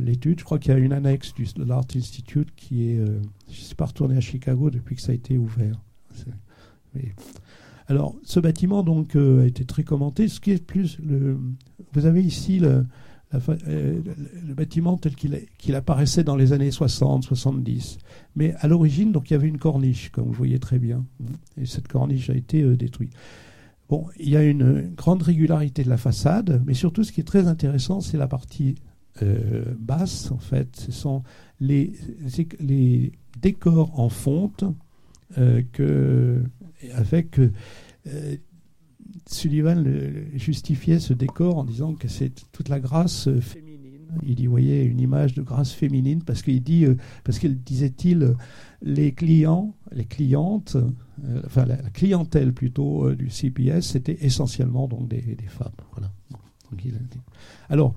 l'étude. 0.00 0.38
Je 0.38 0.44
crois 0.44 0.58
qu'il 0.58 0.72
y 0.72 0.74
a 0.74 0.78
une 0.78 0.94
annexe 0.94 1.34
de 1.34 1.62
l'Art 1.62 1.84
Institute 1.94 2.54
qui 2.56 2.88
est, 2.88 2.98
euh, 2.98 3.20
je 3.48 3.58
ne 3.58 3.64
suis 3.64 3.74
pas 3.74 3.84
retourné 3.84 4.16
à 4.16 4.20
Chicago 4.20 4.70
depuis 4.70 4.96
que 4.96 5.02
ça 5.02 5.12
a 5.12 5.14
été 5.14 5.36
ouvert. 5.36 5.78
Alors, 7.92 8.16
ce 8.22 8.40
bâtiment 8.40 8.82
donc 8.82 9.16
euh, 9.16 9.42
a 9.42 9.46
été 9.46 9.66
très 9.66 9.84
commenté. 9.84 10.26
Ce 10.26 10.40
qui 10.40 10.50
est 10.50 10.64
plus, 10.64 10.98
le, 10.98 11.38
vous 11.92 12.06
avez 12.06 12.22
ici 12.22 12.58
le, 12.58 12.86
euh, 13.34 14.00
le 14.48 14.54
bâtiment 14.54 14.96
tel 14.96 15.14
qu'il 15.14 15.74
apparaissait 15.74 16.24
dans 16.24 16.34
les 16.34 16.54
années 16.54 16.70
60, 16.70 17.22
70. 17.22 17.98
Mais 18.34 18.54
à 18.60 18.68
l'origine, 18.68 19.12
donc 19.12 19.28
il 19.28 19.34
y 19.34 19.36
avait 19.36 19.48
une 19.48 19.58
corniche, 19.58 20.08
comme 20.08 20.24
vous 20.24 20.32
voyez 20.32 20.58
très 20.58 20.78
bien, 20.78 21.04
et 21.60 21.66
cette 21.66 21.86
corniche 21.86 22.30
a 22.30 22.34
été 22.34 22.62
euh, 22.62 22.78
détruite. 22.78 23.12
Bon, 23.90 24.06
il 24.18 24.30
y 24.30 24.38
a 24.38 24.42
une 24.42 24.94
grande 24.96 25.22
régularité 25.22 25.84
de 25.84 25.90
la 25.90 25.98
façade, 25.98 26.62
mais 26.64 26.72
surtout, 26.72 27.04
ce 27.04 27.12
qui 27.12 27.20
est 27.20 27.24
très 27.24 27.46
intéressant, 27.46 28.00
c'est 28.00 28.16
la 28.16 28.26
partie 28.26 28.76
basse. 29.78 30.30
En 30.30 30.38
fait, 30.38 30.74
ce 30.76 30.92
sont 30.92 31.22
les, 31.60 31.92
les 32.58 33.12
décors 33.38 34.00
en 34.00 34.08
fonte 34.08 34.64
que, 35.72 36.42
avec 36.94 37.38
Sullivan 39.26 39.84
justifiait 40.34 41.00
ce 41.00 41.12
décor 41.12 41.58
en 41.58 41.64
disant 41.64 41.94
que 41.94 42.08
c'est 42.08 42.32
toute 42.52 42.68
la 42.68 42.80
grâce 42.80 43.28
euh, 43.28 43.40
féminine. 43.40 43.70
Il 44.22 44.40
y 44.40 44.46
voyait 44.46 44.84
une 44.84 45.00
image 45.00 45.32
de 45.32 45.42
grâce 45.42 45.72
féminine 45.72 46.22
parce 46.22 46.42
qu'il 46.42 46.62
dit, 46.62 46.84
euh, 46.84 46.96
parce 47.24 47.38
qu'il 47.38 47.62
disait-il, 47.62 48.34
les 48.82 49.12
clients, 49.12 49.74
les 49.90 50.04
clientes, 50.04 50.76
euh, 50.76 51.40
enfin 51.46 51.64
la, 51.64 51.76
clientèle 51.76 52.52
plutôt 52.52 53.14
du 53.14 53.30
CPS, 53.30 53.86
c'était 53.86 54.18
essentiellement 54.20 54.86
donc 54.86 55.08
des, 55.08 55.36
femmes. 55.48 55.72
Voilà. 55.92 56.10
Alors, 57.68 57.94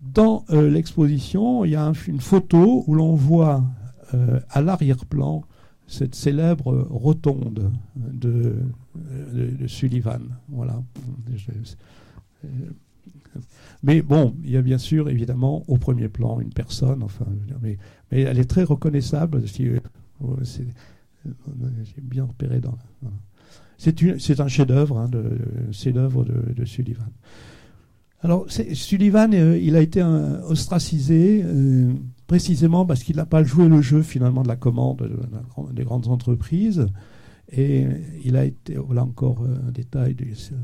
dans 0.00 0.44
l'exposition, 0.50 1.64
il 1.64 1.72
y 1.72 1.76
a 1.76 1.92
une 2.06 2.20
photo 2.20 2.84
où 2.86 2.94
l'on 2.94 3.14
voit 3.14 3.64
à 4.50 4.62
l'arrière-plan 4.62 5.42
cette 5.88 6.14
célèbre 6.14 6.86
rotonde 6.90 7.72
de, 7.96 8.56
de, 9.32 9.66
Sullivan. 9.66 10.20
Voilà. 10.48 10.82
Mais 13.82 14.02
bon, 14.02 14.34
il 14.44 14.50
y 14.50 14.56
a 14.56 14.62
bien 14.62 14.78
sûr, 14.78 15.08
évidemment, 15.08 15.62
au 15.68 15.76
premier 15.76 16.08
plan, 16.08 16.40
une 16.40 16.52
personne, 16.52 17.02
enfin, 17.02 17.26
mais, 17.62 17.78
elle 18.10 18.38
est 18.38 18.48
très 18.48 18.64
reconnaissable. 18.64 19.42
Euh, 19.60 19.76
j'ai 20.42 22.00
bien 22.02 22.24
repéré. 22.24 22.60
C'est 23.76 24.40
un 24.40 24.48
chef-d'œuvre, 24.48 24.98
hein, 24.98 25.10
chef-d'œuvre 25.70 26.24
de, 26.24 26.64
Sullivan. 26.64 27.08
Alors, 28.20 28.46
Sullivan, 28.48 29.32
euh, 29.32 29.56
il 29.58 29.76
a 29.76 29.80
été 29.80 30.02
ostracisé. 30.02 31.42
Euh, 31.44 31.92
précisément 32.28 32.86
parce 32.86 33.02
qu'il 33.02 33.16
n'a 33.16 33.26
pas 33.26 33.42
joué 33.42 33.68
le 33.68 33.80
jeu 33.82 34.02
finalement 34.02 34.42
de 34.42 34.48
la 34.48 34.56
commande 34.56 35.10
des 35.72 35.82
grandes 35.82 36.06
entreprises. 36.06 36.86
Et 37.50 37.86
il 38.24 38.36
a 38.36 38.44
été, 38.44 38.76
voilà 38.76 39.04
encore 39.04 39.42
euh, 39.42 39.56
un 39.66 39.70
détail 39.70 40.14
du 40.14 40.34
euh, 40.52 40.56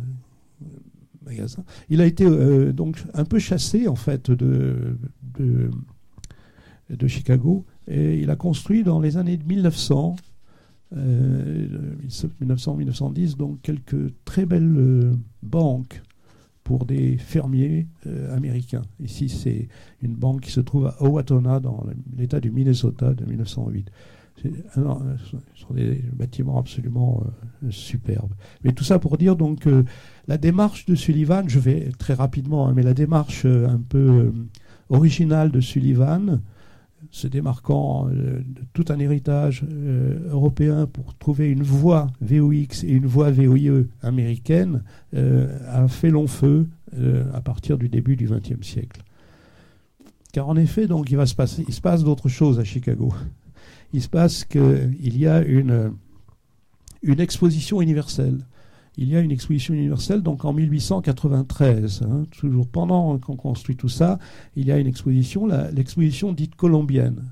magasin, 1.25 1.65
il 1.89 2.03
a 2.03 2.07
été 2.07 2.27
euh, 2.27 2.73
donc 2.73 3.03
un 3.15 3.25
peu 3.25 3.39
chassé 3.39 3.89
en 3.89 3.95
fait 3.95 4.31
de, 4.31 4.99
de, 5.39 5.71
Chicago 7.07 7.65
et 7.89 8.21
il 8.21 8.29
a 8.31 8.37
construit 8.37 8.83
dans 8.83 9.01
les 9.01 9.17
années 9.17 9.39
1900, 9.39 10.17
1900-1910, 10.95 13.37
donc 13.37 13.63
quelques 13.63 14.13
très 14.25 14.47
belles 14.47 15.17
banques 15.43 16.03
pour 16.63 16.85
des 16.87 17.19
fermiers 17.19 17.89
américains. 18.31 18.83
Ici, 19.01 19.29
c'est 19.29 19.69
une 20.01 20.15
banque 20.15 20.43
qui 20.43 20.51
se 20.51 20.61
trouve 20.61 20.87
à 20.87 21.03
Owatonna, 21.03 21.61
dans 21.61 21.85
l'État 22.17 22.41
du 22.41 22.51
Minnesota, 22.51 23.13
de 23.13 23.27
1908. 23.27 23.91
Ce 24.43 24.51
sont 25.55 25.75
des 25.75 26.03
bâtiments 26.13 26.59
absolument 26.59 27.25
euh, 27.65 27.71
superbes. 27.71 28.35
Mais 28.63 28.73
tout 28.73 28.85
ça 28.85 28.99
pour 28.99 29.17
dire 29.17 29.37
donc 29.37 29.67
euh, 29.67 29.85
la 30.29 30.37
démarche 30.37 30.87
de 30.87 30.95
Sullivan, 30.95 31.49
je 31.49 31.59
vais 31.59 31.91
très 31.99 32.15
rapidement, 32.15 32.69
hein, 32.69 32.73
mais 32.75 32.83
la 32.83 32.95
démarche 32.95 33.47
un 33.47 33.81
peu 33.89 34.33
originale 34.91 35.51
de 35.51 35.61
Sullivan, 35.61 36.41
se 37.15 37.29
démarquant 37.29 38.09
euh, 38.09 38.39
de 38.39 38.63
tout 38.73 38.87
un 38.89 38.99
héritage 38.99 39.65
euh, 39.71 40.31
européen 40.31 40.87
pour 40.87 41.17
trouver 41.17 41.49
une 41.49 41.63
voie 41.63 42.09
VOX 42.21 42.83
et 42.83 42.91
une 42.91 43.07
voie 43.07 43.31
VOIE 43.31 43.87
américaine, 44.03 44.83
euh, 45.15 45.57
a 45.69 45.87
fait 45.89 46.11
long 46.11 46.27
feu 46.27 46.69
à 47.33 47.41
partir 47.41 47.77
du 47.77 47.89
début 47.89 48.15
du 48.15 48.27
XXe 48.27 48.65
siècle. 48.65 49.03
Car 50.33 50.49
en 50.49 50.57
effet, 50.57 50.87
donc, 50.87 51.11
il, 51.11 51.17
va 51.17 51.27
se 51.27 51.35
passer, 51.35 51.65
il 51.67 51.75
se 51.75 51.81
passe 51.81 52.05
d'autres 52.05 52.29
choses 52.29 52.61
à 52.61 52.65
Chicago. 52.65 53.13
Il 53.95 54.03
se 54.03 54.09
passe 54.09 54.45
qu'il 54.45 55.17
y 55.17 55.27
a 55.29 55.41
une, 55.41 55.95
exposition 57.03 57.81
universelle 57.81 58.45
il 58.97 59.09
y 59.09 59.17
a 59.17 59.21
une 59.21 59.33
exposition 59.33 59.75
universelle, 59.75 60.23
donc 60.23 60.45
en 60.45 60.53
1893, 60.53 62.03
hein, 62.03 62.25
toujours 62.31 62.69
pendant 62.69 63.19
qu'on 63.19 63.35
construit 63.35 63.75
tout 63.75 63.89
ça, 63.89 64.21
il 64.55 64.67
y 64.67 64.71
a 64.73 64.79
une 64.79 64.87
exposition, 64.87 65.47
l'exposition 65.47 66.33
dite 66.33 66.55
colombienne. 66.55 67.25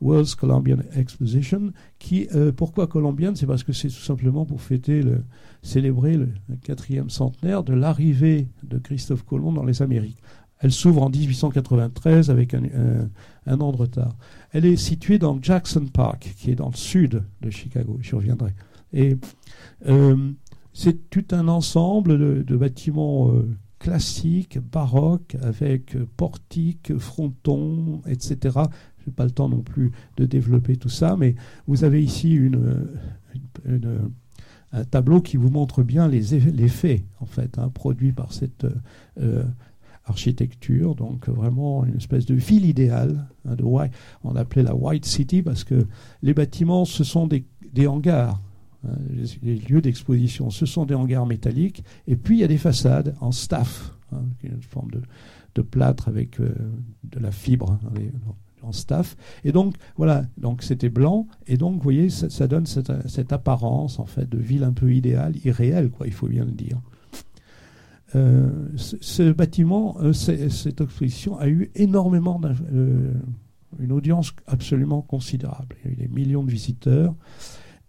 World's 0.00 0.34
Columbian 0.34 0.78
Exposition. 0.96 1.72
Qui, 2.00 2.26
pourquoi 2.56 2.88
Columbian 2.88 3.36
C'est 3.36 3.46
parce 3.46 3.62
que 3.62 3.72
c'est 3.72 3.86
tout 3.86 3.94
simplement 3.94 4.44
pour 4.44 4.60
fêter, 4.60 5.00
le, 5.00 5.22
célébrer 5.62 6.16
le 6.16 6.28
quatrième 6.64 7.08
centenaire 7.08 7.62
de 7.62 7.74
l'arrivée 7.74 8.48
de 8.64 8.78
Christophe 8.78 9.24
Colomb 9.24 9.52
dans 9.52 9.64
les 9.64 9.80
Amériques. 9.82 10.18
Elle 10.62 10.70
s'ouvre 10.70 11.02
en 11.02 11.10
1893 11.10 12.30
avec 12.30 12.54
un, 12.54 13.60
an 13.60 13.72
de 13.72 13.76
retard. 13.76 14.16
Elle 14.52 14.66
est 14.66 14.76
située 14.76 15.18
dans 15.18 15.38
Jackson 15.40 15.86
Park, 15.92 16.34
qui 16.36 16.50
est 16.50 16.54
dans 16.54 16.68
le 16.68 16.76
sud 16.76 17.22
de 17.40 17.50
Chicago. 17.50 17.98
J'y 18.02 18.14
reviendrai. 18.14 18.52
Et 18.92 19.16
c'est 20.72 21.10
tout 21.10 21.26
un 21.32 21.48
ensemble 21.48 22.44
de, 22.44 22.56
bâtiments 22.56 23.30
euh, 23.30 23.48
classiques, 23.78 24.58
baroques, 24.58 25.36
avec 25.42 25.96
euh, 25.96 26.08
portiques, 26.16 26.96
frontons, 26.98 28.00
etc. 28.06 28.58
Je 28.98 29.10
n'ai 29.10 29.14
pas 29.14 29.24
le 29.24 29.30
temps 29.30 29.48
non 29.48 29.60
plus 29.60 29.92
de 30.16 30.24
développer 30.24 30.76
tout 30.76 30.88
ça, 30.88 31.16
mais 31.16 31.34
vous 31.66 31.84
avez 31.84 32.02
ici 32.02 32.40
un 34.72 34.84
tableau 34.84 35.20
qui 35.20 35.36
vous 35.36 35.50
montre 35.50 35.82
bien 35.82 36.08
les, 36.08 36.34
effets, 36.62 37.04
en 37.20 37.26
fait, 37.26 37.58
hein, 37.58 37.68
produits 37.68 38.12
par 38.12 38.32
cette 38.32 38.66
euh, 39.20 39.44
architecture. 40.04 40.94
Donc 40.94 41.28
vraiment 41.28 41.84
une 41.84 41.96
espèce 41.96 42.26
de 42.26 42.34
ville 42.34 42.66
idéale. 42.66 43.28
Hein, 43.48 43.54
de 43.54 43.64
white, 43.64 43.92
on 44.24 44.36
appelait 44.36 44.62
la 44.62 44.74
White 44.74 45.04
City 45.04 45.42
parce 45.42 45.64
que 45.64 45.86
les 46.22 46.34
bâtiments, 46.34 46.84
ce 46.84 47.04
sont 47.04 47.26
des 47.26 47.86
hangars. 47.86 48.40
Hein, 48.86 48.96
les, 49.42 49.56
lieux 49.56 49.80
d'exposition, 49.80 50.50
ce 50.50 50.66
sont 50.66 50.84
des 50.84 50.94
hangars 50.94 51.26
métalliques. 51.26 51.84
Et 52.06 52.16
puis 52.16 52.38
il 52.38 52.40
y 52.40 52.44
a 52.44 52.48
des 52.48 52.58
façades 52.58 53.14
en 53.20 53.32
staff, 53.32 53.92
hein, 54.12 54.22
une 54.42 54.62
forme 54.62 54.90
de, 54.90 55.62
plâtre 55.62 56.08
avec 56.08 56.40
euh, 56.40 56.52
de 57.04 57.20
la 57.20 57.30
fibre 57.30 57.78
en 58.62 58.72
staff. 58.72 59.16
Et 59.44 59.52
donc 59.52 59.74
voilà, 59.96 60.24
donc 60.38 60.62
c'était 60.62 60.88
blanc. 60.88 61.26
Et 61.46 61.56
donc 61.56 61.76
vous 61.76 61.82
voyez, 61.82 62.10
ça, 62.10 62.46
donne 62.46 62.66
cette, 62.66 63.32
apparence 63.32 63.98
en 63.98 64.06
fait 64.06 64.28
de 64.28 64.38
ville 64.38 64.64
un 64.64 64.72
peu 64.72 64.92
idéale, 64.92 65.34
irréelle, 65.44 65.90
quoi. 65.90 66.06
Il 66.06 66.12
faut 66.12 66.28
bien 66.28 66.44
le 66.44 66.52
dire. 66.52 66.80
Euh, 68.14 68.50
ce, 68.76 69.32
bâtiment, 69.32 69.96
euh, 70.00 70.12
cette 70.12 70.80
exposition 70.80 71.38
a 71.38 71.48
eu 71.48 71.70
énormément 71.74 72.40
une 73.78 73.92
audience 73.92 74.34
absolument 74.46 75.00
considérable. 75.00 75.76
Il 75.84 75.86
y 75.86 75.90
a 75.90 75.92
eu 75.92 75.96
des 75.96 76.08
millions 76.08 76.44
de 76.44 76.50
visiteurs. 76.50 77.14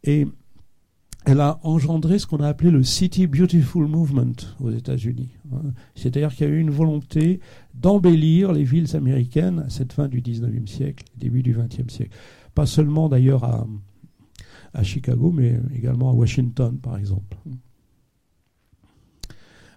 Et 0.03 0.27
elle 1.25 1.39
a 1.39 1.59
engendré 1.63 2.19
ce 2.19 2.27
qu'on 2.27 2.41
a 2.41 2.47
appelé 2.47 2.69
le 2.69 2.83
City 2.83 3.27
Beautiful 3.27 3.87
Movement 3.87 4.35
aux 4.59 4.71
États-Unis. 4.71 5.29
Hein. 5.53 5.73
C'est-à-dire 5.95 6.33
qu'il 6.35 6.47
y 6.47 6.49
a 6.49 6.53
eu 6.53 6.59
une 6.59 6.69
volonté 6.69 7.39
d'embellir 7.73 8.51
les 8.51 8.63
villes 8.63 8.95
américaines 8.95 9.59
à 9.59 9.69
cette 9.69 9.93
fin 9.93 10.07
du 10.07 10.21
19e 10.21 10.67
siècle, 10.67 11.05
début 11.17 11.41
du 11.41 11.55
20e 11.55 11.89
siècle. 11.89 12.15
Pas 12.55 12.65
seulement 12.65 13.07
d'ailleurs 13.07 13.45
à 14.73 14.83
Chicago, 14.83 15.31
mais 15.31 15.59
également 15.75 16.09
à 16.09 16.13
Washington, 16.13 16.77
par 16.77 16.97
exemple. 16.97 17.37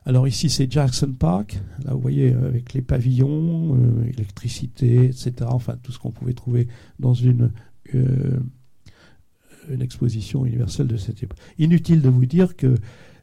Alors 0.06 0.28
ici, 0.28 0.48
c'est 0.48 0.70
Jackson 0.70 1.12
Park. 1.18 1.60
Là, 1.84 1.92
vous 1.92 2.00
voyez, 2.00 2.32
avec 2.32 2.72
les 2.74 2.80
pavillons, 2.80 3.74
euh, 3.74 4.04
électricité, 4.08 5.06
etc. 5.06 5.32
Enfin, 5.48 5.76
tout 5.82 5.90
ce 5.90 5.98
qu'on 5.98 6.12
pouvait 6.12 6.32
trouver 6.32 6.68
dans 7.00 7.12
une 7.12 7.50
euh, 7.94 8.38
une 9.68 9.82
exposition 9.82 10.46
universelle 10.46 10.86
de 10.86 10.96
cette 10.96 11.22
époque. 11.22 11.38
Inutile 11.58 12.00
de 12.00 12.08
vous 12.08 12.26
dire 12.26 12.56
que 12.56 12.76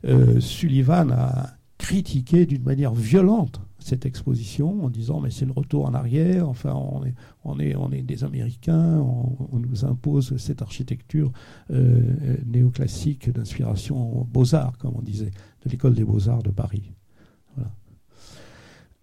euh, 0.06 0.42
Sullivan 0.42 1.12
a 1.12 1.54
critiqué 1.78 2.46
d'une 2.46 2.64
manière 2.64 2.94
violente 2.94 3.62
cette 3.80 4.06
exposition 4.06 4.86
en 4.86 4.90
disant 4.90 5.20
mais 5.20 5.30
c'est 5.30 5.46
le 5.46 5.52
retour 5.52 5.86
en 5.86 5.94
arrière, 5.94 6.48
enfin 6.48 6.74
on 6.74 7.04
est, 7.04 7.14
on 7.44 7.60
est, 7.60 7.76
on 7.76 7.90
des 7.90 8.24
Américains, 8.24 9.00
on, 9.00 9.60
nous 9.60 9.84
impose 9.84 10.38
cette 10.38 10.62
architecture 10.62 11.32
euh, 11.72 12.02
néoclassique 12.46 13.30
d'inspiration 13.30 14.26
beaux-arts, 14.32 14.78
comme 14.78 14.94
on 14.96 15.02
disait, 15.02 15.32
de 15.66 15.70
l'école 15.70 15.94
des 15.94 16.04
beaux-arts 16.04 16.44
de 16.44 16.52
Paris. 16.52 16.92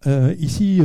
Euh, 0.07 0.35
ici, 0.39 0.81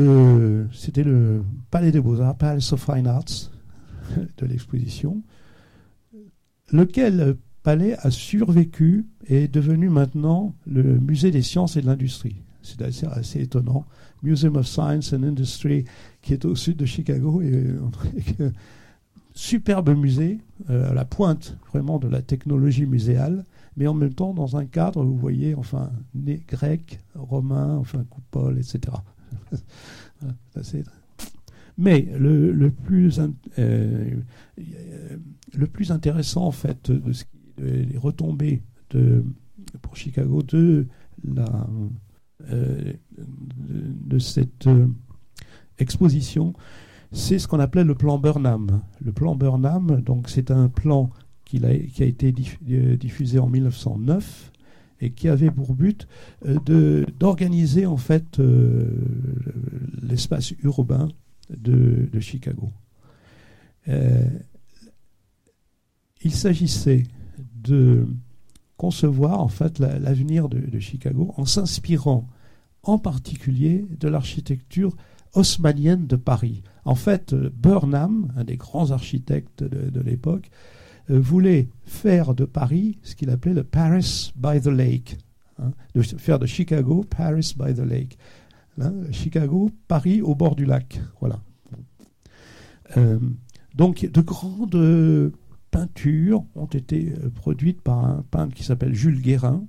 c'était 0.74 1.04
le 1.04 1.42
Palais 1.72 1.94
des 1.94 2.02
Beaux-Arts, 2.02 2.36
Palace 2.36 2.74
of 2.74 2.84
Fine 2.84 3.08
Arts 3.08 3.50
de 4.38 4.46
l'exposition 4.46 5.24
lequel 6.72 7.36
palais 7.64 7.96
a 8.00 8.12
survécu 8.12 9.06
et 9.28 9.44
est 9.44 9.48
devenu 9.48 9.90
maintenant 9.90 10.56
le 10.66 11.00
musée 11.00 11.32
des 11.32 11.42
sciences 11.42 11.78
et 11.78 11.82
de 11.82 11.88
l'industrie? 11.88 12.44
C'est 12.62 12.82
assez, 12.82 13.42
étonnant. 13.42 13.86
Museum 14.24 14.56
of 14.56 14.68
Science 14.68 15.14
and 15.14 15.22
Industry, 15.22 15.86
qui 16.24 16.34
est 16.34 16.46
au 16.46 16.56
sud 16.56 16.78
de 16.78 16.86
Chicago, 16.86 17.42
et, 17.44 17.76
superbe 19.34 19.96
musée, 19.96 20.40
euh, 20.72 20.90
à 20.90 20.94
la 20.96 21.06
pointe 21.06 21.58
vraiment 21.70 22.00
de 22.00 22.08
la 22.08 22.24
technologie 22.24 22.88
muséale, 22.88 23.44
mais 23.78 23.88
en 23.88 23.94
même 23.94 24.14
temps 24.14 24.34
dans 24.34 24.58
un 24.58 24.66
cadre, 24.66 25.04
vous 25.04 25.18
voyez, 25.18 25.56
enfin, 25.56 25.92
né 26.14 26.44
grec, 26.48 27.00
romain, 27.14 27.78
enfin, 27.78 28.04
coupole, 28.10 28.58
etc. 28.58 28.98
Mais 31.78 32.08
le, 32.18 32.70
plus, 32.70 33.20
euh, 33.60 34.22
le 34.58 35.68
plus 35.68 35.92
intéressant, 35.92 36.46
en 36.46 36.52
fait, 36.52 36.90
de 36.90 37.12
ce 37.12 37.26
les 37.58 37.98
retombées 37.98 38.64
de, 38.92 39.24
pour 39.82 39.96
Chicago 39.96 40.42
de, 40.42 40.88
la, 41.24 41.68
euh, 42.52 42.94
de, 43.18 44.20
cette 44.20 44.68
euh, 44.68 44.88
exposition, 45.80 46.54
c'est 47.12 47.40
ce 47.40 47.48
qu'on 47.48 47.60
appelait 47.60 47.84
le 47.84 47.96
plan 47.96 48.18
Burnham. 48.18 48.82
Le 49.02 49.12
plan 49.12 49.36
Burnham, 49.36 50.02
donc, 50.02 50.30
c'est 50.30 50.52
un 50.52 50.68
plan 50.68 51.10
qui 51.46 51.64
a, 51.64 51.72
été 52.06 52.32
diffusé 52.32 53.40
en 53.40 53.48
1909 53.48 54.52
et 55.02 55.12
qui 55.12 55.30
avait 55.30 55.52
pour 55.52 55.74
but 55.74 56.08
d'organiser 56.44 57.86
en 57.86 57.98
fait 57.98 58.42
l'espace 60.02 60.52
urbain 60.64 61.10
de, 61.50 62.20
Chicago. 62.20 62.72
Euh, 63.88 64.28
il 66.22 66.34
s'agissait 66.34 67.04
de 67.62 68.08
concevoir 68.78 69.42
en 69.42 69.48
fait 69.48 69.80
l'avenir 69.80 70.50
de, 70.50 70.80
Chicago 70.80 71.34
en 71.38 71.46
s'inspirant 71.46 72.28
en 72.84 72.98
particulier 72.98 73.86
de 74.00 74.08
l'architecture 74.08 74.96
haussmannienne 75.34 76.08
de 76.08 76.16
Paris. 76.16 76.64
En 76.86 76.96
fait, 76.96 77.34
Burnham, 77.34 78.32
un 78.36 78.44
des 78.44 78.58
grands 78.58 78.92
architectes 78.92 79.64
de, 79.64 80.02
l'époque, 80.02 80.50
euh, 80.50 80.85
voulait 81.08 81.70
faire 81.84 82.34
de 82.34 82.46
Paris 82.46 82.98
ce 83.04 83.16
qu'il 83.16 83.30
appelait 83.30 83.54
le 83.54 83.64
Paris 83.64 84.34
by 84.36 84.60
the 84.62 84.68
Lake, 84.68 85.18
hein, 85.60 85.72
de 85.94 86.02
faire 86.02 86.40
de 86.40 86.46
Chicago 86.46 87.06
Paris 87.10 87.56
by 87.58 87.74
the 87.74 87.80
Lake. 87.80 88.18
Hein, 88.80 88.94
Chicago, 89.12 89.72
Paris 89.88 90.22
au 90.22 90.36
bord 90.36 90.56
du 90.56 90.66
lac. 90.66 91.00
Voilà. 91.22 91.40
Euh, 92.98 93.20
donc 93.74 94.06
de 94.06 94.22
grandes 94.22 95.32
peintures 95.72 96.46
ont 96.56 96.66
été 96.68 97.14
euh, 97.14 97.30
produites 97.30 97.82
par 97.82 98.06
un 98.06 98.24
peintre 98.32 98.54
qui 98.54 98.64
s'appelle 98.64 98.94
Jules 98.94 99.22
Guérin 99.22 99.66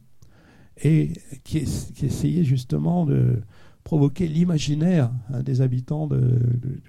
et 0.82 1.12
qui, 1.42 1.58
essayait 1.58 2.44
justement 2.44 3.06
de 3.06 3.40
provoquer 3.82 4.28
l'imaginaire 4.28 5.10
hein, 5.32 5.42
des 5.42 5.62
habitants 5.62 6.06
de, 6.06 6.38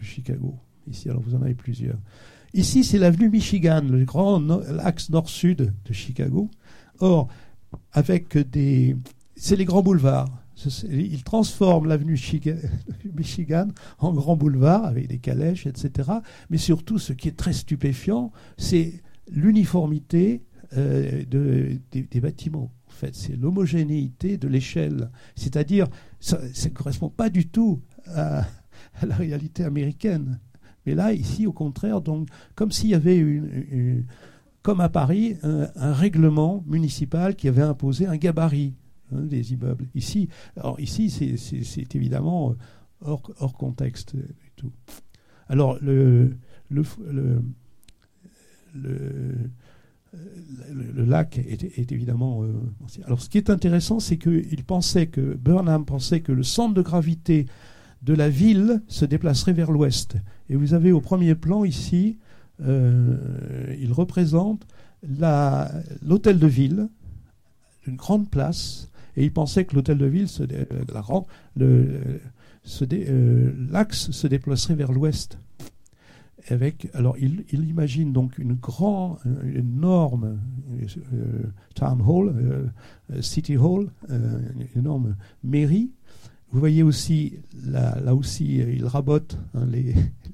Chicago. 0.02 0.56
Ici, 0.88 1.10
alors 1.10 1.22
vous 1.22 1.36
en 1.36 1.42
avez 1.42 1.56
plusieurs. 1.56 1.98
Ici, 2.54 2.84
c'est 2.84 2.98
l'avenue 2.98 3.30
Michigan, 3.30 3.82
le 3.82 4.06
grand 4.06 4.50
axe 4.80 5.10
nord-sud 5.10 5.74
de 5.86 5.94
Chicago. 5.94 6.50
Or, 7.00 7.28
avec 7.92 8.38
des. 8.38 8.96
C'est 9.36 9.56
les 9.56 9.66
grands 9.66 9.84
boulevards 9.84 10.30
il 10.90 11.24
transforme 11.24 11.88
l'avenue 11.88 12.20
Michigan 13.16 13.68
en 14.00 14.14
grand 14.14 14.36
boulevard 14.36 14.86
avec 14.86 15.08
des 15.08 15.20
calèches, 15.20 15.68
etc. 15.68 16.12
Mais 16.50 16.58
surtout, 16.58 16.98
ce 16.98 17.14
qui 17.14 17.28
est 17.28 17.38
très 17.38 17.54
stupéfiant, 17.54 18.32
c'est 18.58 19.02
l'uniformité 19.30 20.44
euh, 20.76 21.24
des, 21.30 22.22
bâtiments. 22.22 22.72
En 22.88 22.92
fait, 22.92 23.16
c'est 23.16 23.36
l'homogénéité 23.36 24.38
de 24.38 24.48
l'échelle. 24.48 25.12
C'est-à-dire, 25.36 25.88
ça 26.20 26.40
ne 26.42 26.70
correspond 26.70 27.10
pas 27.10 27.30
du 27.30 27.48
tout 27.48 27.82
à, 28.08 28.46
la 29.06 29.16
réalité 29.16 29.64
américaine. 29.64 30.40
Mais 30.88 30.96
là, 30.96 31.14
ici, 31.14 31.46
au 31.46 31.54
contraire, 31.54 32.02
donc, 32.02 32.28
comme 32.56 32.72
s'il 32.72 32.90
y 32.90 32.96
avait 32.96 33.18
une, 33.18 34.06
comme 34.64 34.82
à 34.82 34.90
Paris, 34.90 35.38
un 35.44 35.94
règlement 35.94 36.64
municipal 36.66 37.36
qui 37.36 37.48
avait 37.48 37.62
imposé 37.62 38.08
un 38.08 38.18
gabarit. 38.18 38.74
Hein, 39.14 39.22
des 39.22 39.54
immeubles. 39.54 39.88
Ici, 39.96 40.28
ici, 40.80 41.10
c'est 41.10 41.96
évidemment 41.96 42.56
euh, 43.06 43.16
hors, 43.40 43.54
contexte 43.54 44.16
tout. 44.58 44.74
Alors 45.48 45.78
le 45.82 46.36
le, 46.70 46.84
le, 48.76 49.40
lac 51.06 51.38
est, 51.38 51.94
évidemment. 51.94 52.44
Euh, 52.44 52.52
alors, 53.06 53.22
ce 53.22 53.30
qui 53.30 53.38
est 53.38 53.50
intéressant, 53.50 54.02
c'est 54.02 54.18
qu'il 54.18 54.66
pensait 54.66 55.08
que 55.08 55.36
Burnham 55.36 55.86
pensait 55.86 56.20
que 56.20 56.34
le 56.34 56.44
centre 56.44 56.74
de 56.74 56.82
gravité 56.82 57.46
de 58.02 58.14
la 58.14 58.30
ville 58.30 58.82
se 58.88 59.06
déplacerait 59.06 59.54
vers 59.54 59.72
l'ouest. 59.72 60.16
Et 60.50 60.56
vous 60.56 60.74
avez 60.74 60.92
au 60.92 61.02
premier 61.02 61.36
plan 61.36 61.64
ici 61.64 62.18
il 62.60 63.94
représente 63.94 64.66
l'hôtel 66.02 66.40
de 66.40 66.48
ville, 66.48 66.90
une 67.86 67.98
grande 67.98 68.32
place, 68.32 68.90
et 69.16 69.24
il 69.24 69.32
pensait 69.32 69.66
que 69.66 69.76
l'hôtel 69.76 70.00
de 70.00 70.08
ville, 70.08 70.28
l'axe 73.72 74.10
se 74.10 74.28
déplacerait 74.28 74.74
vers 74.74 74.92
l'ouest 74.92 75.38
avec, 76.52 76.90
alors 76.94 77.18
il, 77.18 77.44
imagine 77.52 78.14
donc 78.14 78.38
une 78.38 78.54
grande, 78.54 79.18
énorme 79.56 80.40
euh, 81.14 81.44
town 81.76 82.02
hall, 82.02 82.34
euh, 82.38 83.22
city 83.22 83.58
hall, 83.58 83.90
euh, 84.10 84.40
une 84.56 84.80
énorme 84.80 85.16
mairie. 85.44 85.92
Vous 86.52 86.60
voyez 86.60 86.82
aussi, 86.82 87.40
là, 87.66 88.16
aussi, 88.16 88.56
il 88.56 88.86
rabote 88.86 89.38
hein, 89.54 89.68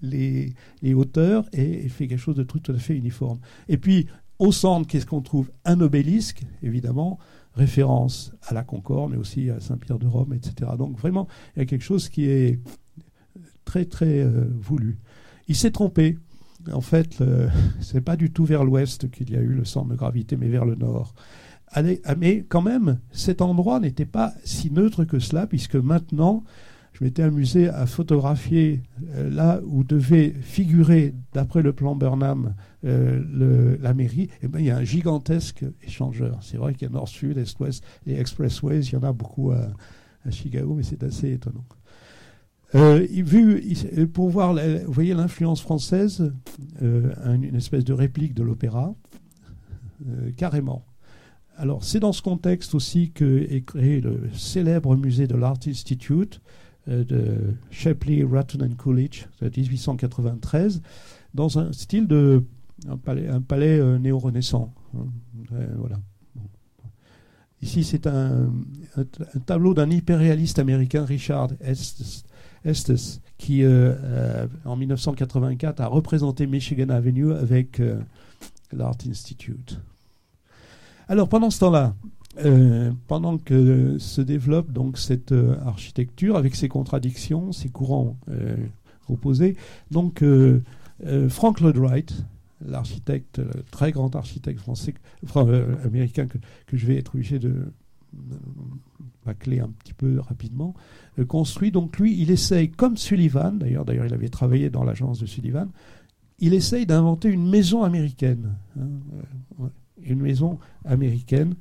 les, 0.02 0.56
hauteurs 0.94 1.46
et, 1.54 1.90
fait 1.90 2.08
quelque 2.08 2.20
chose 2.20 2.36
de 2.36 2.44
tout, 2.44 2.62
à 2.72 2.78
fait 2.78 2.96
uniforme. 2.96 3.40
Et 3.68 3.78
puis, 3.78 4.08
au 4.38 4.52
centre, 4.52 4.88
qu'est-ce 4.88 5.08
qu'on 5.08 5.22
trouve? 5.22 5.52
Un 5.66 5.82
obélisque, 5.82 6.44
évidemment, 6.62 7.18
référence 7.56 8.34
à 8.44 8.54
la 8.54 8.64
Concorde, 8.64 9.12
mais 9.12 9.18
aussi 9.18 9.50
à 9.50 9.60
Saint-Pierre 9.60 10.00
de 10.00 10.08
Rome, 10.08 10.34
etc. 10.34 10.72
Donc 10.78 10.98
vraiment, 10.98 11.28
il 11.56 11.60
y 11.60 11.62
a 11.64 11.66
quelque 11.66 11.84
chose 11.84 12.10
qui 12.10 12.26
est 12.26 12.60
très, 13.66 13.86
très 13.86 14.24
voulu. 14.26 15.00
Il 15.48 15.56
s'est 15.56 15.72
trompé. 15.72 16.18
En 16.72 16.82
fait, 16.82 17.24
ce 17.82 17.94
n'est 17.94 18.02
pas 18.06 18.16
du 18.16 18.32
tout 18.32 18.46
vers 18.46 18.64
l'ouest 18.64 19.10
qu'il 19.10 19.32
y 19.32 19.36
a 19.36 19.40
eu 19.40 19.54
le 19.54 19.66
centre 19.66 19.90
de 19.90 19.96
gravité, 19.96 20.38
mais 20.38 20.48
vers 20.48 20.66
le 20.66 20.76
nord. 20.76 21.14
Ah, 21.76 21.82
mais 22.16 22.46
quand 22.48 22.62
même, 22.62 23.00
cet 23.12 23.42
endroit 23.42 23.80
n'était 23.80 24.06
pas 24.06 24.34
si 24.44 24.70
neutre 24.72 25.06
que 25.06 25.18
cela, 25.18 25.48
puisque 25.48 25.76
maintenant, 25.76 26.44
je 26.94 27.04
m'étais 27.04 27.24
amusé 27.24 27.68
à 27.68 27.88
photographier 27.88 28.84
euh, 29.16 29.30
là 29.32 29.60
où 29.66 29.84
devait 29.84 30.30
figurer, 30.30 31.16
d'après 31.34 31.64
le 31.64 31.74
plan 31.74 31.96
Burnham, 31.96 32.54
euh, 32.86 33.78
la 33.82 33.96
mairie. 33.96 34.24
Et 34.24 34.44
eh 34.44 34.48
ben, 34.48 34.60
il 34.60 34.66
y 34.68 34.72
a 34.72 34.78
un 34.78 34.84
gigantesque 34.84 35.66
échangeur. 35.82 36.38
C'est 36.44 36.58
vrai 36.58 36.74
qu'il 36.74 36.88
y 36.88 36.92
a 36.92 36.94
nord-sud, 36.94 37.40
est-ouest, 37.40 37.84
les 38.06 38.20
expressways, 38.20 38.82
il 38.82 38.94
y 38.94 38.96
en 38.96 39.04
a 39.04 39.12
beaucoup 39.12 39.52
à 39.52 40.30
Chicago, 40.30 40.76
mais 40.76 40.84
c'est 40.84 41.04
assez 41.04 41.32
étonnant. 41.32 41.66
Euh, 42.76 43.06
vu, 43.10 43.76
pour 44.14 44.30
voir, 44.30 44.54
vous 44.54 44.94
voyez 44.94 45.16
l'influence 45.16 45.62
française, 45.62 46.32
une 46.82 47.56
espèce 47.56 47.84
de 47.84 47.94
réplique 47.94 48.34
de 48.34 48.44
l'opéra, 48.44 48.96
carrément. 50.38 50.86
Alors 51.58 51.84
c'est 51.84 52.00
dans 52.00 52.14
ce 52.14 52.22
contexte 52.22 52.76
aussi 52.76 53.12
que 53.12 53.46
est 53.50 53.66
créé 53.66 54.02
le 54.02 54.30
célèbre 54.34 54.96
musée 54.96 55.28
de 55.28 55.36
l'Art 55.36 55.60
Institute 55.68 56.42
de 56.88 57.56
Shapley, 57.70 58.26
Ratton 58.30 58.66
and 58.66 58.76
Coolidge, 58.78 59.26
de 59.42 59.50
1893, 59.50 60.82
dans 61.34 61.58
un 61.58 61.72
style 61.72 62.08
de 62.08 62.44
un 62.90 62.98
palais, 62.98 63.30
palais 63.48 64.00
néo-renaissant. 64.00 64.74
Hein. 64.98 65.06
voilà. 65.78 66.00
Ici, 67.64 67.86
c'est 67.86 68.08
un, 68.08 68.52
tableau 69.46 69.74
d'un 69.74 69.90
hyperréaliste 69.90 70.60
américain, 70.60 71.06
Richard 71.06 71.52
Estes, 71.62 72.26
Estes, 72.66 73.22
qui 73.38 73.64
euh, 73.64 73.94
euh, 74.04 74.48
en 74.66 74.76
1984 74.76 75.80
a 75.80 75.88
représenté 75.88 76.46
Michigan 76.46 76.90
Avenue 76.90 77.32
avec 77.32 77.80
euh, 77.80 78.02
l'Art 78.74 78.98
Institute. 79.10 79.80
Alors 81.08 81.28
pendant 81.30 81.50
ce 81.50 81.60
temps-là, 81.60 81.96
pendant 83.08 83.38
que 83.38 83.98
se 84.00 84.22
développe 84.22 84.72
donc 84.72 84.98
cette 84.98 85.34
architecture 85.66 86.36
avec 86.36 86.56
ses 86.56 86.68
contradictions, 86.68 87.52
ses 87.52 87.70
courants 87.70 88.18
opposés, 89.08 89.56
donc 89.92 90.24
Frank 91.30 91.60
Lloyd 91.60 91.78
Wright, 91.78 92.26
l'architecte, 92.66 93.42
très 93.72 93.92
grand 93.92 94.16
architecte 94.16 94.60
français, 94.60 94.94
américain 95.84 96.28
que, 96.28 96.38
je 96.72 96.86
vais 96.86 96.98
être 96.98 97.14
obligé 97.16 97.40
de, 97.40 97.66
clé 99.40 99.60
un 99.60 99.70
petit 99.70 99.94
peu 99.94 100.20
rapidement, 100.20 100.74
euh, 101.18 101.26
construit. 101.26 101.72
Donc 101.72 101.98
lui, 101.98 102.20
il 102.20 102.32
essaye, 102.32 102.70
comme 102.70 102.98
Sullivan, 102.98 103.58
d'ailleurs, 103.58 103.86
d'ailleurs 103.86 104.06
il 104.06 104.14
avait 104.14 104.30
travaillé 104.30 104.70
dans 104.70 104.84
l'agence 104.84 105.20
de 105.20 105.26
Sullivan, 105.26 105.70
il 106.40 106.54
essaye 106.54 106.86
d'inventer 106.86 107.30
une 107.30 107.50
maison 107.50 107.84
américaine. 107.84 108.56
Hein, 108.78 108.88
euh, 109.62 109.68
une 110.06 110.22
maison 110.22 110.60
américaine. 110.86 111.56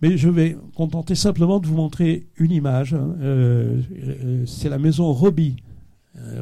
Mais 0.00 0.16
je 0.16 0.30
vais 0.30 0.56
contenter 0.74 1.14
simplement 1.14 1.60
de 1.60 1.66
vous 1.66 1.76
montrer 1.76 2.26
une 2.36 2.52
image. 2.52 2.94
Hein. 2.94 3.16
Euh, 3.20 3.82
euh, 3.92 4.46
c'est 4.46 4.70
la 4.70 4.78
maison 4.78 5.12
Robbie, 5.12 5.56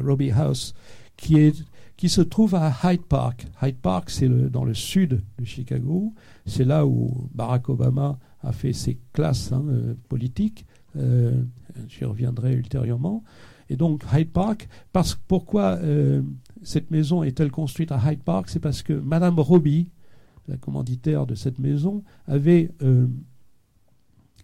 Robbie 0.03 0.31
House, 0.31 0.73
qui, 1.17 1.37
est, 1.37 1.61
qui 2.01 2.09
se 2.09 2.21
trouve 2.21 2.55
à 2.55 2.73
Hyde 2.83 3.03
Park. 3.03 3.45
Hyde 3.61 3.77
Park, 3.77 4.09
c'est 4.09 4.27
dans 4.27 4.63
le 4.63 4.73
sud 4.73 5.21
de 5.37 5.45
Chicago. 5.45 6.15
C'est 6.47 6.65
là 6.65 6.87
où 6.87 7.29
Barack 7.35 7.69
Obama 7.69 8.17
a 8.41 8.51
fait 8.53 8.73
ses 8.73 8.97
classes 9.13 9.51
hein, 9.51 9.63
politiques. 10.09 10.65
J'y 10.95 12.03
reviendrai 12.03 12.53
ultérieurement. 12.53 13.23
Et 13.69 13.75
donc 13.75 14.03
Hyde 14.11 14.31
Park, 14.31 14.67
parce, 14.91 15.13
pourquoi 15.13 15.77
cette 16.63 16.89
maison 16.89 17.21
est-elle 17.21 17.51
construite 17.51 17.91
à 17.91 18.01
Hyde 18.03 18.23
Park? 18.23 18.49
C'est 18.49 18.59
parce 18.59 18.81
que 18.81 18.93
Madame 18.93 19.39
Robbie, 19.39 19.91
la 20.47 20.57
commanditaire 20.57 21.27
de 21.27 21.35
cette 21.35 21.59
maison, 21.59 22.03
avait 22.25 22.71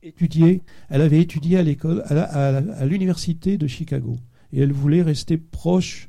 étudié, 0.03 0.61
elle 0.89 1.01
avait 1.01 1.21
étudié 1.21 1.57
à 1.57 1.63
l'école, 1.63 2.03
à, 2.05 2.85
l'université 2.85 3.57
de 3.57 3.65
Chicago. 3.65 4.15
Et 4.53 4.61
elle 4.61 4.73
voulait 4.73 5.01
rester 5.01 5.37
proche 5.37 6.07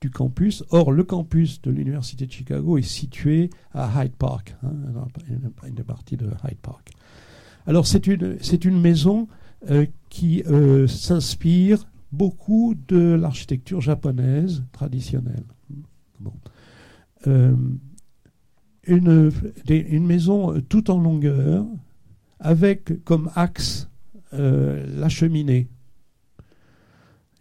du 0.00 0.10
campus. 0.10 0.64
Or, 0.70 0.92
le 0.92 1.04
campus 1.04 1.60
de 1.62 1.70
l'université 1.70 2.26
de 2.26 2.32
Chicago 2.32 2.78
est 2.78 2.82
situé 2.82 3.50
à 3.72 4.04
Hyde 4.04 4.12
Park, 4.12 4.56
hein, 4.62 4.70
une, 5.28 5.74
partie 5.84 6.16
de 6.16 6.26
Hyde 6.44 6.58
Park. 6.60 6.92
Alors, 7.66 7.86
c'est 7.86 8.06
une, 8.06 8.38
une 8.64 8.80
maison 8.80 9.28
euh, 9.70 9.86
qui 10.10 10.42
euh, 10.44 10.86
s'inspire 10.86 11.86
beaucoup 12.12 12.74
de 12.88 13.14
l'architecture 13.14 13.80
japonaise 13.80 14.62
traditionnelle. 14.72 15.44
Euh, 17.26 17.54
une, 18.86 19.32
une 19.68 20.06
maison 20.06 20.60
tout 20.68 20.90
en 20.90 20.98
longueur, 21.00 21.66
avec 22.38 23.02
comme 23.04 23.30
axe 23.34 23.88
la 24.32 25.08
cheminée. 25.08 25.68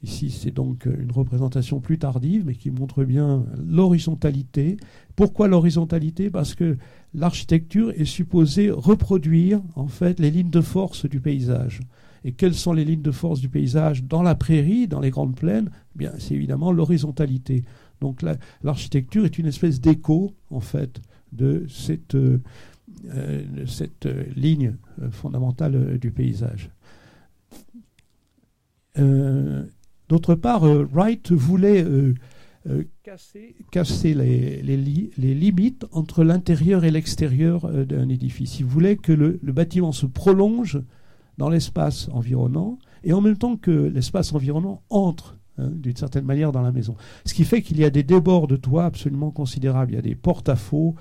Ici, 0.06 0.30
c'est 0.30 0.51
donc 0.51 0.86
une 0.86 1.12
représentation 1.12 1.80
plus 1.80 1.97
tardive, 1.97 2.43
mais 2.45 2.53
qui 2.53 2.70
montre 2.70 3.03
bien 3.03 3.43
l'horizontalité. 3.68 4.78
Pourquoi 5.16 5.47
l'horizontalité? 5.47 6.30
Parce 6.30 6.53
que 6.53 6.78
l'architecture 7.16 7.89
est 7.89 8.06
supposée 8.06 8.70
reproduire 8.70 9.64
en 9.74 9.88
fait 9.88 10.20
les 10.20 10.30
lignes 10.30 10.51
de 10.51 10.62
force 10.62 11.08
du 11.10 11.20
paysage. 11.20 11.80
Et 12.24 12.34
quelles 12.34 12.53
sont 12.53 12.72
les 12.72 12.86
lignes 12.86 13.01
de 13.01 13.10
force 13.10 13.39
du 13.39 13.49
paysage? 13.49 14.03
Dans 14.03 14.22
la 14.22 14.36
prairie, 14.36 14.88
dans 14.88 14.99
les 14.99 15.10
grandes 15.10 15.36
plaines 15.36 15.72
eh 15.95 15.97
Bien, 15.97 16.12
c'est 16.20 16.36
évidemment 16.36 16.72
l'horizontalité. 16.72 17.64
Donc 17.99 18.24
l'architecture 18.62 19.26
est 19.26 19.39
une 19.39 19.47
espèce 19.47 19.82
d'écho 19.82 20.36
en 20.51 20.60
fait 20.60 21.01
de 21.32 21.66
cette 21.68 22.14
euh, 22.14 22.43
euh, 23.08 23.43
euh, 24.06 24.24
ligne 24.36 24.76
fondamentale 25.10 25.97
du 25.97 26.12
paysage. 26.12 26.70
D'autre 30.10 30.36
part, 30.36 30.64
Wright 30.64 31.32
voulait 31.32 31.86
casser, 33.72 34.14
les, 34.14 34.78
limites 35.18 35.86
entre 35.91 36.24
l'intérieur 36.24 36.84
et 36.84 36.91
l'extérieur 36.91 37.70
d'un 37.86 38.10
édifice. 38.10 38.60
Il 38.60 38.66
voulait 38.66 38.97
que 38.97 39.12
le, 39.12 39.39
bâtiment 39.43 39.91
se 39.91 40.06
prolonge 40.06 40.80
dans 41.38 41.49
l'espace 41.49 42.10
environnant 42.12 42.80
et 43.03 43.14
en 43.14 43.22
même 43.22 43.38
temps 43.38 43.58
que 43.58 43.72
l'espace 43.72 44.34
environnant 44.34 44.82
entre 44.89 45.38
hein, 45.58 45.70
d'une 45.72 45.95
certaine 45.95 46.26
manière 46.26 46.51
dans 46.51 46.62
la 46.62 46.72
maison. 46.72 46.95
Ce 47.26 47.34
qui 47.34 47.43
fait 47.43 47.62
qu'il 47.62 47.78
y 47.80 47.86
a 47.86 47.89
des 47.89 48.03
débords 48.03 48.47
de 48.47 48.56
toit 48.56 48.86
absolument 48.86 49.32
considérables. 49.32 49.91
Il 49.91 49.95
y 49.95 49.99
a 49.99 50.03
des 50.03 50.16
porte-à-faux 50.16 50.95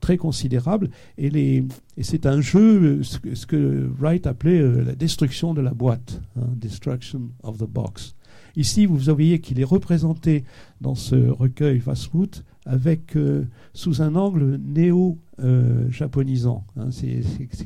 très 0.00 0.16
considérable. 0.16 0.90
Et, 1.16 1.30
les, 1.30 1.64
et 1.96 2.02
c'est 2.02 2.26
un 2.26 2.40
jeu, 2.40 3.02
ce 3.02 3.46
que, 3.46 3.90
Wright 3.98 4.26
appelait 4.26 4.60
euh, 4.60 4.84
la 4.84 4.94
destruction 4.94 5.54
de 5.54 5.60
la 5.60 5.72
boîte, 5.72 6.20
hein, 6.36 6.46
destruction 6.54 7.30
of 7.42 7.58
the 7.58 7.68
box. 7.68 8.14
Ici, 8.58 8.84
vous 8.86 8.98
voyez 8.98 9.40
qu'il 9.40 9.60
est 9.60 9.64
représenté 9.64 10.44
dans 10.80 10.94
ce 10.94 11.14
recueil 11.14 11.80
Fastfood 11.80 12.44
avec 12.66 13.16
euh, 13.16 13.46
sous 13.72 14.02
un 14.02 14.14
angle 14.14 14.56
néo-japonisant. 14.56 16.66
Hein. 16.76 16.90
c'est, 16.90 17.22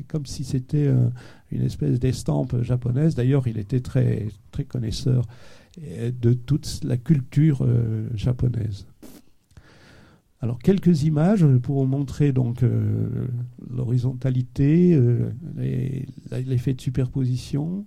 comme 0.07 0.25
si 0.25 0.45
c'était 0.45 0.87
euh, 0.87 1.09
une 1.51 1.63
espèce 1.63 1.99
d'estampe 1.99 2.61
japonaise. 2.61 3.15
D'ailleurs, 3.15 3.45
il 3.47 3.57
était 3.57 3.81
très, 3.81 4.27
très 4.51 4.63
connaisseur 4.63 5.25
de 5.77 6.33
toute 6.33 6.81
la 6.83 6.97
culture 6.97 7.67
japonaise. 8.13 8.85
Alors 10.43 10.59
quelques 10.59 11.03
images 11.03 11.45
pour 11.61 11.87
montrer 11.87 12.33
donc 12.33 12.63
euh, 12.63 13.07
l'horizontalité, 13.73 14.93
euh, 14.93 15.31
l'effet 16.45 16.73
de 16.73 16.81
superposition. 16.81 17.85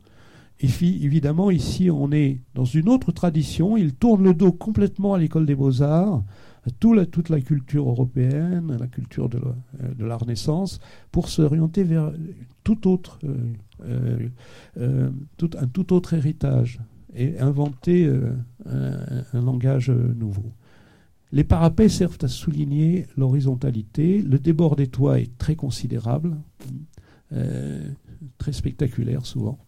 Et 0.61 0.69
évidemment 0.81 1.51
ici 1.51 1.91
on 1.91 2.11
est 2.13 2.41
dans 2.55 2.65
une 2.65 2.89
autre 2.89 3.13
tradition. 3.13 3.77
Il 3.77 3.95
tourne 3.95 4.25
le 4.25 4.35
dos 4.35 4.53
complètement 4.53 5.15
à 5.15 5.19
l'école 5.19 5.47
des 5.47 5.55
beaux 5.55 5.83
arts, 5.83 6.23
à 6.67 6.71
toute 6.71 7.29
la 7.29 7.41
culture 7.41 7.89
européenne, 7.89 8.73
à 8.73 8.79
la 8.79 8.87
culture 8.87 9.29
de 9.29 9.39
la, 9.39 10.07
la 10.07 10.17
Renaissance, 10.17 10.81
pour 11.13 11.29
s'orienter 11.29 11.85
vers 11.85 12.13
tout 12.65 12.89
autre, 12.89 13.21
tout, 15.37 15.51
un 15.59 15.67
tout 15.69 15.93
autre 15.93 16.15
héritage 16.15 16.81
et 17.15 17.39
inventer 17.39 18.11
un 18.65 19.41
langage 19.41 19.91
nouveau. 19.91 20.53
Les 21.33 21.45
parapets 21.45 21.89
servent 21.89 22.19
à 22.23 22.29
souligner 22.29 23.07
l'horizontalité. 23.17 24.23
Le 24.23 24.39
débord 24.39 24.77
des 24.77 24.87
toits 24.87 25.21
est 25.21 25.37
très 25.39 25.57
considérable, 25.57 26.37
euh, 27.33 27.91
très 28.39 28.53
spectaculaire 28.53 29.27
souvent. 29.27 29.59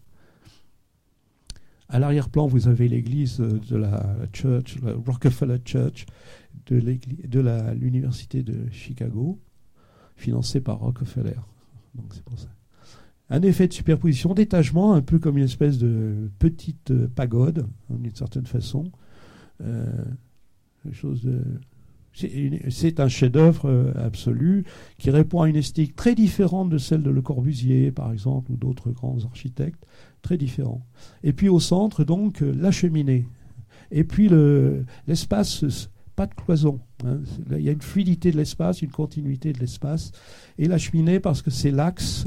À 1.89 1.99
l'arrière-plan, 1.99 2.47
vous 2.47 2.68
avez 2.68 2.86
l'église 2.89 3.39
de 3.39 3.76
la 3.76 4.16
church, 4.32 4.78
la 4.82 4.93
Rockefeller 4.93 5.59
Church 5.64 6.05
de 6.66 6.76
l'université 7.74 8.43
de 8.43 8.70
Chicago, 8.70 9.39
financée 10.16 10.61
par 10.61 10.80
Rockefeller. 10.80 11.36
Donc 11.95 12.12
c'est 12.12 12.24
pour 12.24 12.39
ça. 12.39 12.49
Un 13.30 13.43
effet 13.43 13.68
de 13.68 13.72
superposition, 13.72 14.34
d'étagement, 14.34 14.95
un 14.95 15.03
peu 15.03 15.18
comme 15.18 15.39
une 15.39 15.45
espèce 15.45 15.78
de 15.78 16.30
petite 16.39 16.93
pagode, 17.09 17.66
d'une 17.91 18.14
certaine 18.14 18.47
façon. 18.47 18.91
Euh, 19.62 20.05
chose 20.93 21.22
de 21.22 21.43
c'est 22.70 23.00
un 23.00 23.08
chef-d'œuvre 23.08 23.68
euh, 23.68 23.92
absolu 23.96 24.64
qui 24.98 25.10
répond 25.10 25.42
à 25.42 25.48
une 25.48 25.56
esthétique 25.56 25.94
très 25.96 26.14
différente 26.14 26.68
de 26.70 26.78
celle 26.78 27.02
de 27.02 27.10
Le 27.10 27.22
Corbusier, 27.22 27.92
par 27.92 28.12
exemple, 28.12 28.52
ou 28.52 28.56
d'autres 28.56 28.90
grands 28.90 29.24
architectes, 29.24 29.86
très 30.22 30.36
différents. 30.36 30.84
Et 31.22 31.32
puis 31.32 31.48
au 31.48 31.60
centre, 31.60 32.04
donc, 32.04 32.42
euh, 32.42 32.52
la 32.56 32.70
cheminée. 32.70 33.26
Et 33.90 34.04
puis 34.04 34.28
l'espace, 35.06 35.88
pas 36.14 36.26
de 36.26 36.34
cloison. 36.34 36.80
Hein. 37.04 37.20
Il 37.52 37.62
y 37.62 37.68
a 37.68 37.72
une 37.72 37.80
fluidité 37.80 38.32
de 38.32 38.36
l'espace, 38.36 38.82
une 38.82 38.90
continuité 38.90 39.52
de 39.52 39.60
l'espace. 39.60 40.12
Et 40.58 40.66
la 40.66 40.76
cheminée, 40.76 41.20
parce 41.20 41.42
que 41.42 41.50
c'est 41.50 41.70
l'axe 41.70 42.26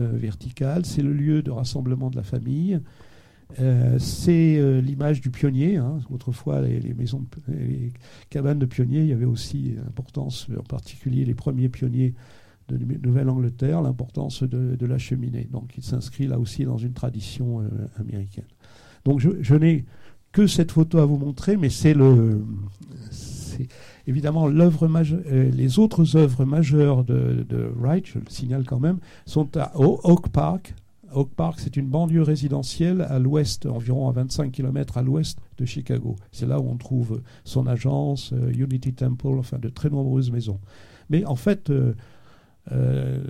euh, 0.00 0.10
vertical, 0.12 0.84
c'est 0.84 1.02
le 1.02 1.12
lieu 1.12 1.42
de 1.42 1.50
rassemblement 1.50 2.10
de 2.10 2.16
la 2.16 2.22
famille. 2.22 2.80
Euh, 3.60 3.98
c'est 3.98 4.56
euh, 4.58 4.80
l'image 4.80 5.20
du 5.20 5.30
pionnier. 5.30 5.76
Hein. 5.76 5.98
Autrefois, 6.10 6.60
les, 6.60 6.94
maisons, 6.94 7.24
les 7.48 7.92
cabanes 8.30 8.58
de 8.58 8.66
pionniers, 8.66 9.00
il 9.00 9.08
y 9.08 9.12
avait 9.12 9.24
aussi 9.24 9.74
l'importance, 9.76 10.48
en 10.56 10.62
particulier 10.62 11.24
les 11.24 11.34
premiers 11.34 11.68
pionniers 11.68 12.14
de 12.68 12.76
Nouvelle-Angleterre, 13.02 13.80
l'importance 13.80 14.42
de, 14.42 14.86
la 14.86 14.98
cheminée. 14.98 15.48
Donc, 15.50 15.72
il 15.78 15.82
s'inscrit 15.82 16.26
là 16.26 16.38
aussi 16.38 16.64
dans 16.64 16.76
une 16.76 16.92
tradition 16.92 17.60
euh, 17.60 17.68
américaine. 17.98 18.44
Donc, 19.04 19.20
je, 19.20 19.54
n'ai 19.54 19.86
que 20.32 20.46
cette 20.46 20.72
photo 20.72 20.98
à 20.98 21.06
vous 21.06 21.16
montrer, 21.16 21.56
mais 21.56 21.70
c'est 21.70 21.94
le, 21.94 22.44
évidemment 24.06 24.46
l'œuvre 24.46 24.86
les 25.30 25.78
autres 25.78 26.16
œuvres 26.16 26.44
majeures 26.44 27.04
de, 27.04 27.46
de, 27.48 27.72
Wright, 27.78 28.06
je 28.06 28.18
le 28.18 28.28
signale 28.28 28.64
quand 28.66 28.80
même, 28.80 28.98
sont 29.24 29.56
à 29.56 29.72
Oak 29.78 30.28
Park, 30.28 30.74
Oak 31.12 31.30
Park, 31.34 31.60
c'est 31.60 31.76
une 31.76 31.86
banlieue 31.86 32.22
résidentielle 32.22 33.02
à 33.02 33.18
l'ouest, 33.18 33.66
environ 33.66 34.08
à 34.08 34.12
25 34.12 34.52
km 34.52 34.98
à 34.98 35.02
l'ouest 35.02 35.38
de 35.56 35.64
Chicago. 35.64 36.16
C'est 36.32 36.46
là 36.46 36.60
où 36.60 36.68
on 36.68 36.76
trouve 36.76 37.22
son 37.44 37.66
agence, 37.66 38.32
euh, 38.32 38.52
Unity 38.52 38.92
Temple, 38.92 39.38
enfin 39.38 39.58
de 39.58 39.68
très 39.68 39.90
nombreuses 39.90 40.30
maisons. 40.30 40.60
Mais 41.10 41.24
en 41.24 41.36
fait, 41.36 41.70
euh, 41.70 41.94
euh, 42.72 43.22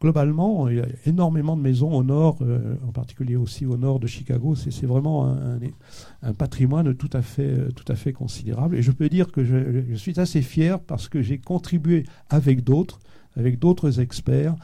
globalement, 0.00 0.68
il 0.68 0.76
y 0.76 0.80
a 0.80 0.86
énormément 1.06 1.56
de 1.56 1.62
maisons 1.62 1.92
au 1.92 2.04
nord, 2.04 2.38
en 2.86 2.92
particulier 2.92 3.36
aussi 3.36 3.66
au 3.66 3.76
nord 3.76 3.98
de 3.98 4.06
Chicago. 4.06 4.54
C'est 4.54 4.86
vraiment 4.86 5.34
un, 6.22 6.34
patrimoine 6.34 6.94
tout 6.94 7.10
à, 7.14 7.22
fait, 7.22 7.72
tout 7.72 7.90
à 7.90 7.96
fait 7.96 8.12
considérable. 8.12 8.76
Et 8.76 8.82
je 8.82 8.92
peux 8.92 9.08
dire 9.08 9.32
que 9.32 9.44
je, 9.44 9.82
je 9.88 9.94
suis 9.94 10.20
assez 10.20 10.42
fier 10.42 10.78
parce 10.78 11.08
que 11.08 11.22
j'ai 11.22 11.38
contribué 11.38 12.04
avec 12.28 12.62
d'autres, 12.62 12.98
avec 13.34 13.58
d'autres 13.58 13.98
experts, 13.98 14.54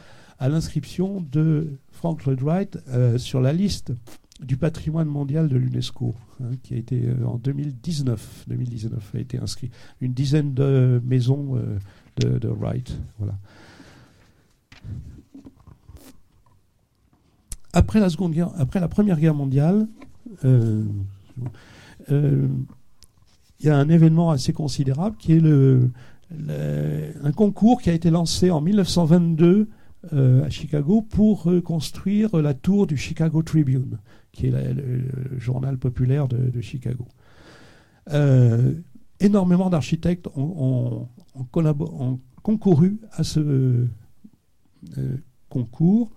à 0.41 0.49
l'inscription 0.49 1.25
de 1.31 1.79
Frank 1.93 2.25
Lloyd 2.25 2.41
Wright 2.41 2.79
euh, 2.89 3.19
sur 3.19 3.41
la 3.41 3.53
liste 3.53 3.93
du 4.41 4.57
patrimoine 4.57 5.07
mondial 5.07 5.49
de 5.49 5.57
l'UNESCO, 5.57 6.15
hein, 6.43 6.57
qui 6.63 6.73
a 6.73 6.79
été 6.79 7.05
euh, 7.05 7.27
en 7.27 7.37
2019, 7.37 8.47
2019 8.49 9.15
a 9.15 9.19
été 9.19 9.39
inscrit. 9.39 9.71
Une 10.01 10.15
dizaine 10.15 10.55
de 10.55 11.01
maisons 11.05 11.57
euh, 11.57 12.39
de, 12.39 12.49
Wright. 12.49 12.99
Voilà. 13.19 13.35
Après 17.75 18.01
la, 18.01 18.09
seconde 18.09 18.33
guerre, 18.33 18.51
après 18.57 18.81
la 18.81 18.89
Première 18.89 19.21
Guerre 19.21 19.35
mondiale, 19.35 19.87
il 20.43 20.87
y 23.61 23.69
a 23.69 23.77
un 23.77 23.89
événement 23.91 24.31
assez 24.31 24.55
considérable 24.55 25.17
qui 25.19 25.35
est 25.35 25.41
le, 25.41 25.91
un 27.23 27.33
concours 27.33 27.83
qui 27.83 27.91
a 27.91 27.93
été 27.93 28.11
lancé 28.11 28.51
en 28.51 28.61
1922 28.61 29.47
euh, 29.47 29.67
à 30.13 30.49
Chicago 30.49 31.03
pour 31.03 31.43
reconstruire 31.43 32.37
la 32.37 32.55
tour 32.55 32.87
du 32.87 32.97
Chicago 32.97 33.43
Tribune, 33.43 33.99
qui 34.33 34.47
est 34.47 34.51
le, 34.51 35.39
journal 35.39 35.77
populaire 35.79 36.27
de, 36.29 36.61
Chicago. 36.61 37.07
Euh, 38.13 38.73
énormément 39.21 39.69
d'architectes 39.69 40.29
ont, 40.37 41.09
concouru 42.43 42.99
à 43.13 43.25
ce 43.25 43.41
euh, 43.41 45.17
concours. 45.49 46.11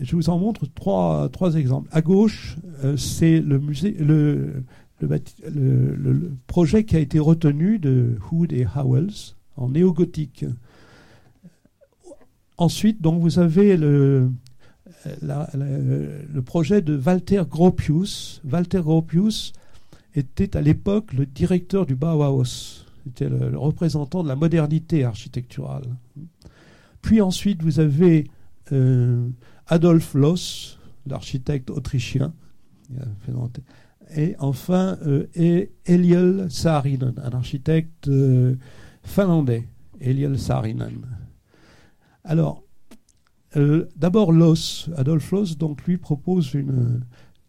Je 0.00 0.16
vous 0.16 0.28
en 0.28 0.38
montre 0.38 0.66
trois, 0.66 1.54
exemples. 1.54 1.88
À 1.92 2.00
gauche, 2.00 2.56
c'est 2.96 3.40
le 3.40 3.58
le, 5.08 5.94
le, 5.94 6.32
projet 6.46 6.84
qui 6.84 6.96
a 6.96 6.98
été 6.98 7.18
retenu 7.18 7.78
de 7.78 8.16
Hood 8.30 8.52
et 8.52 8.66
Howells 8.74 9.34
en 9.56 9.70
néo-gothique. 9.70 10.44
Ensuite, 12.60 13.00
donc, 13.00 13.22
vous 13.22 13.38
avez 13.38 13.78
le, 13.78 14.30
le 15.22 16.40
projet 16.40 16.82
de 16.82 16.94
Walter 16.94 17.42
Gropius. 17.48 18.42
Walter 18.44 18.82
Gropius 18.82 19.54
était 20.14 20.56
à 20.58 20.60
l'époque 20.60 21.14
le 21.14 21.24
directeur 21.24 21.86
du 21.86 21.96
Bauhaus. 21.96 22.84
C'était 23.04 23.30
le, 23.30 23.56
représentant 23.56 24.22
de 24.22 24.28
la 24.28 24.36
modernité 24.36 25.04
architecturale. 25.04 25.84
Puis 27.00 27.22
ensuite, 27.22 27.62
vous 27.62 27.80
avez 27.80 28.26
euh, 28.72 29.26
Adolf 29.66 30.12
Loss, 30.12 30.78
l'architecte 31.06 31.70
autrichien. 31.70 32.34
Et 34.14 34.36
enfin, 34.38 34.98
euh, 35.06 35.26
Eliel 35.86 36.50
Saarinen, 36.50 37.14
un 37.16 37.30
architecte 37.30 38.08
euh, 38.08 38.56
finlandais. 39.02 39.66
Eliel 39.98 40.38
Saarinen. 40.38 41.06
Alors, 42.24 42.62
euh, 43.56 43.86
d'abord 43.96 44.32
Loss, 44.32 44.90
Adolf 44.96 45.30
Loss, 45.32 45.58
donc 45.58 45.84
lui 45.84 45.96
propose 45.96 46.54
une, 46.54 47.00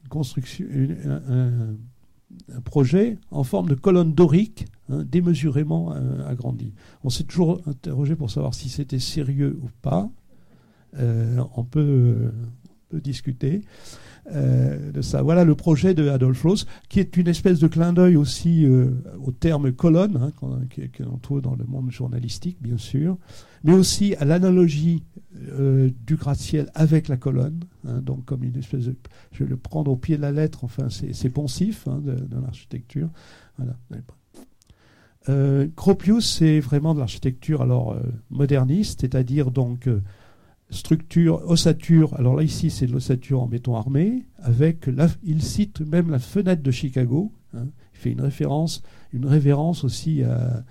construction, 0.09 0.65
un, 1.07 2.61
projet 2.61 3.17
en 3.29 3.43
forme 3.43 3.69
de 3.69 3.75
colonne 3.75 4.13
dorique, 4.13 4.65
hein, 4.89 5.03
démesurément 5.03 5.93
euh, 5.93 6.27
agrandie. 6.27 6.73
On 7.03 7.09
s'est 7.09 7.23
toujours 7.23 7.61
interrogé 7.67 8.15
pour 8.15 8.31
savoir 8.31 8.53
si 8.53 8.69
c'était 8.69 8.99
sérieux 8.99 9.59
ou 9.61 9.69
pas. 9.81 10.09
Euh, 10.97 11.43
on 11.55 11.63
peut 11.63 12.31
discuter. 12.93 13.61
Euh, 14.29 14.91
de 14.91 15.01
ça. 15.01 15.23
Voilà 15.23 15.43
le 15.43 15.55
projet 15.55 15.95
de 15.95 16.07
Adolf 16.07 16.43
Loos, 16.43 16.65
qui 16.89 16.99
est 16.99 17.17
une 17.17 17.27
espèce 17.27 17.59
de 17.59 17.67
clin 17.67 17.91
d'œil 17.91 18.15
aussi 18.15 18.65
euh, 18.65 18.91
au 19.25 19.31
terme 19.31 19.71
colonne, 19.71 20.17
hein, 20.21 20.31
qu'on 20.39 21.17
trouve 21.17 21.41
dans 21.41 21.55
le 21.55 21.65
monde 21.65 21.89
journalistique, 21.91 22.57
bien 22.61 22.77
sûr, 22.77 23.17
mais 23.63 23.73
aussi 23.73 24.15
à 24.15 24.25
l'analogie 24.25 25.03
euh, 25.53 25.89
du 26.05 26.17
gratte-ciel 26.17 26.69
avec 26.75 27.07
la 27.07 27.17
colonne, 27.17 27.61
hein, 27.87 27.99
donc 28.01 28.25
comme 28.25 28.43
une 28.43 28.57
espèce 28.57 28.85
de. 28.85 28.95
Je 29.31 29.43
vais 29.43 29.49
le 29.49 29.57
prendre 29.57 29.89
au 29.89 29.97
pied 29.97 30.17
de 30.17 30.21
la 30.21 30.31
lettre, 30.31 30.63
enfin, 30.65 30.87
c'est 30.89 31.29
poncif 31.29 31.87
hein, 31.87 31.99
de, 32.03 32.15
l'architecture. 32.39 33.09
Voilà. 33.57 33.75
C'est 36.21 36.59
vraiment 36.59 36.93
de 36.93 36.99
l'architecture 36.99 37.61
alors 37.63 37.97
moderniste, 38.29 39.01
c'est-à-dire 39.01 39.49
donc 39.51 39.87
structure, 40.71 41.41
ossature. 41.47 42.15
Alors 42.15 42.35
là, 42.35 42.43
ici, 42.43 42.69
c'est 42.69 42.87
de 42.87 42.93
l'ossature 42.93 43.41
en 43.41 43.47
béton 43.47 43.75
armé, 43.75 44.25
avec, 44.37 44.89
il 45.23 45.43
cite 45.43 45.81
même 45.81 46.09
la 46.09 46.19
fenêtre 46.19 46.63
de 46.63 46.71
Chicago. 46.71 47.31
Hein. 47.53 47.67
il 47.93 47.99
fait 47.99 48.11
une 48.11 48.21
référence, 48.21 48.81
une 49.13 49.25
révérence 49.25 49.83
aussi 49.83 50.23
à, 50.23 50.63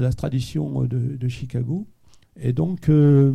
la 0.00 0.12
tradition 0.12 0.84
de, 0.84 1.28
Chicago. 1.28 1.86
Et 2.40 2.52
donc, 2.52 2.88
euh, 2.88 3.34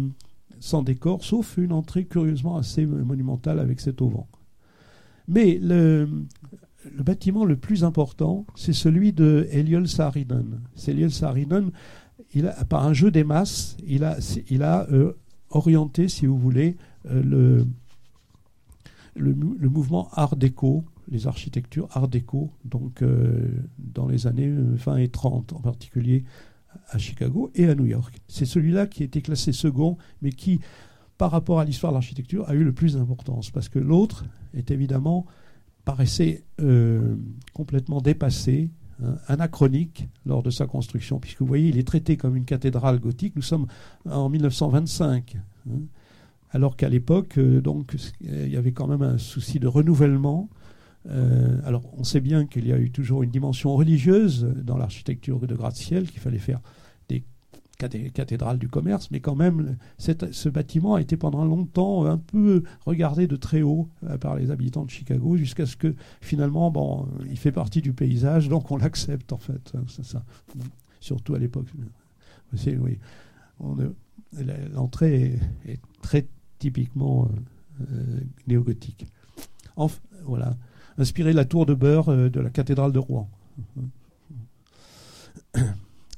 sans 0.60 0.82
décor, 0.82 1.24
sauf 1.24 1.58
une 1.58 1.74
entrée 1.74 2.05
curieusement 2.05 2.58
assez 2.58 2.86
monumentale 2.86 3.60
avec 3.60 3.80
cet 3.80 4.01
auvent. 4.01 4.24
Mais 5.28 5.60
le, 5.62 6.08
bâtiment 6.99 7.45
le 7.45 7.58
plus 7.58 7.84
important, 7.84 8.45
c'est 8.55 8.74
celui 8.74 9.12
de 9.12 9.47
Eliel 9.51 9.88
Saarinen. 9.88 10.62
Eliel 10.88 11.12
Saarinen 11.12 11.72
il 12.34 12.47
a, 12.47 12.66
par 12.66 12.86
un 12.86 12.93
jeu 12.93 13.12
des 13.12 13.24
masses, 13.24 13.78
il 13.86 14.03
a, 14.03 14.18
il 14.49 14.64
a 14.64 14.88
orienté, 15.50 16.08
si 16.08 16.26
vous 16.26 16.38
voulez, 16.38 16.78
le, 17.06 17.66
le, 19.16 19.70
mouvement 19.70 20.10
Art 20.12 20.36
déco, 20.36 20.84
les 21.10 21.28
architectures 21.28 21.88
Art 21.91 22.08
déco, 22.08 22.52
donc 22.66 23.04
dans 23.78 24.08
les 24.08 24.28
années 24.28 24.50
20 24.50 24.98
et 24.98 25.08
30 25.08 25.54
en 25.54 25.60
particulier 25.60 26.26
à 26.89 26.98
Chicago 26.98 27.52
et 27.56 27.68
à 27.68 27.76
New 27.76 27.86
York. 27.86 28.20
C'est 28.28 28.45
celui-là 28.45 28.88
qui 28.88 29.04
a 29.04 29.06
été 29.06 29.22
classé 29.22 29.52
second, 29.52 29.98
mais 30.22 30.32
qui, 30.32 30.60
par 31.18 31.32
rapport 31.32 31.60
à 31.60 31.66
l'histoire 31.66 31.91
de 31.91 31.95
l'architecture, 31.95 32.48
a 32.50 32.54
eu 32.54 32.64
le 32.64 32.74
plus 32.74 32.95
d'importance, 32.95 33.52
parce 33.52 33.70
que 33.70 33.80
l'autre 33.80 34.26
est 34.54 34.72
évidemment 34.72 35.26
paraissait 35.86 36.43
euh, 36.60 37.16
complètement 37.54 38.02
dépassé, 38.02 38.70
anachronique 39.28 40.08
lors 40.26 40.43
de 40.43 40.50
sa 40.50 40.66
construction, 40.66 41.20
puisque 41.20 41.39
vous 41.39 41.48
voyez, 41.48 41.70
il 41.70 41.78
est 41.78 41.88
traité 41.88 42.18
comme 42.18 42.36
une 42.36 42.45
cathédrale 42.45 43.00
gothique. 43.00 43.36
Nous 43.36 43.41
sommes 43.41 43.68
en 44.10 44.30
1925, 44.30 45.38
hein, 45.70 45.80
alors 46.52 46.76
qu'à 46.76 46.89
l'époque, 46.89 47.38
euh, 47.38 47.62
donc, 47.62 47.95
il 48.22 48.50
y 48.50 48.58
avait 48.58 48.72
quand 48.72 48.88
même 48.88 49.02
un 49.02 49.18
souci 49.18 49.60
de 49.60 49.68
renouvellement. 49.68 50.50
Euh, 51.10 51.60
alors, 51.66 51.84
on 51.98 52.04
sait 52.04 52.22
bien 52.22 52.45
qu'il 52.45 52.68
y 52.68 52.74
a 52.74 52.78
eu 52.78 52.91
toujours 52.91 53.24
une 53.24 53.30
dimension 53.30 53.76
religieuse 53.76 54.48
dans 54.64 54.78
l'architecture 54.78 55.39
de 55.39 55.56
gratte-ciel, 55.56 56.10
qu'il 56.10 56.20
fallait 56.20 56.38
faire 56.38 56.60
cathédrale 57.78 58.57
du 58.57 58.67
commerce, 58.67 59.09
mais 59.11 59.19
quand 59.19 59.36
même, 59.36 59.78
ce 59.97 60.49
bâtiment 60.49 60.95
a 60.95 61.01
été 61.01 61.15
pendant 61.15 61.45
longtemps 61.45 62.05
un 62.05 62.17
peu 62.17 62.63
regardé 62.86 63.28
de 63.28 63.36
très 63.36 63.61
haut 63.61 63.88
euh, 64.03 64.17
par 64.17 64.36
les 64.36 64.51
habitants 64.51 64.86
de 64.86 64.89
Chicago, 64.89 65.38
jusqu'à 65.38 65.65
ce 65.65 65.75
que 65.75 65.95
finalement, 66.21 66.71
bon, 66.71 67.07
il 67.30 67.38
fait 67.38 67.51
partie 67.51 67.82
du 67.82 67.93
paysage, 67.93 68.49
donc 68.49 68.71
on 68.71 68.78
l'accepte 68.78 69.32
en 69.32 69.38
fait. 69.38 69.73
Hein, 69.75 69.84
ça. 69.88 70.23
Surtout 70.99 71.36
à 71.36 71.39
l'époque. 71.39 71.67
Oui, 72.53 72.99
L'entrée 74.73 75.39
est, 75.65 75.80
très 76.01 76.28
typiquement 76.59 77.30
euh, 77.82 78.19
néogothique. 78.47 79.05
Enfin, 79.75 79.99
voilà. 80.25 80.57
Inspiré 80.97 81.34
la 81.34 81.45
tour 81.45 81.65
de 81.65 81.73
beurre 81.73 82.09
euh, 82.09 82.30
de 82.30 82.39
la 82.39 82.49
cathédrale 82.49 82.91
de 82.91 82.99
Rouen. 82.99 83.30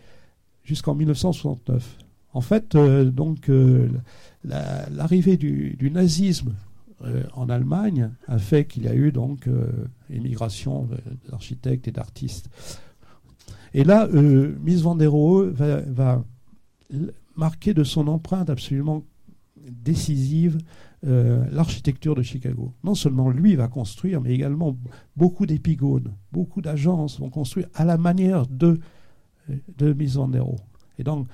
jusqu'en 0.64 0.94
1969. 0.94 1.98
En 2.34 2.40
fait, 2.40 2.76
donc 2.76 3.48
l'arrivée 4.44 5.36
du, 5.36 5.90
nazisme 5.92 6.52
euh, 7.04 7.24
en 7.34 7.50
Allemagne 7.50 8.10
a 8.26 8.38
fait 8.38 8.64
qu'il 8.64 8.84
y 8.84 8.88
a 8.88 8.94
eu 8.94 9.12
donc 9.12 9.48
euh, 9.48 9.66
émigration 10.08 10.88
d'architectes 11.28 11.86
et 11.88 11.92
d'artistes. 11.92 12.48
Et 13.74 13.84
là, 13.84 14.08
euh, 14.14 14.54
Mies 14.62 14.80
van 14.80 14.94
der 14.94 15.10
Rohe 15.10 15.50
va, 15.50 16.24
marquer 17.36 17.74
de 17.74 17.84
son 17.84 18.08
empreinte 18.08 18.48
absolument 18.48 19.04
décisive 19.56 20.58
l'architecture 21.02 22.14
de 22.14 22.22
Chicago. 22.22 22.72
Non 22.82 22.94
seulement 22.94 23.30
lui 23.30 23.54
va 23.54 23.68
construire, 23.68 24.20
mais 24.20 24.32
également 24.32 24.76
beaucoup 25.16 25.46
d'épigones, 25.46 26.14
beaucoup 26.32 26.62
d'agences 26.62 27.20
vont 27.20 27.28
construire 27.28 27.68
à 27.74 27.84
la 27.84 27.96
manière 27.96 28.46
de, 28.46 28.80
de 29.76 29.92
Mies 29.92 30.14
van 30.14 30.28
der 30.28 30.44
Rohe. 30.44 30.58
Et 30.98 31.04
donc, 31.04 31.28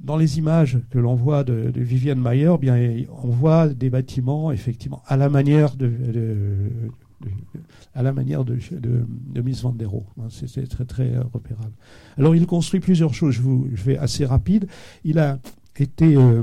dans 0.00 0.16
les 0.16 0.38
images 0.38 0.78
que 0.90 0.98
l'on 0.98 1.14
voit 1.14 1.44
de, 1.44 1.72
Viviane 1.74 2.20
Mayer, 2.20 2.54
bien, 2.60 2.76
on 3.22 3.28
voit 3.28 3.68
des 3.68 3.90
bâtiments 3.90 4.52
effectivement 4.52 5.02
à 5.06 5.16
la 5.16 5.28
manière 5.28 5.74
de, 5.74 5.90
à 7.94 8.02
la 8.02 8.12
manière 8.12 8.44
de, 8.44 8.58
de, 8.70 9.42
Miss 9.42 9.62
Van 9.62 9.72
der 9.72 9.90
hein, 10.20 10.28
C'est 10.30 10.68
très 10.68 10.84
très 10.84 11.18
repérable. 11.32 11.72
Alors 12.16 12.36
il 12.36 12.46
construit 12.46 12.80
plusieurs 12.80 13.14
choses. 13.14 13.34
Je, 13.34 13.42
vous, 13.42 13.66
vais 13.72 13.98
assez 13.98 14.24
rapide. 14.24 14.68
Il 15.04 15.18
a 15.18 15.40
été, 15.76 16.16
euh, 16.16 16.42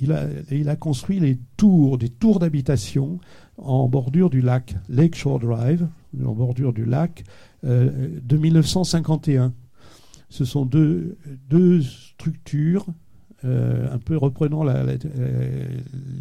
il 0.00 0.12
a, 0.12 0.26
il 0.50 0.68
a 0.68 0.76
construit 0.76 1.20
les 1.20 1.38
tours, 1.56 1.96
des 1.96 2.10
tours 2.10 2.38
d'habitation 2.38 3.18
en 3.56 3.88
bordure 3.88 4.30
du 4.30 4.40
lac 4.40 4.76
Lakeshore 4.88 5.38
Drive, 5.40 5.86
en 6.22 6.32
bordure 6.32 6.72
du 6.72 6.84
lac, 6.84 7.24
euh, 7.64 8.08
de 8.22 8.36
1951 8.36 9.52
ce 10.30 10.44
sont 10.44 10.64
deux 10.64 11.16
structures 12.20 12.86
euh, 13.44 13.90
un 13.90 13.98
peu 13.98 14.18
reprenant 14.18 14.62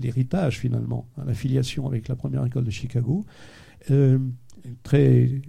l'héritage 0.01 0.57
finalement, 0.57 1.05
hein, 1.17 1.23
l'affiliation 1.27 1.85
avec 1.85 2.07
la 2.07 2.15
première 2.15 2.45
école 2.45 2.63
de 2.63 2.71
Chicago, 2.71 3.25
euh, 3.91 4.17
très, 4.83 5.41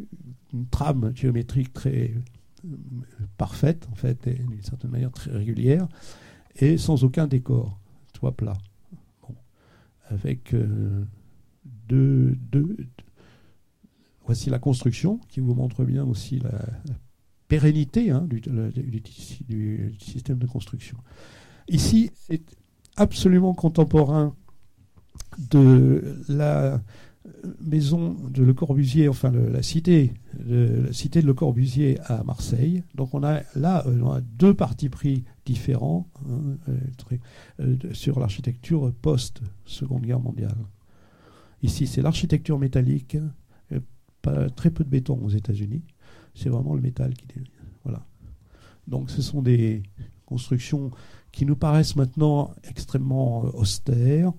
une 0.52 0.66
trame 0.68 1.12
géométrique 1.14 1.72
très 1.72 2.12
euh, 2.64 2.76
parfaite 3.36 3.86
en 3.92 3.94
fait, 3.94 4.28
d'une 4.28 4.62
certaine 4.62 4.90
manière 4.90 5.12
très 5.12 5.30
régulière, 5.30 5.86
et 6.56 6.76
sans 6.76 7.04
aucun 7.04 7.28
décor, 7.28 7.78
toit 8.12 8.36
plat. 8.36 8.58
Avec 10.08 10.56
deux, 11.88 12.36
deux, 12.50 12.76
voici 14.26 14.50
la 14.50 14.58
construction 14.58 15.20
qui 15.28 15.38
vous 15.38 15.54
montre 15.54 15.84
bien 15.84 16.04
aussi 16.04 16.40
la, 16.40 16.50
la 16.50 16.94
pérennité 17.50 18.12
hein, 18.12 18.26
du, 18.28 19.92
système 19.98 20.38
de 20.38 20.46
construction. 20.46 20.96
Ici, 21.68 22.12
c'est 22.14 22.42
absolument 22.96 23.54
contemporain 23.54 24.36
de 25.50 26.16
la 26.28 26.80
maison 27.60 28.16
de 28.30 28.44
Le 28.44 28.54
Corbusier, 28.54 29.08
enfin 29.08 29.32
la 29.32 29.62
cité, 29.64 30.14
de, 30.38 30.84
la 30.86 30.92
cité 30.92 31.20
de 31.20 31.26
Le 31.26 31.34
Corbusier 31.34 31.98
à 32.04 32.22
Marseille. 32.22 32.84
Donc 32.94 33.14
on 33.14 33.24
a 33.24 33.40
là 33.56 33.84
euh, 33.88 34.20
deux 34.38 34.54
partis 34.54 34.88
pris 34.88 35.24
différents 35.44 36.06
hein, 36.30 36.56
euh, 36.68 37.16
euh, 37.60 37.76
sur 37.92 38.20
l'architecture 38.20 38.92
post-Seconde 39.02 40.02
Guerre 40.02 40.20
mondiale. 40.20 40.56
Ici, 41.64 41.88
c'est 41.88 42.00
l'architecture 42.00 42.58
métallique, 42.60 43.18
très 44.54 44.70
peu 44.70 44.84
de 44.84 44.88
béton 44.88 45.18
aux 45.22 45.30
États-Unis 45.30 45.82
c'est 46.34 46.48
vraiment 46.48 46.74
le 46.74 46.80
métal 46.80 47.14
qui 47.14 47.26
voilà. 47.84 48.04
Donc 48.86 49.10
ce 49.10 49.22
sont 49.22 49.42
des 49.42 49.82
constructions 50.26 50.90
qui 51.32 51.46
nous 51.46 51.56
paraissent 51.56 51.96
maintenant 51.96 52.54
extrêmement 52.64 53.44
euh, 53.44 53.50
austères, 53.50 54.32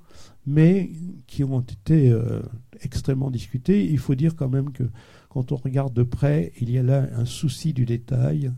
mais 0.45 0.91
qui 1.27 1.43
ont 1.43 1.61
été 1.61 2.11
euh, 2.11 2.41
extrêmement 2.81 3.31
discutées. 3.31 3.85
Il 3.89 3.99
faut 3.99 4.15
dire 4.15 4.35
quand 4.35 4.49
même 4.49 4.71
que 4.71 4.83
quand 5.29 5.51
on 5.51 5.55
regarde 5.55 5.93
de 5.93 6.03
près, 6.03 6.51
il 6.59 6.69
y 6.69 6.77
a 6.77 6.83
là 6.83 7.07
un 7.15 7.25
souci 7.25 7.73
du 7.73 7.85
détail 7.85 8.51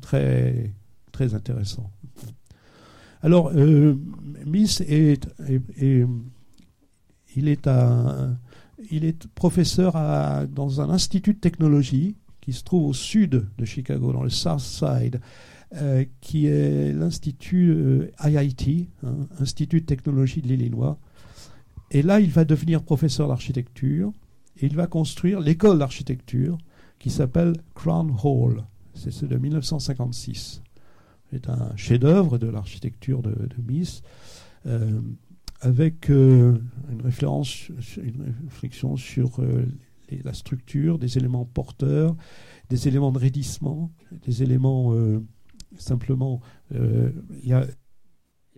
très, 0.00 0.72
très 1.10 1.34
intéressant. 1.34 1.90
Alors, 3.22 3.50
euh, 3.54 3.96
Miss 4.46 4.80
est, 4.82 5.28
il 7.36 7.48
est 7.48 7.66
à 7.66 8.30
il 8.90 9.04
est 9.04 9.26
professeur 9.28 9.92
dans 10.48 10.80
un 10.80 10.88
institut 10.88 11.34
de 11.34 11.38
technologie 11.38 12.16
qui 12.40 12.52
se 12.52 12.64
trouve 12.64 12.88
au 12.88 12.92
sud 12.92 13.46
de 13.58 13.64
Chicago, 13.64 14.12
dans 14.12 14.22
le 14.22 14.30
South 14.30 14.60
Side, 14.60 15.20
euh, 15.76 16.04
qui 16.20 16.46
est 16.46 16.92
l'Institut 16.92 17.70
euh, 17.70 18.10
IIT, 18.24 18.88
hein, 19.04 19.28
Institut 19.38 19.82
de 19.82 19.86
technologie 19.86 20.42
de 20.42 20.48
l'Illinois. 20.48 20.98
Et 21.92 22.02
là, 22.02 22.18
il 22.18 22.30
va 22.30 22.44
devenir 22.44 22.82
professeur 22.82 23.28
d'architecture 23.28 24.12
et 24.56 24.66
il 24.66 24.74
va 24.74 24.86
construire 24.86 25.38
l'école 25.38 25.78
d'architecture 25.78 26.58
qui 26.98 27.10
s'appelle 27.10 27.52
Crown 27.74 28.12
Hall. 28.24 28.64
C'est 28.94 29.24
de 29.24 29.36
1956. 29.36 30.62
C'est 31.30 31.48
un 31.48 31.74
chef-d'œuvre 31.76 32.38
de 32.38 32.48
l'architecture 32.48 33.22
de, 33.22 33.30
de, 33.30 33.56
Miss, 33.64 34.02
euh, 34.66 35.00
avec 35.60 36.08
une, 36.08 36.60
référence, 37.04 37.68
une 37.96 38.34
réflexion 38.48 38.96
sur 38.96 39.40
la 40.24 40.32
structure, 40.32 40.98
des 40.98 41.18
éléments 41.18 41.44
porteurs, 41.44 42.16
des 42.68 42.88
éléments 42.88 43.12
de 43.12 43.18
raidissement, 43.18 43.90
des 44.26 44.42
éléments 44.42 44.94
simplement. 45.76 46.40
Il 46.72 47.12
n'y 47.44 47.52
a, 47.52 47.66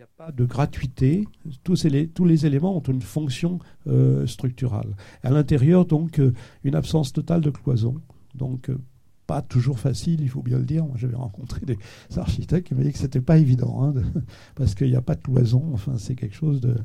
a, 0.02 0.06
pas 0.16 0.32
de 0.32 0.44
gratuité. 0.44 1.26
Tous, 1.62 1.84
les, 1.84 2.08
tous 2.08 2.24
les 2.24 2.46
éléments 2.46 2.76
ont 2.76 2.80
une 2.80 3.02
fonction 3.02 3.58
euh, 3.86 4.26
structurale. 4.26 4.96
À 5.22 5.30
l'intérieur, 5.30 5.86
donc, 5.86 6.18
euh, 6.18 6.32
une 6.64 6.74
absence 6.74 7.12
totale 7.12 7.40
de 7.40 7.50
cloison. 7.50 8.00
Donc, 8.34 8.70
euh, 8.70 8.78
pas 9.26 9.42
toujours 9.42 9.78
facile, 9.78 10.20
il 10.20 10.28
faut 10.28 10.42
bien 10.42 10.58
le 10.58 10.64
dire. 10.64 10.84
Moi, 10.84 10.96
j'avais 10.96 11.16
rencontré 11.16 11.64
des 11.64 11.78
architectes 12.16 12.66
qui 12.68 12.74
m'ont 12.74 12.82
dit 12.82 12.92
que 12.92 12.98
c'était 12.98 13.20
pas 13.20 13.38
évident, 13.38 13.82
hein, 13.84 13.94
parce 14.56 14.74
qu'il 14.74 14.88
n'y 14.88 14.96
a 14.96 15.02
pas 15.02 15.14
de 15.14 15.22
cloison. 15.22 15.70
Enfin, 15.72 15.96
c'est 15.98 16.14
quelque 16.14 16.34
chose 16.34 16.60
de 16.60 16.76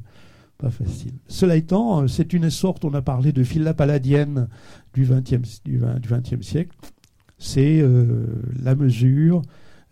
pas 0.57 0.71
facile. 0.71 1.13
Cela 1.27 1.55
étant, 1.55 2.07
c'est 2.07 2.33
une 2.33 2.49
sorte, 2.49 2.83
on 2.85 2.93
a 2.93 3.01
parlé 3.01 3.31
de 3.31 3.41
villa 3.41 3.73
palladienne 3.73 4.47
du 4.93 5.03
XXe 5.05 5.61
20, 5.65 6.41
siècle. 6.41 6.75
C'est 7.37 7.83
la 8.63 8.73
mesure, 8.73 9.43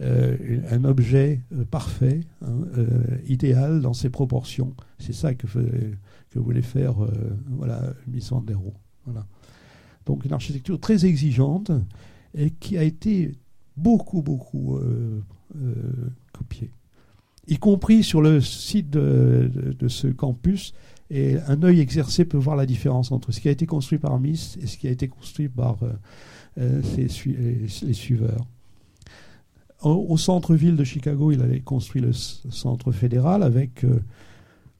euh, 0.01 0.59
un 0.71 0.83
objet 0.83 1.41
euh, 1.53 1.63
parfait, 1.63 2.19
hein, 2.41 2.65
euh, 2.77 2.87
idéal 3.27 3.79
dans 3.79 3.93
ses 3.93 4.09
proportions. 4.09 4.75
C'est 4.99 5.13
ça 5.13 5.33
que, 5.33 5.47
que 5.47 6.39
voulait 6.39 6.61
faire 6.61 6.95
voilà, 7.47 7.93
Miss 8.07 8.29
Vandero. 8.29 8.73
Voilà. 9.05 9.25
Donc 10.05 10.25
une 10.25 10.33
architecture 10.33 10.79
très 10.79 11.05
exigeante 11.05 11.71
et 12.33 12.51
qui 12.51 12.77
a 12.77 12.83
été 12.83 13.37
beaucoup, 13.77 14.21
beaucoup 14.21 14.79
copiée. 16.33 16.71
Y 17.47 17.57
compris 17.57 18.03
sur 18.03 18.21
le 18.21 18.41
site 18.41 18.89
de, 18.89 19.75
ce 19.87 20.07
campus, 20.07 20.73
et 21.11 21.37
un 21.47 21.61
œil 21.61 21.79
exercé 21.79 22.25
peut 22.25 22.37
voir 22.37 22.55
la 22.55 22.65
différence 22.65 23.11
entre 23.11 23.31
ce 23.31 23.39
qui 23.39 23.47
a 23.47 23.51
été 23.51 23.65
construit 23.65 23.99
par 23.99 24.19
Miss 24.19 24.57
et 24.61 24.67
ce 24.67 24.77
qui 24.77 24.87
a 24.87 24.91
été 24.91 25.07
construit 25.07 25.49
par 25.49 25.77
les 26.57 27.07
suiveurs 27.07 28.47
au, 29.85 30.17
centre-ville 30.17 30.75
de 30.75 30.83
Chicago, 30.83 31.31
il 31.31 31.41
avait 31.41 31.61
construit 31.61 32.01
le 32.01 32.11
centre 32.13 32.91
fédéral 32.91 33.43
avec, 33.43 33.83
euh, 33.83 33.99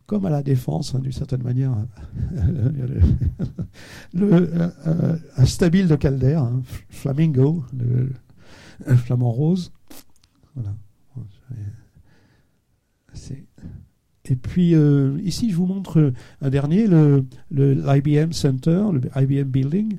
comme 0.06 0.26
à 0.26 0.30
la 0.30 0.42
défense, 0.42 0.96
hein, 0.96 1.00
d'une 1.00 1.12
certaine 1.12 1.44
manière, 1.44 1.74
euh, 2.36 3.00
euh, 4.16 5.18
un 5.38 5.46
stabile 5.46 5.88
de 5.88 5.96
Calder, 5.96 6.36
un 6.36 6.62
flamingo, 6.90 7.64
le, 7.78 8.10
flamant 8.96 9.32
rose. 9.32 9.72
Voilà. 10.56 10.76
Et 14.28 14.36
puis 14.36 14.74
ici, 15.24 15.52
je 15.52 15.56
vous 15.56 15.68
montre 15.68 16.14
un 16.42 16.50
dernier, 16.50 16.88
le, 16.88 17.26
l'IBM 17.52 18.32
Center, 18.32 18.86
le 18.92 19.02
IBM 19.16 19.50
Building, 19.50 19.98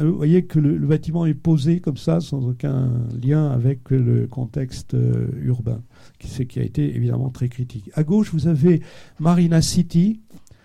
euh, 0.00 0.10
vous 0.10 0.16
voyez 0.16 0.44
que 0.44 0.58
le, 0.58 0.78
bâtiment 0.78 1.26
est 1.26 1.34
posé 1.34 1.80
comme 1.80 1.96
ça, 1.96 2.20
sans 2.20 2.46
aucun 2.46 2.90
lien 3.22 3.50
avec 3.50 3.90
le 3.90 4.26
contexte 4.26 4.94
euh, 4.94 5.28
urbain, 5.42 5.82
qui, 6.18 6.46
qui 6.46 6.58
a 6.58 6.62
été 6.62 6.94
évidemment 6.94 7.30
très 7.30 7.48
critique. 7.48 7.90
À 7.94 8.04
gauche, 8.04 8.32
vous 8.32 8.48
avez 8.48 8.82
Marina 9.18 9.62
City. 9.62 10.20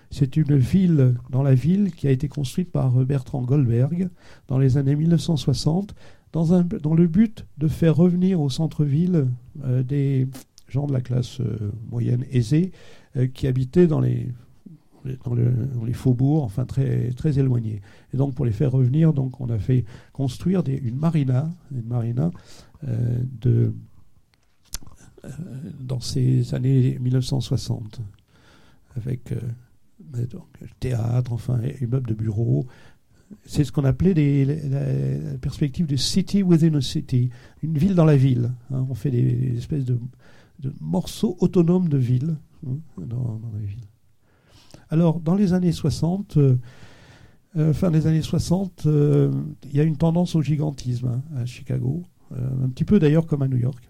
C'est 0.09 0.35
une 0.35 0.57
ville 0.57 1.15
dans 1.29 1.41
la 1.41 1.53
ville 1.53 1.91
qui 1.91 2.07
a 2.07 2.11
été 2.11 2.27
construite 2.27 2.71
par 2.71 2.99
euh, 2.99 3.05
Bertrand 3.05 3.41
Goldberg 3.41 4.09
dans 4.47 4.57
les 4.57 4.77
années 4.77 4.95
1960, 4.95 5.95
dans, 6.33 6.53
un, 6.53 6.63
dans 6.63 6.93
le 6.93 7.07
but 7.07 7.45
de 7.57 7.67
faire 7.67 7.95
revenir 7.95 8.41
au 8.41 8.49
centre-ville 8.49 9.27
des 9.85 10.27
gens 10.71 10.87
de 10.87 10.93
la 10.93 11.01
classe 11.01 11.41
moyenne 11.89 12.25
aisée 12.31 12.71
qui 13.33 13.47
habitaient 13.47 13.87
dans 13.87 13.99
les 13.99 14.29
dans, 15.23 15.85
les 15.85 15.93
faubourgs, 15.93 16.43
enfin 16.43 16.65
très, 16.65 17.11
très 17.11 17.39
éloignés. 17.39 17.81
Et 18.13 18.17
donc 18.17 18.35
pour 18.35 18.45
les 18.45 18.51
faire 18.51 18.71
revenir, 18.71 19.13
donc 19.13 19.39
on 19.41 19.49
a 19.49 19.57
fait 19.57 19.85
construire 20.13 20.63
des, 20.63 20.75
une 20.75 20.97
marina, 20.97 21.51
une 21.71 21.87
marina 21.87 22.31
euh, 22.87 23.19
de, 23.41 23.73
euh, 25.25 25.29
dans 25.79 25.99
ces 25.99 26.53
années 26.53 26.97
1960, 26.99 28.01
avec 28.95 29.31
euh, 29.31 30.25
théâtre, 30.79 31.33
enfin 31.33 31.59
immeubles 31.81 32.09
de 32.09 32.15
bureaux. 32.15 32.65
C'est 33.45 33.63
ce 33.63 33.71
qu'on 33.71 33.85
appelait 33.85 34.13
des, 34.13 34.45
la, 34.45 35.37
perspective 35.37 35.87
de 35.87 35.95
city 35.95 36.43
within 36.43 36.75
a 36.75 36.81
city, 36.81 37.29
une 37.63 37.77
ville 37.77 37.95
dans 37.95 38.05
la 38.05 38.17
ville. 38.17 38.51
Hein. 38.73 38.85
On 38.89 38.93
fait 38.93 39.11
des, 39.11 39.57
espèces 39.57 39.85
de, 39.85 39.97
de, 40.61 40.73
morceaux 40.79 41.37
autonomes 41.39 41.89
de 41.89 41.97
ville 41.97 42.35
hein, 42.67 42.77
dans, 42.97 43.39
dans 43.39 43.51
la 43.53 43.59
ville. 43.59 43.87
Alors, 44.91 45.21
dans 45.21 45.35
les 45.35 45.53
années 45.53 45.71
60, 45.71 46.35
euh, 46.37 46.57
euh, 47.55 47.73
fin 47.73 47.91
des 47.91 48.07
années 48.07 48.21
60, 48.21 48.83
euh, 48.85 49.31
il 49.69 49.75
y 49.75 49.79
a 49.79 49.83
une 49.83 49.95
tendance 49.95 50.35
au 50.35 50.41
gigantisme 50.41 51.07
hein, 51.07 51.21
à 51.37 51.45
Chicago, 51.45 52.03
un 52.31 52.69
petit 52.69 52.83
peu 52.83 52.99
d'ailleurs 52.99 53.25
comme 53.25 53.41
à 53.41 53.47
New 53.47 53.57
York. 53.57 53.83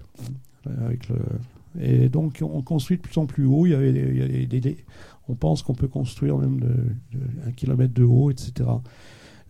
Le, 0.66 0.98
et 1.80 2.10
donc, 2.10 2.44
on 2.44 2.62
construit 2.62 2.98
de 2.98 3.02
plus 3.02 3.18
en 3.18 3.26
plus 3.26 3.46
haut. 3.46 3.66
Y 3.66 3.74
avait, 3.74 4.78
on 5.28 5.36
pense 5.36 5.62
qu'on 5.62 5.74
peut 5.74 5.88
construire 5.88 6.38
même 6.38 6.60
un 7.46 7.52
kilomètre 7.52 7.94
de 7.94 8.04
haut, 8.04 8.32
etc. 8.32 8.70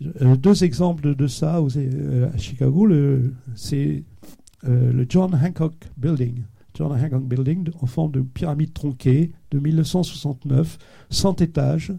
deux 0.01 0.63
exemples 0.63 1.15
de, 1.15 1.28
ça 1.28 1.55
à 1.55 2.38
Chicago, 2.38 2.88
c'est 3.55 4.03
le 4.63 5.05
John 5.07 5.34
Hancock 5.34 5.74
Building 5.97 6.43
John 6.82 6.93
Hancock 6.93 7.23
Building, 7.23 7.69
en 7.79 7.86
forme 7.86 8.11
de 8.11 8.21
pyramide 8.21 8.73
tronquée 8.73 9.32
de 9.51 9.59
1969, 9.59 10.79
100 11.11 11.41
étages, 11.41 11.93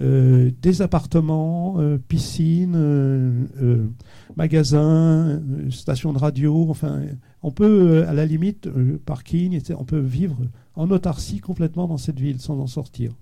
euh, 0.00 0.50
des 0.62 0.80
appartements, 0.80 1.74
euh, 1.78 1.98
piscines, 1.98 2.72
euh, 2.74 3.86
magasins, 4.34 5.42
stations 5.68 6.14
de 6.14 6.18
radio. 6.18 6.68
Enfin, 6.70 7.02
on 7.42 7.50
peut, 7.50 8.06
à 8.08 8.14
la 8.14 8.24
limite, 8.24 8.70
parking, 9.04 9.60
on 9.78 9.84
peut 9.84 9.98
vivre 9.98 10.38
en 10.74 10.90
autarcie 10.90 11.40
complètement 11.40 11.86
dans 11.86 11.98
cette 11.98 12.18
ville 12.18 12.40
sans 12.40 12.58
en 12.60 12.66
sortir. 12.66 13.12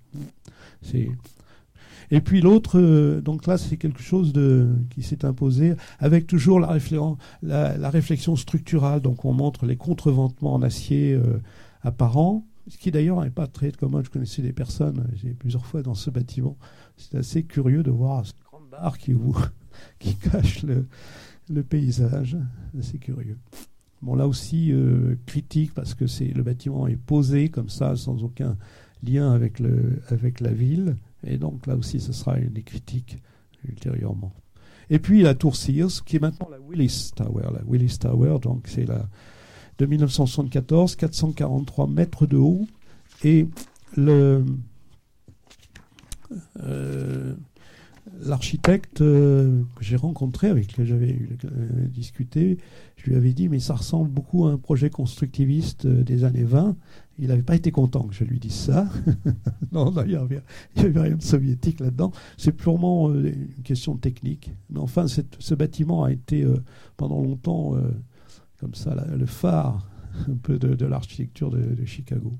C'est 0.82 1.08
et 2.10 2.20
puis 2.20 2.40
l'autre, 2.40 2.78
euh, 2.78 3.20
donc 3.20 3.46
là, 3.46 3.58
c'est 3.58 3.76
quelque 3.76 4.02
chose 4.02 4.32
qui 4.90 5.02
s'est 5.02 5.24
imposé 5.24 5.74
avec 5.98 6.26
toujours 6.26 6.60
la, 6.60 7.90
réflexion 7.90 8.36
structurale. 8.36 9.00
Donc 9.00 9.24
on 9.24 9.32
montre 9.32 9.66
les 9.66 9.76
contreventements 9.76 10.54
en 10.54 10.62
acier 10.62 11.14
euh, 11.14 11.40
apparents, 11.82 12.44
ce 12.68 12.78
qui 12.78 12.90
d'ailleurs 12.90 13.22
n'est 13.22 13.30
pas 13.30 13.46
très 13.46 13.72
commun. 13.72 14.02
Je 14.04 14.10
connaissais 14.10 14.42
des 14.42 14.52
personnes, 14.52 15.06
j'ai 15.14 15.30
plusieurs 15.30 15.66
fois 15.66 15.82
dans 15.82 15.94
ce 15.94 16.10
bâtiment. 16.10 16.56
C'est 16.96 17.16
assez 17.16 17.42
curieux 17.42 17.82
de 17.82 17.90
voir 17.90 18.26
cette 18.26 18.40
grande 18.50 18.68
barre 18.70 18.98
qui, 18.98 19.12
vous, 19.12 19.36
qui 19.98 20.14
cache 20.16 20.62
le, 20.62 21.62
paysage. 21.62 22.36
C'est 22.80 22.98
curieux. 22.98 23.38
Bon, 24.02 24.14
là 24.14 24.28
aussi, 24.28 24.72
euh, 24.72 25.16
critique 25.26 25.72
parce 25.74 25.94
que 25.94 26.04
le 26.04 26.42
bâtiment 26.42 26.86
est 26.86 26.96
posé 26.96 27.48
comme 27.48 27.68
ça, 27.68 27.96
sans 27.96 28.22
aucun 28.22 28.56
lien 29.02 29.32
avec 29.32 29.60
la 30.40 30.52
ville. 30.52 30.96
Et 31.26 31.38
donc 31.38 31.66
là 31.66 31.76
aussi, 31.76 32.00
ce 32.00 32.12
sera 32.12 32.38
une 32.38 32.52
des 32.52 32.62
critiques 32.62 33.18
ultérieurement. 33.68 34.32
Et 34.90 34.98
puis 34.98 35.22
la 35.22 35.34
tour 35.34 35.56
Sears, 35.56 36.04
qui 36.04 36.16
est 36.16 36.20
maintenant 36.20 36.48
la 36.50 36.58
Willis 36.60 37.10
Tower. 37.14 37.48
La 37.52 37.60
Willis 37.66 37.98
Tower, 37.98 38.38
donc 38.40 38.66
c'est 38.68 38.86
la 38.86 39.08
de 39.78 39.86
1974, 39.86 40.96
443 40.96 41.86
mètres 41.86 42.26
de 42.26 42.36
haut. 42.36 42.66
Et 43.24 43.46
le 43.96 44.44
euh, 46.62 47.34
l'architecte 48.24 49.00
euh, 49.00 49.62
que 49.76 49.84
j'ai 49.84 49.96
rencontré, 49.96 50.48
avec 50.48 50.68
qui 50.68 50.86
j'avais 50.86 51.18
euh, 51.44 51.86
discuté, 51.88 52.58
je 52.96 53.10
lui 53.10 53.16
avais 53.16 53.32
dit, 53.32 53.48
mais 53.48 53.60
ça 53.60 53.74
ressemble 53.74 54.10
beaucoup 54.10 54.46
à 54.46 54.52
un 54.52 54.58
projet 54.58 54.90
constructiviste 54.90 55.86
des 55.86 56.24
années 56.24 56.44
20. 56.44 56.76
Il 57.18 57.28
n'avait 57.28 57.42
pas 57.42 57.54
été 57.54 57.70
content 57.70 58.02
que 58.02 58.14
je 58.14 58.24
lui 58.24 58.38
dise 58.38 58.54
ça. 58.54 58.88
non, 59.72 59.92
il 60.02 60.08
n'y 60.08 60.16
avait, 60.16 60.42
rien 60.76 61.16
de 61.16 61.22
soviétique 61.22 61.80
là-dedans. 61.80 62.12
C'est 62.36 62.52
purement 62.52 63.08
euh, 63.10 63.32
une 63.32 63.62
question 63.62 63.96
technique. 63.96 64.50
Mais 64.70 64.80
enfin, 64.80 65.06
ce 65.06 65.54
bâtiment 65.54 66.04
a 66.04 66.12
été 66.12 66.42
euh, 66.42 66.62
pendant 66.96 67.22
longtemps, 67.22 67.74
euh, 67.74 67.90
comme 68.58 68.74
ça, 68.74 68.94
le 69.16 69.26
phare 69.26 69.88
un 70.28 70.36
peu 70.36 70.58
de, 70.58 70.84
l'architecture 70.84 71.50
de, 71.50 71.84
Chicago. 71.84 72.32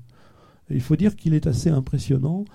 il 0.69 0.81
faut 0.81 0.95
dire 0.95 1.15
qu'il 1.15 1.33
est 1.33 1.47
assez 1.47 1.69
impressionnant, 1.69 2.45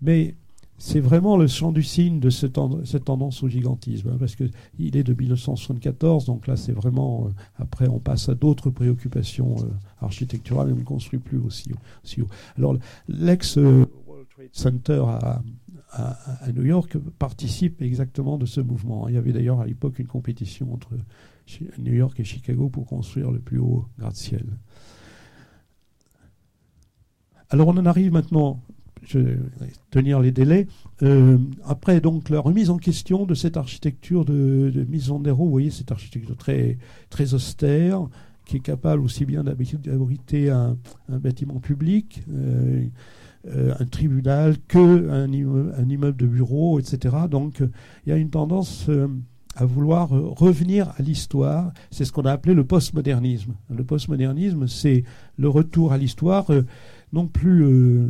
mais 0.00 0.36
c'est 0.84 0.98
vraiment 0.98 1.36
le 1.36 1.46
champ 1.46 1.70
du 1.70 1.84
signe 1.84 2.18
de 2.18 2.28
cette 2.28 2.54
tendance 3.04 3.44
au 3.44 3.48
gigantisme, 3.48 4.08
hein, 4.08 4.16
parce 4.18 4.34
qu'il 4.34 4.50
est 4.80 5.04
de 5.04 5.14
1974, 5.14 6.24
donc 6.24 6.48
là 6.48 6.56
c'est 6.56 6.72
vraiment, 6.72 7.28
euh, 7.28 7.30
après 7.54 7.86
on 7.86 8.00
passe 8.00 8.28
à 8.28 8.34
d'autres 8.34 8.68
préoccupations 8.68 9.54
euh, 9.60 9.68
architecturales 10.00 10.70
et 10.70 10.72
on 10.72 10.76
ne 10.78 10.82
construit 10.82 11.20
plus 11.20 11.38
aussi, 11.38 11.70
haut. 12.20 12.26
Alors 12.58 12.76
l'ex 13.06 13.58
World 13.58 14.26
Trade 14.34 14.48
Center 14.50 15.04
à, 15.92 16.52
New 16.52 16.64
York 16.64 16.98
participe 17.16 17.80
exactement 17.80 18.36
de 18.36 18.46
ce 18.46 18.60
mouvement. 18.60 19.06
Il 19.08 19.14
y 19.14 19.18
avait 19.18 19.32
d'ailleurs 19.32 19.60
à 19.60 19.66
l'époque 19.66 20.00
une 20.00 20.08
compétition 20.08 20.74
entre 20.74 20.94
New 21.78 21.94
York 21.94 22.18
et 22.18 22.24
Chicago 22.24 22.70
pour 22.70 22.86
construire 22.86 23.30
le 23.30 23.38
plus 23.38 23.58
haut 23.58 23.84
gratte-ciel. 24.00 24.46
Alors 27.50 27.68
on 27.68 27.76
en 27.76 27.86
arrive 27.86 28.12
maintenant 28.12 28.58
je 29.04 29.18
vais 29.18 29.38
tenir 29.90 30.20
les 30.20 30.32
délais. 30.32 30.66
Euh, 31.02 31.38
après, 31.64 32.00
donc, 32.00 32.30
la 32.30 32.40
remise 32.40 32.70
en 32.70 32.78
question 32.78 33.26
de 33.26 33.34
cette 33.34 33.56
architecture 33.56 34.24
de, 34.24 34.70
de 34.74 35.22
déro, 35.22 35.44
vous 35.44 35.50
voyez, 35.50 35.70
cette 35.70 35.90
architecture 35.90 36.36
très, 36.36 36.78
très 37.10 37.34
austère, 37.34 38.06
qui 38.44 38.56
est 38.56 38.60
capable 38.60 39.02
aussi 39.02 39.24
bien 39.24 39.44
d'abriter 39.44 40.50
un, 40.50 40.76
bâtiment 41.08 41.60
public, 41.60 42.22
euh, 42.30 42.84
euh, 43.48 43.74
un 43.78 43.86
tribunal, 43.86 44.56
que 44.68 45.10
un 45.10 45.30
immeuble, 45.32 45.90
immeuble, 45.90 46.16
de 46.16 46.26
bureau, 46.26 46.78
etc. 46.78 47.16
Donc, 47.30 47.60
il 48.06 48.10
y 48.10 48.12
a 48.12 48.16
une 48.16 48.30
tendance 48.30 48.88
à 49.54 49.66
vouloir 49.66 50.08
revenir 50.10 50.92
à 50.96 51.02
l'histoire. 51.02 51.72
C'est 51.90 52.04
ce 52.04 52.12
qu'on 52.12 52.22
a 52.22 52.32
appelé 52.32 52.54
le 52.54 52.64
postmodernisme. 52.64 53.54
Le 53.68 53.84
postmodernisme, 53.84 54.66
c'est 54.66 55.04
le 55.36 55.48
retour 55.48 55.92
à 55.92 55.98
l'histoire, 55.98 56.46
non 57.12 57.26
plus 57.26 58.08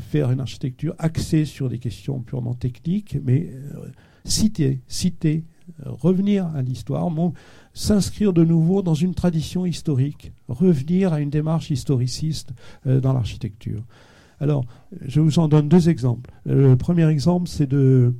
faire 0.00 0.30
une 0.30 0.40
architecture 0.40 0.94
axée 0.98 1.44
sur 1.44 1.68
des 1.68 1.78
questions 1.78 2.20
purement 2.20 2.54
techniques, 2.54 3.16
mais 3.24 3.50
euh, 3.52 3.88
citer, 4.24 4.80
citer, 4.88 5.44
euh, 5.86 5.90
revenir 5.90 6.46
à 6.46 6.62
l'histoire, 6.62 7.08
s'inscrire 7.74 8.32
de 8.32 8.44
nouveau 8.44 8.82
dans 8.82 8.94
une 8.94 9.14
tradition 9.14 9.66
historique, 9.66 10.32
revenir 10.48 11.12
à 11.12 11.20
une 11.20 11.30
démarche 11.30 11.70
historiciste 11.70 12.52
dans 12.84 13.12
l'architecture. 13.12 13.82
Alors, 14.40 14.64
je 15.02 15.20
vous 15.20 15.38
en 15.38 15.48
donne 15.48 15.68
deux 15.68 15.88
exemples. 15.88 16.30
Le 16.46 16.76
premier 16.76 17.08
exemple, 17.08 17.48
c'est 17.48 17.66
de, 17.66 18.14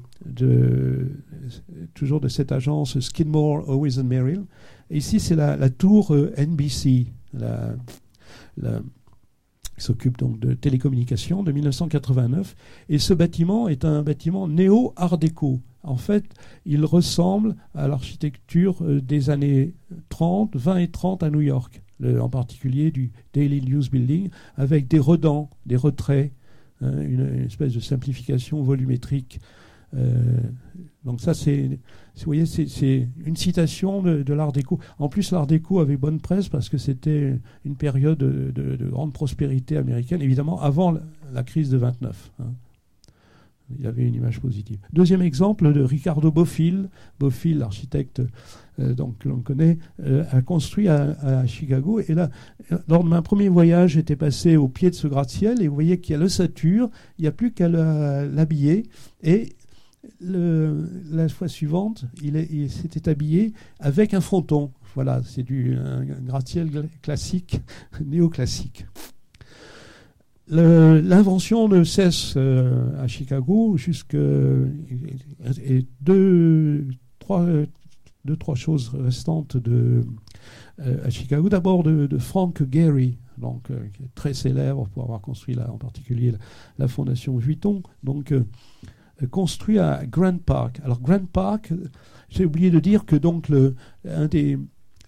toujours 1.94 2.20
de 2.20 2.28
cette 2.28 2.52
agence 2.52 2.98
Skidmore, 2.98 3.69
Owens 3.69 4.02
Merrill. 4.02 4.44
ici, 4.90 5.20
c'est 5.20 5.36
la, 5.36 5.70
tour 5.70 6.15
NBC, 6.36 7.06
la, 7.35 7.77
qui 9.79 9.85
s'occupe 9.85 10.19
donc 10.19 10.39
de 10.39 10.55
télécommunications 10.55 11.43
de 11.43 11.53
1989. 11.53 12.55
Et 12.89 12.99
ce 12.99 13.15
bâtiment 13.15 13.69
est 13.69 13.85
un 13.85 14.03
bâtiment 14.03 14.47
néo-art 14.49 15.19
déco. 15.19 15.61
En 15.83 15.97
fait, 15.97 16.25
il 16.67 16.85
ressemble 16.85 17.55
à 17.75 17.89
l'architecture 17.89 18.77
euh, 18.83 19.01
des 19.01 19.31
années 19.31 19.75
30, 20.11 20.57
20 20.57 20.77
et 20.79 20.89
30 20.89 21.23
à 21.23 21.31
New 21.31 21.41
York, 21.41 21.83
en 22.21 22.29
particulier 22.29 22.91
du 22.91 23.11
Daily 23.33 23.61
News 23.63 23.83
Building, 23.91 24.29
avec 24.57 24.87
des 24.87 24.99
redans, 24.99 25.51
des 25.67 25.77
retraits, 25.77 26.33
hein, 26.81 26.93
une, 27.01 27.45
espèce 27.47 27.73
de 27.73 27.81
simplification 27.81 28.63
volumétrique. 28.63 29.41
Euh, 29.97 30.39
donc 31.05 31.20
ça, 31.20 31.35
c'est 31.35 31.78
vous 32.16 32.24
voyez, 32.24 32.47
c'est 32.47 33.09
une 33.24 33.36
citation 33.36 34.02
de, 34.02 34.32
l'Art 34.32 34.52
déco. 34.52 34.78
En 34.98 35.09
plus, 35.09 35.31
l'Art 35.31 35.47
déco 35.47 35.81
avait 35.81 35.97
bonne 35.97 36.20
presse 36.20 36.48
parce 36.48 36.69
que 36.69 36.77
c'était 36.78 37.39
une 37.65 37.77
période 37.77 38.19
de, 38.19 38.89
grande 38.90 39.12
prospérité 39.12 39.77
américaine, 39.77 40.20
évidemment 40.20 40.60
avant 40.60 40.93
la, 41.32 41.43
crise 41.44 41.70
de 41.70 41.77
29. 41.78 42.32
Hein. 42.40 42.44
Il 43.78 43.86
avait 43.86 44.06
une 44.06 44.15
image 44.15 44.40
positive. 44.40 44.78
Deuxième 44.93 45.20
exemple 45.20 45.70
de 45.73 45.82
Ricardo 45.82 46.32
Bofill. 46.32 46.89
Bofill, 47.20 47.59
l'architecte 47.59 48.23
euh, 48.81 48.94
que 49.19 49.28
l'on 49.28 49.40
connaît, 49.40 49.78
euh, 50.02 50.24
a 50.31 50.40
construit 50.40 50.89
à, 50.89 51.47
Chicago. 51.47 52.01
Et 52.01 52.15
là, 52.15 52.31
lors 52.89 53.05
de 53.05 53.09
mon 53.09 53.20
premier 53.20 53.48
voyage, 53.48 53.93
j'étais 53.93 54.16
passé 54.16 54.56
au 54.56 54.69
pied 54.69 54.89
de 54.89 54.94
ce 54.94 55.06
gratte-ciel 55.06 55.60
et 55.62 55.69
vous 55.69 55.74
voyez 55.74 56.01
qu'il 56.01 56.15
y 56.15 56.16
a 56.16 56.19
l'ossature, 56.19 56.89
il 57.19 57.23
n'y 57.23 57.28
a 57.28 57.32
plus 57.32 57.52
qu'à 57.52 57.69
l'habiller. 57.69 58.85
Et 59.23 59.51
la 60.20 61.29
fois 61.29 61.49
suivante, 61.49 62.05
il, 62.23 62.70
s'était 62.70 63.09
habillé 63.09 63.53
avec 63.81 64.15
un 64.15 64.20
fronton. 64.20 64.73
Voilà, 64.95 65.23
c'est 65.25 65.43
du 65.43 65.77
gratte-ciel 66.25 66.89
classique, 67.03 67.61
néoclassique. 68.05 68.87
L'invention 70.51 71.69
ne 71.69 71.85
cesse 71.85 72.35
euh, 72.37 73.03
à 73.03 73.07
Chicago 73.07 73.77
jusque 73.77 74.15
et 74.15 75.87
deux, 76.01 76.87
trois, 77.19 77.45
choses 78.55 78.91
restantes 78.95 79.59
de, 79.59 80.07
euh, 80.81 81.05
à 81.05 81.11
Chicago. 81.11 81.51
D'abord 81.51 81.83
de, 81.83 82.16
Frank 82.19 82.62
Gehry, 82.70 83.19
donc 83.37 83.70
euh, 83.70 83.79
très 84.15 84.33
célèbre 84.33 84.89
pour 84.89 85.03
avoir 85.03 85.20
construit 85.20 85.57
en 85.59 85.77
particulier 85.77 86.33
la, 86.79 86.89
fondation 86.89 87.37
Vuitton. 87.37 87.83
Donc 88.03 88.33
construit 89.27 89.78
à 89.78 90.05
Grand 90.07 90.40
Park. 90.40 90.81
Alors 90.85 91.01
Grand 91.01 91.27
Park, 91.27 91.73
j'ai 92.28 92.45
oublié 92.45 92.70
de 92.70 92.78
dire 92.78 93.05
que 93.05 93.16
donc 93.16 93.49
le, 93.49 93.74
un 94.07 94.27
des, 94.27 94.59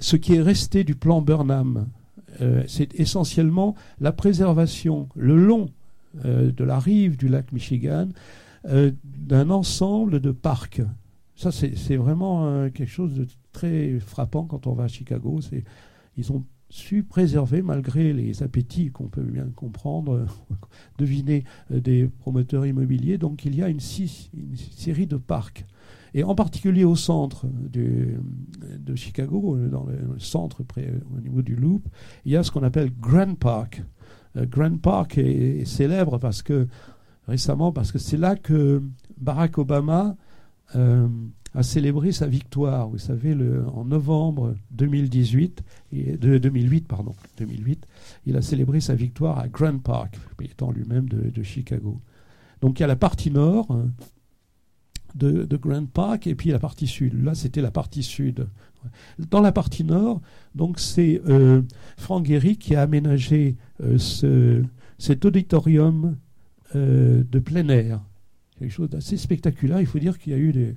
ce 0.00 0.16
qui 0.16 0.34
est 0.34 0.42
resté 0.42 0.84
du 0.84 0.94
plan 0.94 1.22
Burnham, 1.22 1.86
euh, 2.40 2.62
c'est 2.66 2.98
essentiellement 2.98 3.74
la 4.00 4.12
préservation 4.12 5.08
le 5.14 5.36
long 5.36 5.70
euh, 6.24 6.52
de 6.52 6.64
la 6.64 6.78
rive 6.78 7.16
du 7.16 7.28
lac 7.28 7.52
Michigan 7.52 8.08
euh, 8.66 8.92
d'un 9.04 9.50
ensemble 9.50 10.20
de 10.20 10.30
parcs. 10.30 10.82
Ça, 11.36 11.50
c'est 11.52 11.96
vraiment 11.96 12.68
quelque 12.68 12.90
chose 12.90 13.14
de 13.14 13.26
très 13.52 13.98
frappant 13.98 14.44
quand 14.44 14.66
on 14.66 14.74
va 14.74 14.84
à 14.84 14.88
Chicago. 14.88 15.40
Ils 16.18 16.32
ont 16.32 16.44
su 16.70 17.02
préserver, 17.02 17.62
malgré 17.62 18.12
les 18.12 18.42
appétits 18.42 18.90
qu'on 18.90 19.08
peut 19.08 19.22
bien 19.22 19.46
comprendre, 19.54 20.24
deviner 20.98 21.44
euh, 21.72 21.80
des 21.80 22.08
promoteurs 22.08 22.64
immobiliers. 22.64 23.18
Donc 23.18 23.44
il 23.44 23.56
y 23.56 23.62
a 23.62 23.68
une, 23.68 23.80
série 23.80 25.06
de 25.06 25.16
parcs. 25.16 25.66
Et 26.14 26.24
en 26.24 26.34
particulier 26.34 26.84
au 26.84 26.96
centre 26.96 27.46
de 27.46 28.94
Chicago, 28.94 29.56
euh, 29.56 29.68
dans 29.68 29.84
le, 29.84 30.18
centre 30.18 30.62
près, 30.62 30.92
au 31.14 31.20
niveau 31.20 31.42
du 31.42 31.56
Loop, 31.56 31.88
il 32.24 32.32
y 32.32 32.36
a 32.36 32.42
ce 32.42 32.50
qu'on 32.50 32.62
appelle 32.62 32.90
Grand 32.98 33.34
Park. 33.34 33.82
Euh, 34.36 34.46
Grand 34.46 34.80
Park 34.80 35.18
est, 35.18 35.64
célèbre 35.66 36.18
parce 36.18 36.42
que 36.42 36.68
récemment 37.26 37.72
parce 37.72 37.92
que 37.92 37.98
c'est 37.98 38.16
là 38.16 38.36
que 38.36 38.82
Barack 39.18 39.58
Obama 39.58 40.16
a 41.54 41.62
célébré 41.62 42.12
sa 42.12 42.26
victoire. 42.26 42.88
Vous 42.88 42.98
savez, 42.98 43.36
en 43.74 43.84
novembre 43.84 44.54
2018, 44.72 45.62
et, 45.92 46.16
de, 46.16 46.38
2008, 46.38 46.86
pardon, 46.86 47.14
2008, 47.38 47.86
il 48.26 48.36
a 48.36 48.42
célébré 48.42 48.80
sa 48.80 48.94
victoire 48.94 49.38
à 49.38 49.48
Grand 49.48 49.78
Park, 49.78 50.18
étant 50.42 50.70
lui-même 50.70 51.08
de, 51.08 51.42
Chicago. 51.42 52.00
Donc 52.60 52.78
il 52.78 52.82
y 52.82 52.84
a 52.84 52.88
la 52.88 52.96
partie 52.96 53.30
nord 53.30 53.70
hein, 53.70 53.90
de, 55.14 55.56
Grand 55.56 55.86
Park 55.86 56.26
et 56.26 56.34
puis 56.34 56.50
la 56.50 56.58
partie 56.58 56.86
sud. 56.86 57.22
Là, 57.24 57.34
c'était 57.34 57.62
la 57.62 57.70
partie 57.70 58.02
sud. 58.02 58.46
Dans 59.18 59.40
la 59.40 59.52
partie 59.52 59.84
nord, 59.84 60.22
donc 60.54 60.78
c'est 60.78 61.20
euh, 61.28 61.62
Franck 61.96 62.26
Gehry 62.26 62.56
qui 62.56 62.74
a 62.74 62.82
aménagé 62.82 63.56
euh, 63.82 63.98
ce, 63.98 64.62
cet 64.98 65.24
auditorium 65.24 66.16
euh, 66.76 67.22
de 67.30 67.38
plein 67.40 67.68
air. 67.68 68.00
Quelque 68.58 68.72
chose 68.72 68.88
d'assez 68.88 69.16
spectaculaire. 69.16 69.80
Il 69.80 69.86
faut 69.86 69.98
dire 69.98 70.18
qu'il 70.18 70.32
y 70.32 70.36
a 70.36 70.38
eu 70.38 70.52
des, 70.52 70.76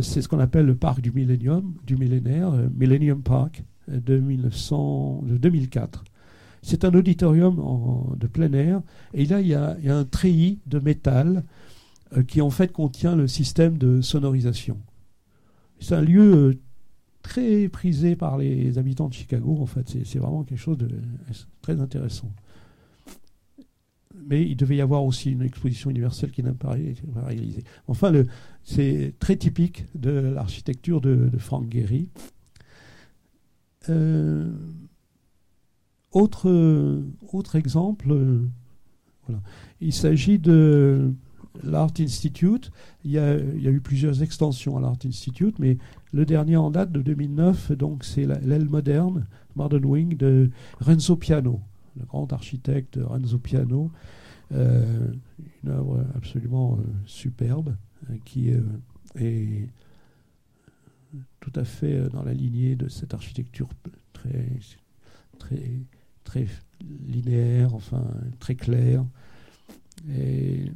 c'est 0.00 0.22
ce 0.22 0.28
qu'on 0.28 0.38
appelle 0.38 0.66
le 0.66 0.76
parc 0.76 1.00
du 1.00 1.10
millénaire, 1.10 2.52
euh, 2.52 2.68
Millennium 2.74 3.22
Park 3.22 3.64
euh, 3.90 3.98
de, 4.00 4.18
1900, 4.18 5.22
de 5.26 5.36
2004. 5.36 6.04
C'est 6.62 6.84
un 6.84 6.94
auditorium 6.94 8.14
de 8.16 8.26
plein 8.28 8.52
air 8.52 8.82
et 9.14 9.26
là 9.26 9.40
il 9.40 9.48
y 9.48 9.54
a, 9.54 9.76
un 9.88 10.04
treillis 10.04 10.60
de 10.68 10.78
métal 10.78 11.42
qui 12.28 12.40
en 12.40 12.50
fait 12.50 12.70
contient 12.70 13.16
le 13.16 13.26
système 13.26 13.78
de 13.78 14.00
sonorisation. 14.00 14.78
C'est 15.80 15.96
un 15.96 16.02
lieu 16.02 16.60
très 17.22 17.68
prisé 17.68 18.14
par 18.14 18.38
les 18.38 18.78
habitants 18.78 19.08
de 19.08 19.14
Chicago 19.14 19.58
en 19.60 19.66
fait. 19.66 19.96
C'est 20.04 20.20
vraiment 20.20 20.44
quelque 20.44 20.60
chose 20.60 20.78
de 20.78 20.88
très 21.62 21.80
intéressant 21.80 22.30
mais 24.26 24.42
il 24.42 24.56
devait 24.56 24.76
y 24.76 24.80
avoir 24.80 25.04
aussi 25.04 25.30
une 25.30 25.42
exposition 25.42 25.90
universelle 25.90 26.30
qui 26.30 26.42
n'a 26.42 26.52
pas 26.52 26.78
été 26.78 27.02
réalisée. 27.14 27.64
Enfin, 27.86 28.12
c'est 28.64 29.14
très 29.18 29.36
typique 29.36 29.86
de 29.94 30.10
l'architecture 30.10 31.00
de, 31.00 31.30
Frank 31.38 31.70
Gehry. 31.70 32.08
Euh, 33.88 34.50
autre, 36.12 37.02
autre 37.32 37.56
exemple, 37.56 38.14
voilà. 39.26 39.42
il 39.80 39.92
s'agit 39.92 40.38
de 40.38 41.12
l'Art 41.62 41.92
Institute. 41.98 42.70
Il 43.04 43.10
y, 43.10 43.18
a, 43.18 43.36
il 43.36 43.62
y, 43.62 43.66
a, 43.66 43.70
eu 43.70 43.80
plusieurs 43.80 44.22
extensions 44.22 44.76
à 44.76 44.80
l'Art 44.80 44.98
Institute, 45.04 45.58
mais 45.58 45.78
le 46.12 46.24
dernier 46.24 46.56
en 46.56 46.70
date 46.70 46.92
de 46.92 47.02
2009, 47.02 47.72
donc 47.72 48.04
c'est 48.04 48.26
l'aile 48.26 48.68
moderne, 48.68 49.26
Modern 49.56 49.84
Wing, 49.84 50.16
de 50.16 50.50
Renzo 50.80 51.16
Piano 51.16 51.60
le 51.96 52.04
grand 52.06 52.32
architecte 52.32 52.98
Renzo 53.02 53.38
Piano, 53.38 53.90
une 54.50 55.20
œuvre 55.68 56.04
absolument 56.14 56.78
superbe 57.06 57.74
qui 58.24 58.50
est 59.16 59.68
tout 61.40 61.52
à 61.54 61.64
fait 61.64 62.08
dans 62.10 62.22
la 62.22 62.34
lignée 62.34 62.76
de 62.76 62.88
cette 62.88 63.14
architecture 63.14 63.68
très, 64.12 64.48
très, 65.38 65.80
très 66.24 66.46
linéaire, 67.06 67.74
enfin 67.74 68.04
très 68.38 68.54
claire, 68.54 69.04
et 70.10 70.70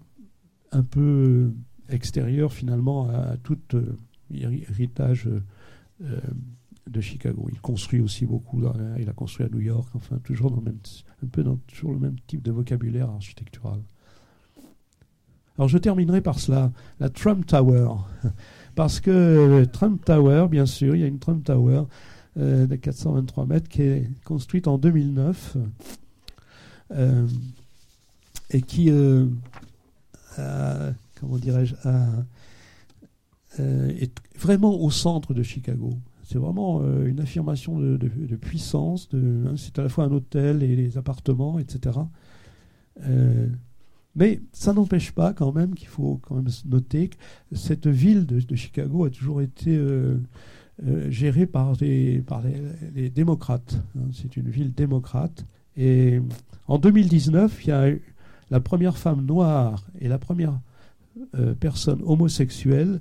un 0.72 0.82
peu 0.82 1.52
extérieur 1.88 2.52
finalement 2.52 3.08
à 3.08 3.36
tout 3.36 3.58
héritage 4.30 5.28
de 6.88 7.00
Chicago. 7.00 7.48
Il 7.52 7.60
construit 7.60 8.00
aussi 8.00 8.26
beaucoup, 8.26 8.62
il 8.98 9.08
a 9.08 9.12
construit 9.12 9.46
à 9.46 9.48
New 9.48 9.60
York, 9.60 9.88
enfin 9.94 10.18
toujours 10.18 10.50
dans 10.50 10.58
le 10.58 10.64
même, 10.64 10.78
un 11.22 11.26
peu 11.26 11.42
dans 11.42 11.56
toujours 11.66 11.92
le 11.92 11.98
même 11.98 12.16
type 12.26 12.42
de 12.42 12.52
vocabulaire 12.52 13.10
architectural. 13.10 13.80
Alors 15.58 15.68
je 15.68 15.78
terminerai 15.78 16.20
par 16.20 16.38
cela, 16.38 16.70
la 17.00 17.08
Trump 17.08 17.46
Tower, 17.46 17.88
parce 18.74 19.00
que 19.00 19.64
Trump 19.72 20.04
Tower, 20.04 20.48
bien 20.50 20.66
sûr, 20.66 20.94
il 20.94 21.00
y 21.00 21.04
a 21.04 21.06
une 21.06 21.18
Trump 21.18 21.44
Tower 21.44 21.84
euh, 22.38 22.66
de 22.66 22.76
423 22.76 23.46
mètres 23.46 23.68
qui 23.68 23.80
est 23.80 24.10
construite 24.24 24.68
en 24.68 24.76
2009 24.76 25.56
euh, 26.90 27.26
et 28.50 28.60
qui, 28.60 28.90
euh, 28.90 29.26
comment 31.18 31.38
dirais-je, 31.38 31.74
est 33.58 34.12
vraiment 34.38 34.78
au 34.78 34.90
centre 34.90 35.32
de 35.32 35.42
Chicago. 35.42 35.96
C'est 36.26 36.38
vraiment 36.38 36.80
euh, 36.82 37.06
une 37.06 37.20
affirmation 37.20 37.78
de, 37.78 37.96
puissance. 38.36 39.08
Hein, 39.14 39.54
c'est 39.56 39.78
à 39.78 39.84
la 39.84 39.88
fois 39.88 40.04
un 40.04 40.10
hôtel 40.10 40.64
et 40.64 40.74
les 40.74 40.98
appartements, 40.98 41.60
etc. 41.60 42.00
Euh, 43.04 43.46
mais 44.16 44.40
ça 44.52 44.72
n'empêche 44.72 45.12
pas 45.12 45.32
quand 45.32 45.52
même 45.52 45.76
qu'il 45.76 45.86
faut 45.86 46.18
quand 46.22 46.34
même 46.34 46.48
noter 46.64 47.10
que 47.10 47.16
cette 47.52 47.86
ville 47.86 48.26
de, 48.26 48.56
Chicago 48.56 49.04
a 49.04 49.10
toujours 49.10 49.40
été 49.40 49.76
euh, 49.76 50.18
gérée 51.10 51.46
par, 51.46 51.76
des, 51.76 52.24
par 52.26 52.42
les, 52.42 53.08
démocrates. 53.08 53.80
Hein. 53.96 54.08
c'est 54.12 54.36
une 54.36 54.48
ville 54.48 54.74
démocrate. 54.74 55.46
Et 55.76 56.20
en 56.66 56.78
2019, 56.78 57.64
il 57.64 57.68
y 57.68 57.72
a 57.72 57.88
la 58.50 58.60
première 58.60 58.98
femme 58.98 59.24
noire 59.24 59.86
et 60.00 60.08
la 60.08 60.18
première 60.18 60.58
personne 61.60 62.02
homosexuelle 62.04 62.98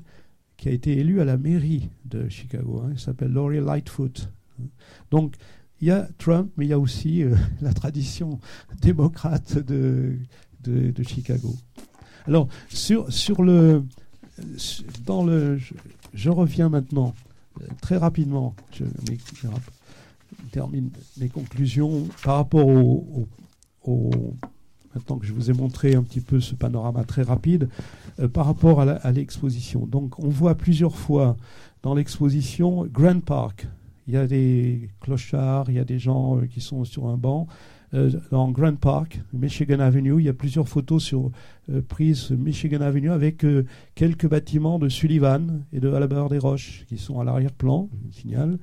qui 0.58 0.70
a 0.70 0.72
été 0.72 0.98
élu 0.98 1.22
à 1.22 1.26
la 1.26 1.38
mairie 1.38 1.90
de 2.06 2.30
Chicago. 2.30 2.84
Hein. 2.84 2.92
Il 2.94 3.00
s'appelle 3.00 3.32
Laurie 3.32 3.62
Lightfoot. 3.62 4.30
Donc, 5.12 5.36
il 5.82 5.88
y 5.88 5.92
a 5.92 6.08
Trump, 6.18 6.52
mais 6.58 6.66
il 6.66 6.70
y 6.70 6.74
a 6.74 6.80
aussi 6.80 7.24
euh, 7.24 7.36
la 7.62 7.74
tradition 7.74 8.40
démocrate 8.82 9.58
de, 9.58 10.16
de, 10.64 11.04
Chicago. 11.04 11.54
Alors, 12.26 12.48
sur, 12.70 13.12
sur 13.12 13.44
le, 13.44 13.84
dans 15.06 15.24
le, 15.24 15.60
je, 16.14 16.30
reviens 16.30 16.70
maintenant 16.70 17.14
euh, 17.62 17.66
très 17.82 17.98
rapidement. 17.98 18.56
Je, 18.72 18.86
termine 20.52 20.90
mes 21.18 21.28
conclusions 21.28 22.08
par 22.24 22.38
rapport 22.38 22.68
au, 22.68 23.28
au 23.84 24.12
maintenant 24.96 25.18
que 25.18 25.26
je 25.26 25.34
vous 25.34 25.52
ai 25.52 25.54
montré 25.54 25.94
un 25.94 26.02
petit 26.02 26.22
peu 26.22 26.40
ce 26.40 26.56
panorama 26.56 27.04
très 27.04 27.22
rapide, 27.22 27.70
euh, 28.20 28.28
par 28.28 28.46
rapport 28.46 28.82
à 28.82 29.12
l'exposition. 29.12 29.86
Donc 29.86 30.20
on 30.20 30.30
voit 30.30 30.56
plusieurs 30.56 30.96
fois 30.96 31.36
dans 31.84 31.94
l'exposition 31.94 32.86
Grand 32.86 33.20
Park. 33.20 33.68
Il 34.08 34.14
y 34.14 34.18
a 34.18 34.26
des 34.26 34.90
clochards, 35.02 35.70
il 35.70 35.76
y 35.76 35.80
a 35.80 35.84
des 35.84 36.00
gens 36.00 36.38
euh, 36.38 36.46
qui 36.46 36.62
sont 36.62 36.86
sur 36.86 37.08
un 37.08 37.18
banc. 37.18 37.48
Euh, 37.94 38.10
dans 38.32 38.50
Grand 38.52 38.76
Park, 38.76 39.22
Michigan 39.34 39.80
Avenue, 39.80 40.20
il 40.20 40.26
y 40.26 40.30
a 40.30 40.34
plusieurs 40.34 40.68
photos 40.68 41.04
sur, 41.04 41.32
prises 41.88 42.32
Michigan 42.32 42.82
Avenue 42.82 43.12
avec 43.12 43.46
quelques 43.96 44.28
bâtiments 44.28 44.80
de 44.80 44.90
Sullivan 44.90 45.62
et 45.74 45.80
de 45.80 45.92
Albert 45.92 46.30
des 46.30 46.40
Roches 46.40 46.86
qui 46.88 46.98
sont 46.98 47.20
à 47.20 47.24
l'arrière-plan, 47.24 47.90
je 48.10 48.20
signale. 48.20 48.58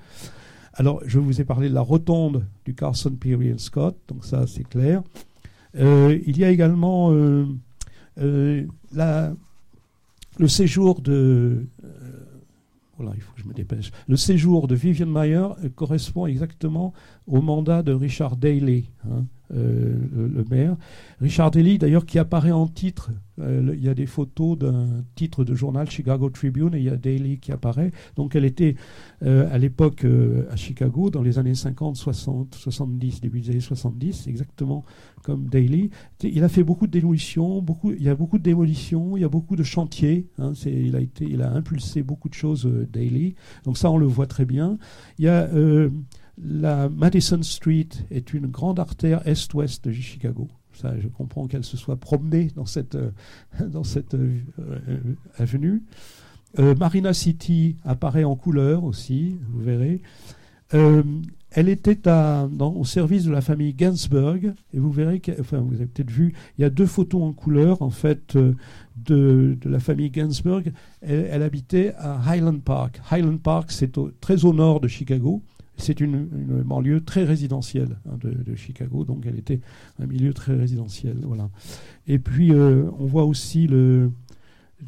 Alors, 0.74 1.02
je 1.04 1.18
vous 1.18 1.40
ai 1.40 1.44
parlé 1.44 1.68
de 1.68 1.74
la 1.74 1.82
rotonde 1.82 2.46
du 2.64 2.74
Carson 2.74 3.10
Peary 3.10 3.54
Scott, 3.58 3.96
donc 4.08 4.24
ça 4.24 4.46
c'est 4.46 4.66
clair. 4.66 5.02
Euh, 5.78 6.18
il 6.26 6.38
y 6.38 6.44
a 6.44 6.50
également 6.50 7.12
euh, 7.12 7.46
euh, 8.20 8.66
le 10.38 10.48
séjour 10.48 11.00
de 11.00 11.66
voilà, 12.98 13.12
il 13.16 13.22
faut 13.22 13.32
que 13.32 13.40
je 13.40 13.48
me 13.48 13.54
dépêche. 13.54 13.90
Le 14.06 14.16
séjour 14.16 14.68
de 14.68 14.74
Vivian 14.74 15.06
Mayer 15.06 15.48
correspond 15.74 16.26
exactement 16.26 16.92
au 17.26 17.40
mandat 17.40 17.82
de 17.82 17.92
Richard 17.92 18.36
Daley, 18.36 18.84
hein, 19.10 19.24
le, 19.50 20.44
maire. 20.50 20.76
Richard 21.20 21.50
Daley, 21.50 21.78
d'ailleurs, 21.78 22.06
qui 22.06 22.18
apparaît 22.18 22.52
en 22.52 22.68
titre. 22.68 23.10
Il 23.42 23.82
y 23.82 23.88
a 23.88 23.94
des 23.94 24.06
photos 24.06 24.58
d'un 24.58 25.04
titre 25.14 25.44
de 25.44 25.54
journal 25.54 25.90
Chicago 25.90 26.30
Tribune 26.30 26.74
et 26.74 26.78
il 26.78 26.84
y 26.84 26.88
a 26.88 26.96
Daley 26.96 27.36
qui 27.36 27.52
apparaît. 27.52 27.90
Donc, 28.16 28.36
elle 28.36 28.44
était 28.44 28.76
à 29.22 29.58
l'époque 29.58 30.06
à 30.50 30.56
Chicago, 30.56 31.10
dans 31.10 31.22
les 31.22 31.38
années 31.38 31.54
50, 31.54 31.96
60, 31.96 32.54
70, 32.54 33.20
début 33.20 33.40
des 33.40 33.50
années 33.50 33.60
70, 33.60 34.26
exactement 34.26 34.84
comme 35.22 35.48
Daly. 35.48 35.90
Il 36.22 36.44
a 36.44 36.48
fait 36.48 36.64
beaucoup 36.64 36.86
de 36.86 36.92
démolitions, 36.92 37.62
beaucoup, 37.62 37.92
il 37.92 38.02
y 38.02 38.08
a 38.08 38.14
beaucoup 38.14 38.38
de 38.38 38.42
démolitions, 38.42 39.16
il 39.16 39.20
y 39.20 39.24
a 39.24 39.28
beaucoup 39.28 39.56
de 39.56 39.62
chantiers. 39.62 40.28
Hein, 40.38 40.52
il, 40.66 40.96
a 40.96 41.00
il 41.20 41.42
a 41.42 41.52
impulsé 41.52 42.02
beaucoup 42.02 42.28
de 42.28 42.34
choses, 42.34 42.66
euh, 42.66 42.88
Daly. 42.92 43.34
Donc 43.64 43.78
ça, 43.78 43.90
on 43.90 43.98
le 43.98 44.06
voit 44.06 44.26
très 44.26 44.44
bien. 44.44 44.78
Il 45.18 45.24
y 45.24 45.28
a 45.28 45.48
euh, 45.54 45.90
la 46.38 46.88
Madison 46.88 47.42
Street 47.42 47.88
est 48.10 48.32
une 48.34 48.46
grande 48.46 48.78
artère 48.78 49.26
est-ouest 49.26 49.84
de 49.84 49.92
Chicago. 49.92 50.48
Je 50.74 51.08
comprends 51.08 51.46
qu'elle 51.46 51.64
se 51.64 51.76
soit 51.76 51.96
promenée 51.96 52.48
dans 52.56 52.66
cette, 52.66 52.94
euh, 52.94 53.10
cette 53.84 54.16
avenue. 55.38 55.82
Marina 56.58 57.14
City 57.14 57.76
apparaît 57.84 58.24
en 58.24 58.36
couleur 58.36 58.84
aussi, 58.84 59.38
vous 59.52 59.62
verrez. 59.62 60.02
Elle 61.54 61.68
était 61.68 61.98
au 62.08 62.84
service 62.84 63.24
de 63.24 63.30
la 63.30 63.42
famille 63.42 63.74
Gainsbourg, 63.74 64.36
et 64.36 64.78
vous 64.78 64.90
verrez, 64.90 65.20
enfin, 65.38 65.58
vous 65.58 65.74
avez 65.74 65.86
peut-être 65.86 66.10
vu, 66.10 66.32
il 66.56 66.62
y 66.62 66.64
a 66.64 66.70
deux 66.70 66.86
photos 66.86 67.22
en 67.22 67.32
couleur, 67.32 67.82
en 67.82 67.90
fait, 67.90 68.36
euh, 68.36 68.54
de, 68.96 69.58
de 69.60 69.68
la 69.68 69.78
famille 69.78 70.10
Gainsbourg. 70.10 70.62
Elle, 71.02 71.42
habitait 71.42 71.94
à 71.98 72.18
Highland 72.26 72.60
Park. 72.60 73.00
Highland 73.10 73.36
Park, 73.36 73.70
c'est 73.70 73.92
très 74.20 74.44
au 74.46 74.54
nord 74.54 74.80
de 74.80 74.88
Chicago. 74.88 75.42
C'est 75.76 76.00
une, 76.00 76.26
banlieue 76.64 77.00
très 77.00 77.24
résidentielle 77.24 77.96
hein, 78.08 78.18
de, 78.20 78.54
Chicago, 78.54 79.04
donc 79.04 79.24
elle 79.26 79.38
était 79.38 79.60
un 79.98 80.06
milieu 80.06 80.32
très 80.32 80.54
résidentiel. 80.54 81.16
Voilà. 81.22 81.50
Et 82.06 82.18
puis, 82.18 82.52
euh, 82.52 82.84
on 82.98 83.06
voit 83.06 83.24
aussi 83.24 83.66
le, 83.66 84.10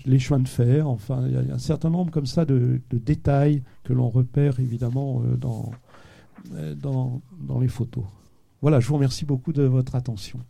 les 0.05 0.19
chemins 0.19 0.41
de 0.41 0.49
fer. 0.49 0.89
Enfin, 0.89 1.27
il 1.27 1.33
y, 1.33 1.51
a 1.51 1.55
un 1.55 1.59
certain 1.59 1.91
nombre 1.91 2.11
comme 2.11 2.27
ça 2.27 2.45
de, 2.45 2.81
de 2.91 2.99
détails 2.99 3.63
que 3.83 3.93
l'on 3.93 4.09
repère 4.09 4.61
évidemment 4.61 5.23
euh, 5.25 5.37
dans, 5.37 5.73
euh, 6.55 6.75
dans, 6.75 7.23
dans 7.41 7.61
les 7.61 7.69
photos. 7.69 8.05
Voilà, 8.61 8.81
je 8.81 8.87
vous 8.89 8.95
remercie 8.95 9.25
beaucoup 9.25 9.53
de 9.53 9.63
votre 9.63 9.95
attention. 9.95 10.41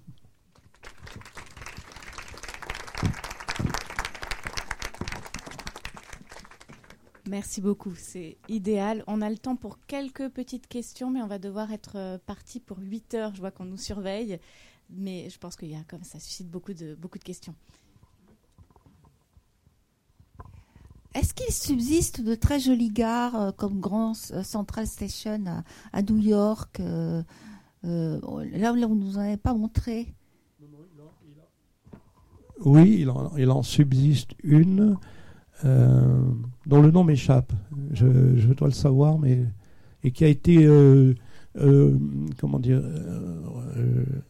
Merci 7.28 7.60
beaucoup, 7.60 7.94
c'est 7.94 8.36
idéal. 8.48 9.02
On 9.06 9.22
a 9.22 9.30
le 9.30 9.38
temps 9.38 9.56
pour 9.56 9.78
quelques 9.86 10.28
petites 10.28 10.66
questions, 10.66 11.10
mais 11.10 11.22
on 11.22 11.26
va 11.26 11.38
devoir 11.38 11.72
être 11.72 11.96
euh, 11.96 12.18
parti 12.18 12.60
pour 12.60 12.78
8 12.78 13.14
heures. 13.14 13.34
Je 13.34 13.40
vois 13.40 13.50
qu'on 13.50 13.64
nous 13.64 13.78
surveille, 13.78 14.38
mais 14.90 15.30
je 15.30 15.38
pense 15.38 15.56
qu'il 15.56 15.70
y 15.70 15.74
a 15.74 15.82
comme 15.88 16.04
ça 16.04 16.18
suscite 16.20 16.50
beaucoup 16.50 16.74
de, 16.74 16.94
beaucoup 16.94 17.18
de 17.18 17.24
questions. 17.24 17.54
Est-ce 21.14 21.32
qu'il 21.32 21.52
subsiste 21.52 22.20
de 22.20 22.34
très 22.34 22.58
jolies 22.58 22.90
gares 22.90 23.40
euh, 23.40 23.52
comme 23.52 23.78
Grand 23.78 24.14
euh, 24.32 24.42
Central 24.42 24.86
Station 24.88 25.62
à, 25.92 26.02
New 26.02 26.18
York 26.18 26.80
euh, 26.80 27.22
Là, 27.84 28.72
on 28.72 28.74
ne 28.74 28.86
nous 28.86 29.16
en 29.16 29.20
avait 29.20 29.36
pas 29.36 29.54
montré? 29.54 30.12
Oui, 32.64 33.06
il 33.36 33.50
en, 33.50 33.62
subsiste 33.62 34.30
une 34.42 34.96
dont 35.62 36.82
le 36.82 36.90
nom 36.90 37.04
m'échappe. 37.04 37.52
Je, 37.92 38.52
dois 38.52 38.68
le 38.68 38.74
savoir, 38.74 39.18
mais 39.18 39.44
et 40.02 40.10
qui 40.10 40.24
a 40.24 40.28
été 40.28 40.68
comment 42.38 42.58
dire 42.58 42.82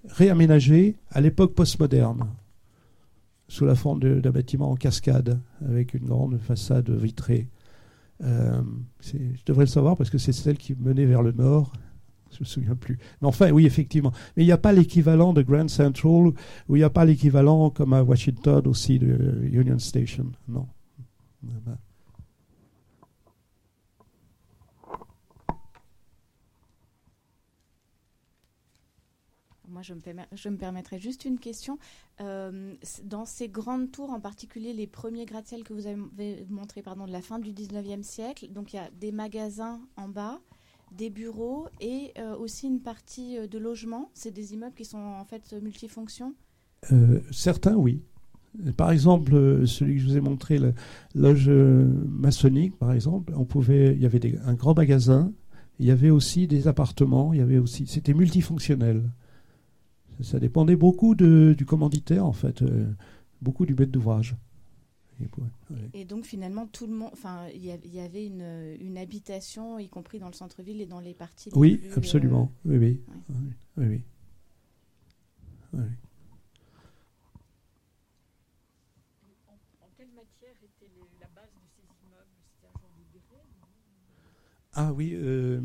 réaménagée 0.08 0.96
à 1.10 1.20
l'époque 1.20 1.54
postmoderne 1.54 2.26
sous 3.48 3.64
la 3.64 3.74
forme 3.74 4.00
d'un 4.00 4.30
bâtiment 4.30 4.70
en 4.70 4.76
cascade 4.76 5.38
avec 5.64 5.94
une 5.94 6.06
grande 6.06 6.38
façade 6.38 6.90
vitrée. 6.90 7.48
Euh, 8.22 8.62
je 9.02 9.44
devrais 9.46 9.64
le 9.64 9.70
savoir 9.70 9.96
parce 9.96 10.10
que 10.10 10.18
c'est 10.18 10.32
celle 10.32 10.56
qui 10.56 10.74
menait 10.74 11.04
vers 11.04 11.22
le 11.22 11.32
nord. 11.32 11.72
Je 12.32 12.40
me 12.40 12.44
souviens 12.44 12.74
plus. 12.74 12.98
Mais 13.22 13.28
enfin, 13.28 13.50
oui, 13.50 13.64
effectivement. 13.64 14.12
Mais 14.36 14.42
il 14.42 14.46
n'y 14.46 14.52
a 14.52 14.58
pas 14.58 14.72
l'équivalent 14.72 15.32
de 15.32 15.42
Grand 15.42 15.68
Central, 15.68 16.32
ou 16.68 16.76
il 16.76 16.78
n'y 16.78 16.82
a 16.82 16.90
pas 16.90 17.04
l'équivalent 17.04 17.70
comme 17.70 17.92
à 17.92 18.02
Washington 18.02 18.66
aussi 18.66 18.98
de 18.98 19.40
Union 19.52 19.78
Station. 19.78 20.32
Non. 20.48 20.66
Moi, 29.74 29.82
je 29.82 29.92
me, 29.92 30.00
je 30.32 30.48
me 30.48 30.56
permettrai 30.56 30.98
juste 30.98 31.24
une 31.24 31.38
question. 31.38 31.78
Euh, 32.20 32.74
dans 33.02 33.24
ces 33.24 33.48
grandes 33.48 33.90
tours, 33.90 34.10
en 34.10 34.20
particulier 34.20 34.72
les 34.72 34.86
premiers 34.86 35.26
gratte-ciel 35.26 35.64
que 35.64 35.74
vous 35.74 35.86
avez 35.86 36.46
montré 36.48 36.80
pardon, 36.80 37.06
de 37.06 37.12
la 37.12 37.20
fin 37.20 37.38
du 37.38 37.52
19e 37.52 38.02
siècle, 38.02 38.48
donc 38.50 38.72
il 38.72 38.76
y 38.76 38.78
a 38.78 38.90
des 38.92 39.12
magasins 39.12 39.80
en 39.96 40.08
bas, 40.08 40.40
des 40.92 41.10
bureaux 41.10 41.66
et 41.80 42.12
euh, 42.18 42.36
aussi 42.36 42.68
une 42.68 42.80
partie 42.80 43.36
euh, 43.36 43.46
de 43.48 43.58
logement. 43.58 44.10
C'est 44.14 44.30
des 44.30 44.54
immeubles 44.54 44.76
qui 44.76 44.84
sont 44.84 44.98
en 44.98 45.24
fait 45.24 45.52
multifonctions? 45.54 46.34
Certains, 47.30 47.74
oui. 47.74 48.02
Par 48.76 48.90
exemple, 48.90 49.66
celui 49.66 49.96
que 49.96 50.00
je 50.00 50.06
vous 50.06 50.16
ai 50.16 50.20
montré, 50.20 50.58
la 50.58 50.72
loge 51.14 51.48
maçonnique, 51.48 52.76
par 52.78 52.92
exemple, 52.92 53.32
on 53.36 53.44
pouvait, 53.44 53.94
il 53.94 54.00
y 54.00 54.06
avait 54.06 54.38
un 54.44 54.54
grand 54.54 54.76
magasin, 54.76 55.32
il 55.78 55.86
y 55.86 55.90
avait 55.90 56.10
aussi 56.10 56.46
des 56.46 56.68
appartements, 56.68 57.32
il 57.32 57.40
y 57.40 57.42
avait 57.42 57.58
aussi, 57.58 57.86
c'était 57.86 58.14
multifonctionnel. 58.14 59.10
Ça 60.20 60.38
dépendait 60.38 60.76
beaucoup 60.76 61.14
de, 61.14 61.54
du 61.58 61.66
commanditaire, 61.66 62.24
en 62.24 62.32
fait, 62.32 62.62
euh, 62.62 62.86
beaucoup 63.42 63.66
du 63.66 63.74
maître 63.74 63.90
d'ouvrage. 63.90 64.36
Et, 65.92 66.04
donc 66.04 66.24
finalement, 66.24 66.66
tout 66.66 66.88
le 66.88 66.92
monde, 66.92 67.10
enfin, 67.12 67.46
il 67.54 67.64
y, 67.64 68.00
avait 68.00 68.26
une, 68.26 68.76
une, 68.80 68.98
habitation, 68.98 69.78
y 69.78 69.88
compris 69.88 70.18
dans 70.18 70.26
le 70.26 70.32
centre-ville 70.32 70.80
et 70.80 70.86
dans 70.86 70.98
les 70.98 71.14
parties. 71.14 71.50
oui, 71.54 71.80
absolument. 71.96 72.50
Euh, 72.66 72.78
oui, 72.78 73.00
oui. 73.78 73.84
oui, 73.86 74.02
oui 75.72 75.80
quelle 79.96 80.10
matière 80.10 80.54
était 80.62 80.90
la 81.20 81.28
base 81.28 81.52
de 81.54 81.66
ces 81.76 81.86
immeubles 82.04 82.34
C'était 82.50 82.66
un 82.66 82.80
genre 82.80 82.90
de 82.98 83.18
grès 83.30 83.44
Ah 84.74 84.92
oui. 84.92 85.12
Euh, 85.14 85.60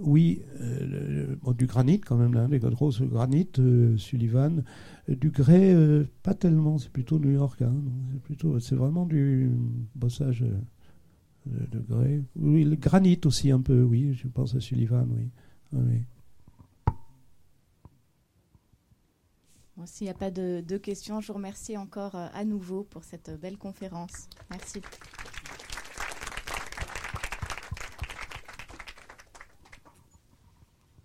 oui, 0.00 0.42
euh, 0.60 1.36
du 1.54 1.66
granit 1.66 2.00
quand 2.00 2.16
même, 2.16 2.32
là, 2.32 2.48
les 2.48 2.58
grosses 2.58 3.02
granit, 3.02 3.48
euh, 3.58 3.96
Sullivan. 3.98 4.64
Euh, 5.08 5.14
du 5.14 5.30
grès, 5.30 5.76
pas 6.22 6.34
tellement, 6.34 6.78
c'est 6.78 6.90
plutôt 6.90 7.18
New 7.18 7.30
York. 7.30 7.60
Hein, 7.62 7.74
c'est, 8.12 8.22
plutôt, 8.22 8.58
c'est 8.60 8.76
vraiment 8.76 9.04
du 9.04 9.50
bossage 9.94 10.44
de, 11.46 11.78
grès. 11.80 12.22
Oui, 12.36 12.64
le 12.64 12.76
granit 12.76 13.20
aussi 13.24 13.50
un 13.50 13.60
peu, 13.60 13.82
oui, 13.82 14.14
je 14.14 14.28
pense 14.28 14.54
à 14.54 14.60
Sullivan, 14.60 15.06
oui. 15.10 15.28
oui. 15.72 16.02
S'il 19.86 20.06
n'y 20.06 20.10
a 20.10 20.14
pas 20.14 20.30
de, 20.30 20.62
de 20.66 20.76
questions, 20.76 21.20
je 21.20 21.28
vous 21.28 21.34
remercie 21.34 21.78
encore 21.78 22.14
à 22.14 22.44
nouveau 22.44 22.84
pour 22.84 23.02
cette 23.02 23.30
belle 23.40 23.56
conférence. 23.56 24.28
Merci. 24.50 24.82